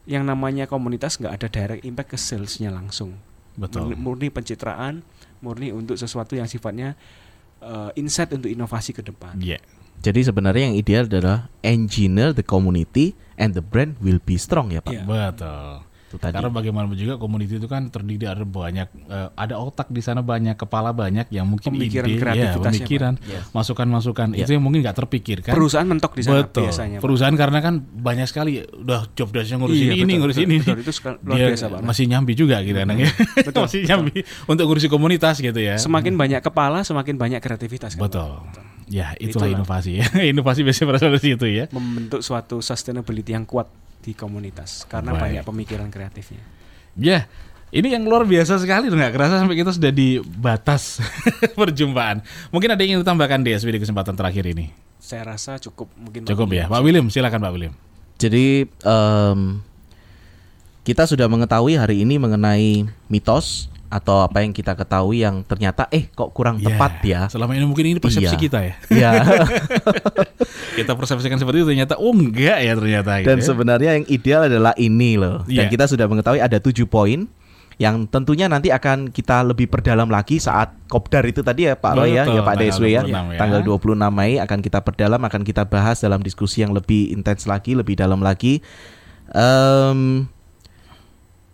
yang 0.07 0.27
namanya 0.27 0.67
komunitas 0.67 1.19
nggak 1.19 1.33
ada 1.39 1.47
direct 1.47 1.83
impact 1.87 2.09
ke 2.15 2.17
salesnya 2.19 2.71
langsung 2.71 3.15
Betul. 3.57 3.91
Murni, 3.91 3.95
murni 3.97 4.27
pencitraan, 4.29 5.01
murni 5.41 5.73
untuk 5.73 5.97
sesuatu 5.97 6.37
yang 6.37 6.45
sifatnya 6.45 6.93
uh, 7.65 7.89
insight 7.97 8.29
untuk 8.33 8.47
inovasi 8.53 8.93
ke 8.93 9.01
depan. 9.01 9.37
Iya. 9.41 9.57
Jadi 9.97 10.29
sebenarnya 10.29 10.69
yang 10.69 10.77
ideal 10.77 11.03
adalah 11.09 11.49
engineer 11.65 12.29
the 12.29 12.45
community 12.45 13.17
and 13.33 13.57
the 13.57 13.65
brand 13.65 13.97
will 13.97 14.21
be 14.21 14.37
strong 14.37 14.69
ya 14.69 14.77
Pak. 14.77 14.93
Iya. 14.93 15.03
Betul. 15.09 15.86
Itu 16.07 16.15
tadi. 16.15 16.31
Karena 16.31 16.47
bagaimanapun 16.47 16.95
juga 16.95 17.19
community 17.19 17.59
itu 17.59 17.67
kan 17.67 17.91
terdiri 17.91 18.23
dari 18.23 18.41
banyak 18.41 18.87
eh, 19.11 19.27
ada 19.35 19.59
otak 19.59 19.91
di 19.91 19.99
sana 19.99 20.23
banyak, 20.23 20.55
kepala 20.55 20.95
banyak 20.95 21.27
yang 21.29 21.43
mungkin 21.43 21.75
Pemikiran 21.75 22.07
ide, 22.07 22.15
ya, 22.15 22.21
kreativitasnya, 22.23 22.63
pemikiran. 22.79 23.13
Yes. 23.21 23.43
masukan-masukan 23.51 24.27
Ya. 24.31 24.47
itu 24.47 24.55
yang 24.55 24.63
mungkin 24.63 24.79
nggak 24.81 24.97
terpikirkan. 24.97 25.51
Perusahaan 25.51 25.83
mentok 25.83 26.15
di 26.15 26.23
sana 26.23 26.47
Betul. 26.47 26.71
biasanya. 26.71 26.97
Pak. 26.97 27.03
Perusahaan 27.03 27.35
karena 27.35 27.59
kan 27.59 27.73
banyak 27.83 28.23
sekali 28.23 28.51
udah 28.63 29.11
job 29.13 29.35
desknya 29.35 29.59
ngurus 29.59 29.75
Iya, 29.75 29.83
ini, 29.83 29.91
ini 29.91 29.99
betul, 30.07 30.17
ngurus 30.23 30.35
betul, 30.35 30.47
ini. 30.47 30.57
betul. 30.63 30.77
Itu 30.79 30.91
luar 31.27 31.37
Dia 31.37 31.47
biasa, 31.51 31.65
Pak. 31.67 31.79
Masih 31.83 32.03
nyambi 32.07 32.33
juga 32.33 32.55
gitu 32.63 32.77
kan 32.77 32.87
ya. 32.95 33.09
Betul, 33.43 33.61
masih 33.67 33.79
nyambi 33.83 34.17
untuk 34.47 34.63
ngurusi 34.63 34.87
komunitas 34.87 35.35
gitu 35.37 35.59
ya. 35.59 35.75
Semakin 35.75 36.15
banyak 36.15 36.39
kepala, 36.39 36.87
semakin 36.87 37.19
banyak 37.19 37.43
kreativitas. 37.43 37.93
kan, 37.93 38.07
Betul. 38.07 38.31
Pak? 38.47 38.63
Ya, 38.87 39.11
itulah, 39.19 39.51
Itulah. 39.51 39.59
inovasi 39.59 39.91
ya. 39.99 40.07
inovasi 40.31 40.63
biasanya 40.63 40.87
berasal 40.87 41.11
dari 41.11 41.19
situ 41.19 41.45
ya. 41.45 41.67
Membentuk 41.75 42.23
suatu 42.23 42.63
sustainability 42.63 43.35
yang 43.35 43.43
kuat 43.43 43.67
di 44.07 44.15
komunitas 44.15 44.87
karena 44.87 45.11
Baik. 45.11 45.21
banyak 45.21 45.43
pemikiran 45.43 45.91
kreatifnya. 45.91 46.39
Ya, 46.95 47.27
ini 47.75 47.91
yang 47.91 48.07
luar 48.07 48.23
biasa 48.23 48.55
sekali 48.55 48.87
nggak 48.87 49.11
kerasa 49.11 49.43
sampai 49.43 49.59
kita 49.59 49.75
sudah 49.75 49.91
di 49.91 50.23
batas 50.23 51.03
perjumpaan. 51.59 52.23
Mungkin 52.55 52.71
ada 52.71 52.79
yang 52.79 52.95
ingin 52.95 53.03
ditambahkan 53.03 53.43
di 53.43 53.51
kesempatan 53.83 54.15
terakhir 54.15 54.47
ini. 54.47 54.71
Saya 55.03 55.35
rasa 55.35 55.59
cukup 55.59 55.91
mungkin 55.99 56.23
Cukup 56.23 56.47
Pak 56.47 56.55
ya, 56.55 56.65
Pak 56.71 56.79
William. 56.79 57.11
Silakan 57.11 57.43
Pak 57.43 57.51
William. 57.51 57.75
Jadi 58.15 58.65
em, 58.65 59.39
kita 60.87 61.03
sudah 61.03 61.27
mengetahui 61.27 61.75
hari 61.75 62.07
ini 62.07 62.15
mengenai 62.15 62.87
mitos 63.11 63.67
atau 63.87 64.19
apa 64.21 64.43
yang 64.43 64.51
kita 64.51 64.75
ketahui 64.75 65.23
yang 65.23 65.41
ternyata 65.41 65.87
eh 65.89 66.07
kok 66.07 66.35
kurang 66.35 66.59
tepat 66.59 66.99
ya. 67.01 67.21
Selama 67.31 67.55
ini 67.55 67.63
mungkin 67.63 67.87
ini 67.87 67.99
persepsi 67.99 68.35
Iya. 68.35 68.39
kita 68.39 68.59
ya. 68.59 68.73
Ya. 68.91 69.11
Kita 70.77 70.93
persepsikan 70.93 71.41
seperti 71.41 71.63
itu 71.63 71.67
ternyata 71.67 71.97
oh 71.97 72.13
enggak 72.13 72.61
ya 72.61 72.73
ternyata 72.77 73.11
gitu 73.17 73.27
Dan 73.27 73.39
ya. 73.41 73.43
sebenarnya 73.43 73.91
yang 73.97 74.05
ideal 74.07 74.41
adalah 74.45 74.73
ini 74.77 75.17
loh. 75.17 75.41
Dan 75.49 75.65
Iya. 75.65 75.71
kita 75.71 75.89
sudah 75.89 76.05
mengetahui 76.05 76.37
ada 76.37 76.61
tujuh 76.61 76.85
poin 76.85 77.25
yang 77.77 78.05
tentunya 78.05 78.45
nanti 78.45 78.69
akan 78.69 79.09
kita 79.09 79.41
lebih 79.41 79.69
perdalam 79.69 80.09
lagi 80.09 80.37
saat 80.37 80.73
kopdar 80.85 81.21
itu 81.23 81.41
tadi 81.41 81.65
ya 81.65 81.77
Pak 81.77 81.93
Roy 81.93 82.13
ya, 82.13 82.25
ya 82.25 82.41
Pak 82.41 82.55
DSW 82.57 82.85
ya. 82.89 83.01
26 83.05 83.33
ya. 83.33 83.39
Tanggal 83.39 83.61
26 83.61 84.09
Mei 84.09 84.33
akan 84.37 84.59
kita 84.61 84.79
perdalam, 84.81 85.21
akan 85.21 85.41
kita 85.41 85.63
bahas 85.65 85.97
dalam 85.97 86.21
diskusi 86.21 86.61
yang 86.61 86.73
lebih 86.73 87.09
intens 87.09 87.45
lagi, 87.45 87.73
lebih 87.73 87.93
dalam 87.93 88.17
lagi. 88.19 88.61
Em, 89.29 90.25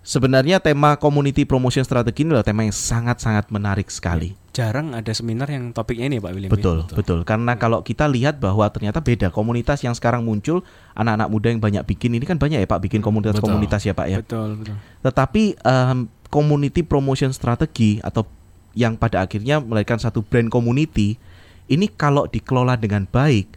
sebenarnya 0.04 0.60
tema 0.60 1.00
community 1.00 1.48
promotion 1.48 1.82
strategi 1.82 2.28
ini 2.28 2.36
adalah 2.36 2.46
tema 2.46 2.68
yang 2.68 2.76
sangat-sangat 2.76 3.50
menarik 3.50 3.88
sekali. 3.90 4.36
jarang 4.54 4.94
ada 4.94 5.10
seminar 5.18 5.50
yang 5.50 5.74
topiknya 5.74 6.06
ini 6.14 6.22
Pak 6.22 6.30
William. 6.30 6.54
ya. 6.54 6.54
Betul, 6.54 6.78
betul. 6.94 7.20
Karena 7.26 7.58
kalau 7.58 7.82
kita 7.82 8.06
lihat 8.06 8.38
bahwa 8.38 8.70
ternyata 8.70 9.02
beda 9.02 9.34
komunitas 9.34 9.82
yang 9.82 9.98
sekarang 9.98 10.22
muncul, 10.22 10.62
anak-anak 10.94 11.28
muda 11.34 11.48
yang 11.50 11.58
banyak 11.58 11.82
bikin 11.90 12.14
ini 12.14 12.22
kan 12.22 12.38
banyak 12.38 12.62
ya 12.62 12.68
Pak 12.70 12.86
bikin 12.86 13.02
komunitas-komunitas 13.02 13.82
ya 13.82 13.98
Pak 13.98 14.08
ya. 14.14 14.22
Betul, 14.22 14.62
betul. 14.62 14.78
Tetapi 15.02 15.58
em, 15.58 16.06
community 16.30 16.86
promotion 16.86 17.34
strategi 17.34 17.98
atau 18.06 18.30
yang 18.78 18.94
pada 18.94 19.26
akhirnya 19.26 19.58
melahirkan 19.58 19.98
satu 19.98 20.22
brand 20.22 20.54
community 20.54 21.18
ini 21.66 21.90
kalau 21.90 22.30
dikelola 22.30 22.78
dengan 22.78 23.10
baik, 23.10 23.50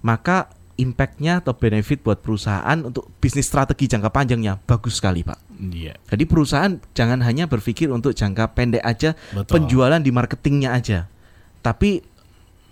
maka 0.00 0.48
impactnya 0.78 1.42
atau 1.42 1.52
benefit 1.52 2.00
buat 2.00 2.18
perusahaan 2.18 2.78
untuk 2.80 3.10
bisnis 3.18 3.44
strategi 3.44 3.84
jangka 3.86 4.08
panjangnya 4.08 4.56
bagus 4.60 4.96
sekali 4.96 5.20
Pak. 5.20 5.58
Iya, 5.58 5.98
Jadi 6.06 6.22
perusahaan 6.22 6.72
jangan 6.92 7.18
hanya 7.20 7.44
berpikir 7.44 7.90
untuk 7.90 8.14
jangka 8.14 8.54
pendek 8.54 8.80
aja 8.80 9.18
betul. 9.28 9.58
penjualan 9.58 9.98
di 9.98 10.08
marketingnya 10.08 10.70
aja. 10.70 11.10
Tapi 11.58 11.98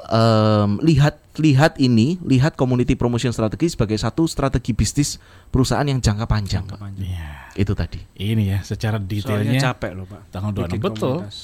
em, 0.04 0.70
lihat 0.80 1.18
lihat 1.36 1.76
ini, 1.76 2.16
lihat 2.22 2.54
community 2.54 2.94
promotion 2.94 3.28
strategi 3.28 3.68
sebagai 3.68 3.96
satu 3.96 4.24
strategi 4.24 4.70
bisnis 4.70 5.18
perusahaan 5.46 5.84
yang 5.84 5.98
jangka 5.98 6.24
panjang. 6.24 6.62
Jangka 6.62 6.72
Pak. 6.72 6.80
panjang. 6.80 7.04
Iya. 7.04 7.28
Itu 7.54 7.72
tadi. 7.74 8.00
Ini 8.14 8.44
ya 8.46 8.58
secara 8.62 8.96
Soalnya 8.96 9.10
detailnya 9.50 9.60
capek 9.60 9.90
loh 9.92 10.06
Pak. 10.06 10.20
tanggal 10.30 10.50
26 10.54 10.62
Bikin 10.62 10.80
betul. 10.80 11.14
komunitas. 11.18 11.36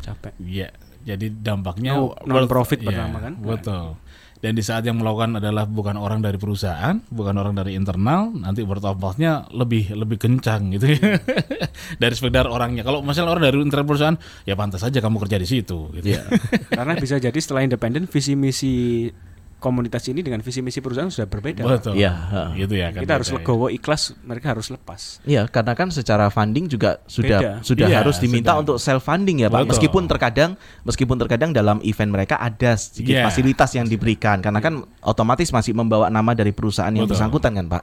Capek. 0.00 0.32
Iya. 0.40 0.68
Jadi 0.98 1.26
dampaknya 1.32 1.92
No- 1.94 2.12
non-profit 2.20 2.82
Iya, 2.82 2.86
pertama 2.86 3.16
kan? 3.22 3.32
Betul. 3.38 3.96
Dan 4.38 4.54
di 4.54 4.62
saat 4.62 4.86
yang 4.86 5.02
melakukan 5.02 5.42
adalah 5.42 5.66
bukan 5.66 5.98
orang 5.98 6.22
dari 6.22 6.38
perusahaan, 6.38 6.94
bukan 7.10 7.34
orang 7.34 7.58
dari 7.58 7.74
internal, 7.74 8.30
nanti 8.30 8.62
word 8.62 8.86
of 8.86 9.02
mouth-nya 9.02 9.50
lebih 9.50 9.90
lebih 9.98 10.14
kencang 10.14 10.78
gitu 10.78 10.94
ya. 10.94 11.18
dari 12.02 12.14
sekedar 12.14 12.46
orangnya. 12.46 12.86
Kalau 12.86 13.02
misalnya 13.02 13.34
orang 13.34 13.44
dari 13.50 13.58
internal 13.58 13.86
perusahaan, 13.86 14.18
ya 14.46 14.54
pantas 14.54 14.86
saja 14.86 15.02
kamu 15.02 15.18
kerja 15.26 15.36
di 15.42 15.48
situ 15.48 15.90
gitu. 15.98 16.06
Iya. 16.14 16.22
Karena 16.70 16.94
bisa 16.94 17.18
jadi 17.18 17.34
setelah 17.34 17.66
independen 17.66 18.06
visi 18.06 18.38
misi 18.38 19.10
komunitas 19.58 20.06
ini 20.06 20.22
dengan 20.22 20.38
visi 20.38 20.62
misi 20.62 20.78
perusahaan 20.78 21.10
sudah 21.10 21.26
berbeda. 21.26 21.66
Betul. 21.66 21.98
Iya, 21.98 22.14
heeh. 22.14 22.48
Gitu 22.62 22.74
ya 22.78 22.88
kan. 22.90 23.00
Kita 23.02 23.12
harus 23.18 23.28
beda 23.28 23.34
ya. 23.34 23.42
legowo 23.42 23.66
ikhlas, 23.68 24.02
mereka 24.22 24.46
harus 24.54 24.66
lepas. 24.70 25.00
Iya, 25.22 25.50
karena 25.50 25.74
kan 25.74 25.90
secara 25.90 26.30
funding 26.30 26.70
juga 26.70 27.02
sudah 27.04 27.38
Beda. 27.38 27.52
sudah 27.60 27.86
Iya, 27.90 27.98
harus 28.00 28.16
diminta 28.18 28.54
sudah. 28.54 28.62
untuk 28.62 28.76
self 28.78 29.02
funding 29.02 29.42
ya, 29.42 29.50
Pak. 29.50 29.58
Betul. 29.60 29.70
Meskipun 29.74 30.02
terkadang 30.06 30.50
meskipun 30.82 31.16
terkadang 31.18 31.50
dalam 31.50 31.82
event 31.82 32.10
mereka 32.10 32.38
ada 32.38 32.78
sedikit 32.78 33.18
Iya. 33.18 33.26
fasilitas 33.26 33.70
yang 33.74 33.84
diberikan 33.84 34.38
karena 34.38 34.62
kan 34.62 34.78
otomatis 35.02 35.50
masih 35.50 35.74
membawa 35.74 36.06
nama 36.06 36.32
dari 36.32 36.54
perusahaan 36.54 36.88
yang 36.88 37.04
Betul. 37.04 37.18
bersangkutan 37.18 37.52
kan, 37.58 37.66
Pak. 37.66 37.82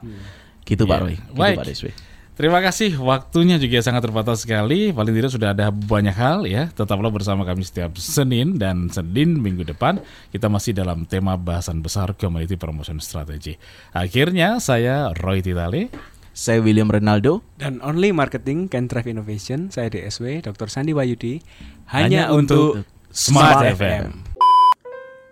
Gitu, 0.64 0.82
Pak 0.82 0.96
Iya. 0.96 1.04
Roy. 1.04 1.14
Gitu, 1.14 1.36
Baik. 1.36 1.56
Pak 1.60 1.66
Deswi. 1.68 1.92
Terima 2.36 2.60
kasih 2.60 3.00
waktunya 3.00 3.56
juga 3.56 3.80
sangat 3.80 4.04
terbatas 4.04 4.44
sekali. 4.44 4.92
Paling 4.92 5.16
tidak 5.16 5.32
sudah 5.32 5.56
ada 5.56 5.72
banyak 5.72 6.12
hal 6.12 6.44
ya. 6.44 6.68
Tetaplah 6.68 7.08
bersama 7.08 7.48
kami 7.48 7.64
setiap 7.64 7.96
Senin 7.96 8.60
dan 8.60 8.92
Senin 8.92 9.40
minggu 9.40 9.64
depan 9.64 10.04
kita 10.28 10.52
masih 10.52 10.76
dalam 10.76 11.08
tema 11.08 11.40
bahasan 11.40 11.80
besar 11.80 12.12
Community 12.12 12.60
Promotion 12.60 13.00
Strategy. 13.00 13.56
Akhirnya 13.96 14.60
saya 14.60 15.16
Roy 15.16 15.40
Titale. 15.40 15.88
Saya 16.36 16.60
William 16.60 16.92
Ronaldo. 16.92 17.40
Dan 17.56 17.80
only 17.80 18.12
marketing 18.12 18.68
can 18.68 18.84
drive 18.84 19.08
innovation. 19.08 19.72
Saya 19.72 19.88
DSW, 19.88 20.44
Dr. 20.44 20.68
Sandi 20.68 20.92
Wayudi. 20.92 21.40
Hanya 21.88 22.28
Hanya, 22.28 22.36
untuk 22.36 22.84
untuk 22.84 22.84
Smart 23.16 23.64
Smart 23.64 23.80
FM. 23.80 23.80
FM. 23.80 24.08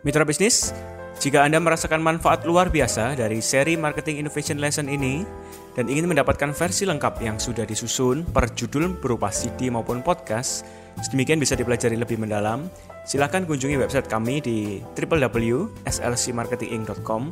Mitra 0.08 0.24
bisnis, 0.24 0.72
jika 1.20 1.44
Anda 1.44 1.60
merasakan 1.60 2.00
manfaat 2.00 2.48
luar 2.48 2.72
biasa 2.72 3.20
dari 3.20 3.44
seri 3.44 3.76
Marketing 3.76 4.24
Innovation 4.24 4.56
Lesson 4.56 4.88
ini 4.88 5.28
dan 5.74 5.90
ingin 5.90 6.06
mendapatkan 6.06 6.54
versi 6.54 6.86
lengkap 6.86 7.18
yang 7.22 7.38
sudah 7.42 7.66
disusun 7.66 8.22
per 8.22 8.54
judul 8.54 8.94
berupa 8.98 9.30
CD 9.34 9.70
maupun 9.70 10.02
podcast, 10.06 10.64
sedemikian 11.02 11.40
bisa 11.42 11.56
dipelajari 11.58 11.96
lebih 11.98 12.18
mendalam, 12.18 12.70
silakan 13.02 13.44
kunjungi 13.44 13.76
website 13.78 14.06
kami 14.06 14.38
di 14.38 14.78
www.slcmarketinginc.com 14.94 17.22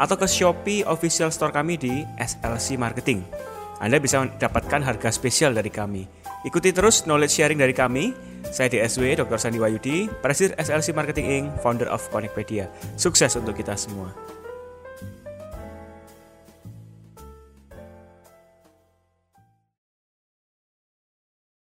atau 0.00 0.16
ke 0.16 0.24
Shopee 0.24 0.88
official 0.88 1.28
store 1.28 1.52
kami 1.52 1.76
di 1.76 2.00
SLC 2.16 2.80
Marketing. 2.80 3.20
Anda 3.82 3.98
bisa 4.00 4.22
mendapatkan 4.24 4.80
harga 4.80 5.12
spesial 5.12 5.52
dari 5.52 5.68
kami. 5.68 6.08
Ikuti 6.42 6.74
terus 6.74 7.06
knowledge 7.06 7.38
sharing 7.38 7.58
dari 7.58 7.74
kami. 7.74 8.14
Saya 8.50 8.70
DSW 8.70 9.14
Dr. 9.14 9.38
Sandi 9.38 9.62
Wayudi, 9.62 10.10
Presiden 10.22 10.58
SLC 10.58 10.90
Marketing 10.90 11.26
Inc., 11.30 11.46
founder 11.62 11.86
of 11.86 12.02
Connectpedia. 12.10 12.66
Sukses 12.98 13.38
untuk 13.38 13.54
kita 13.54 13.78
semua. 13.78 14.10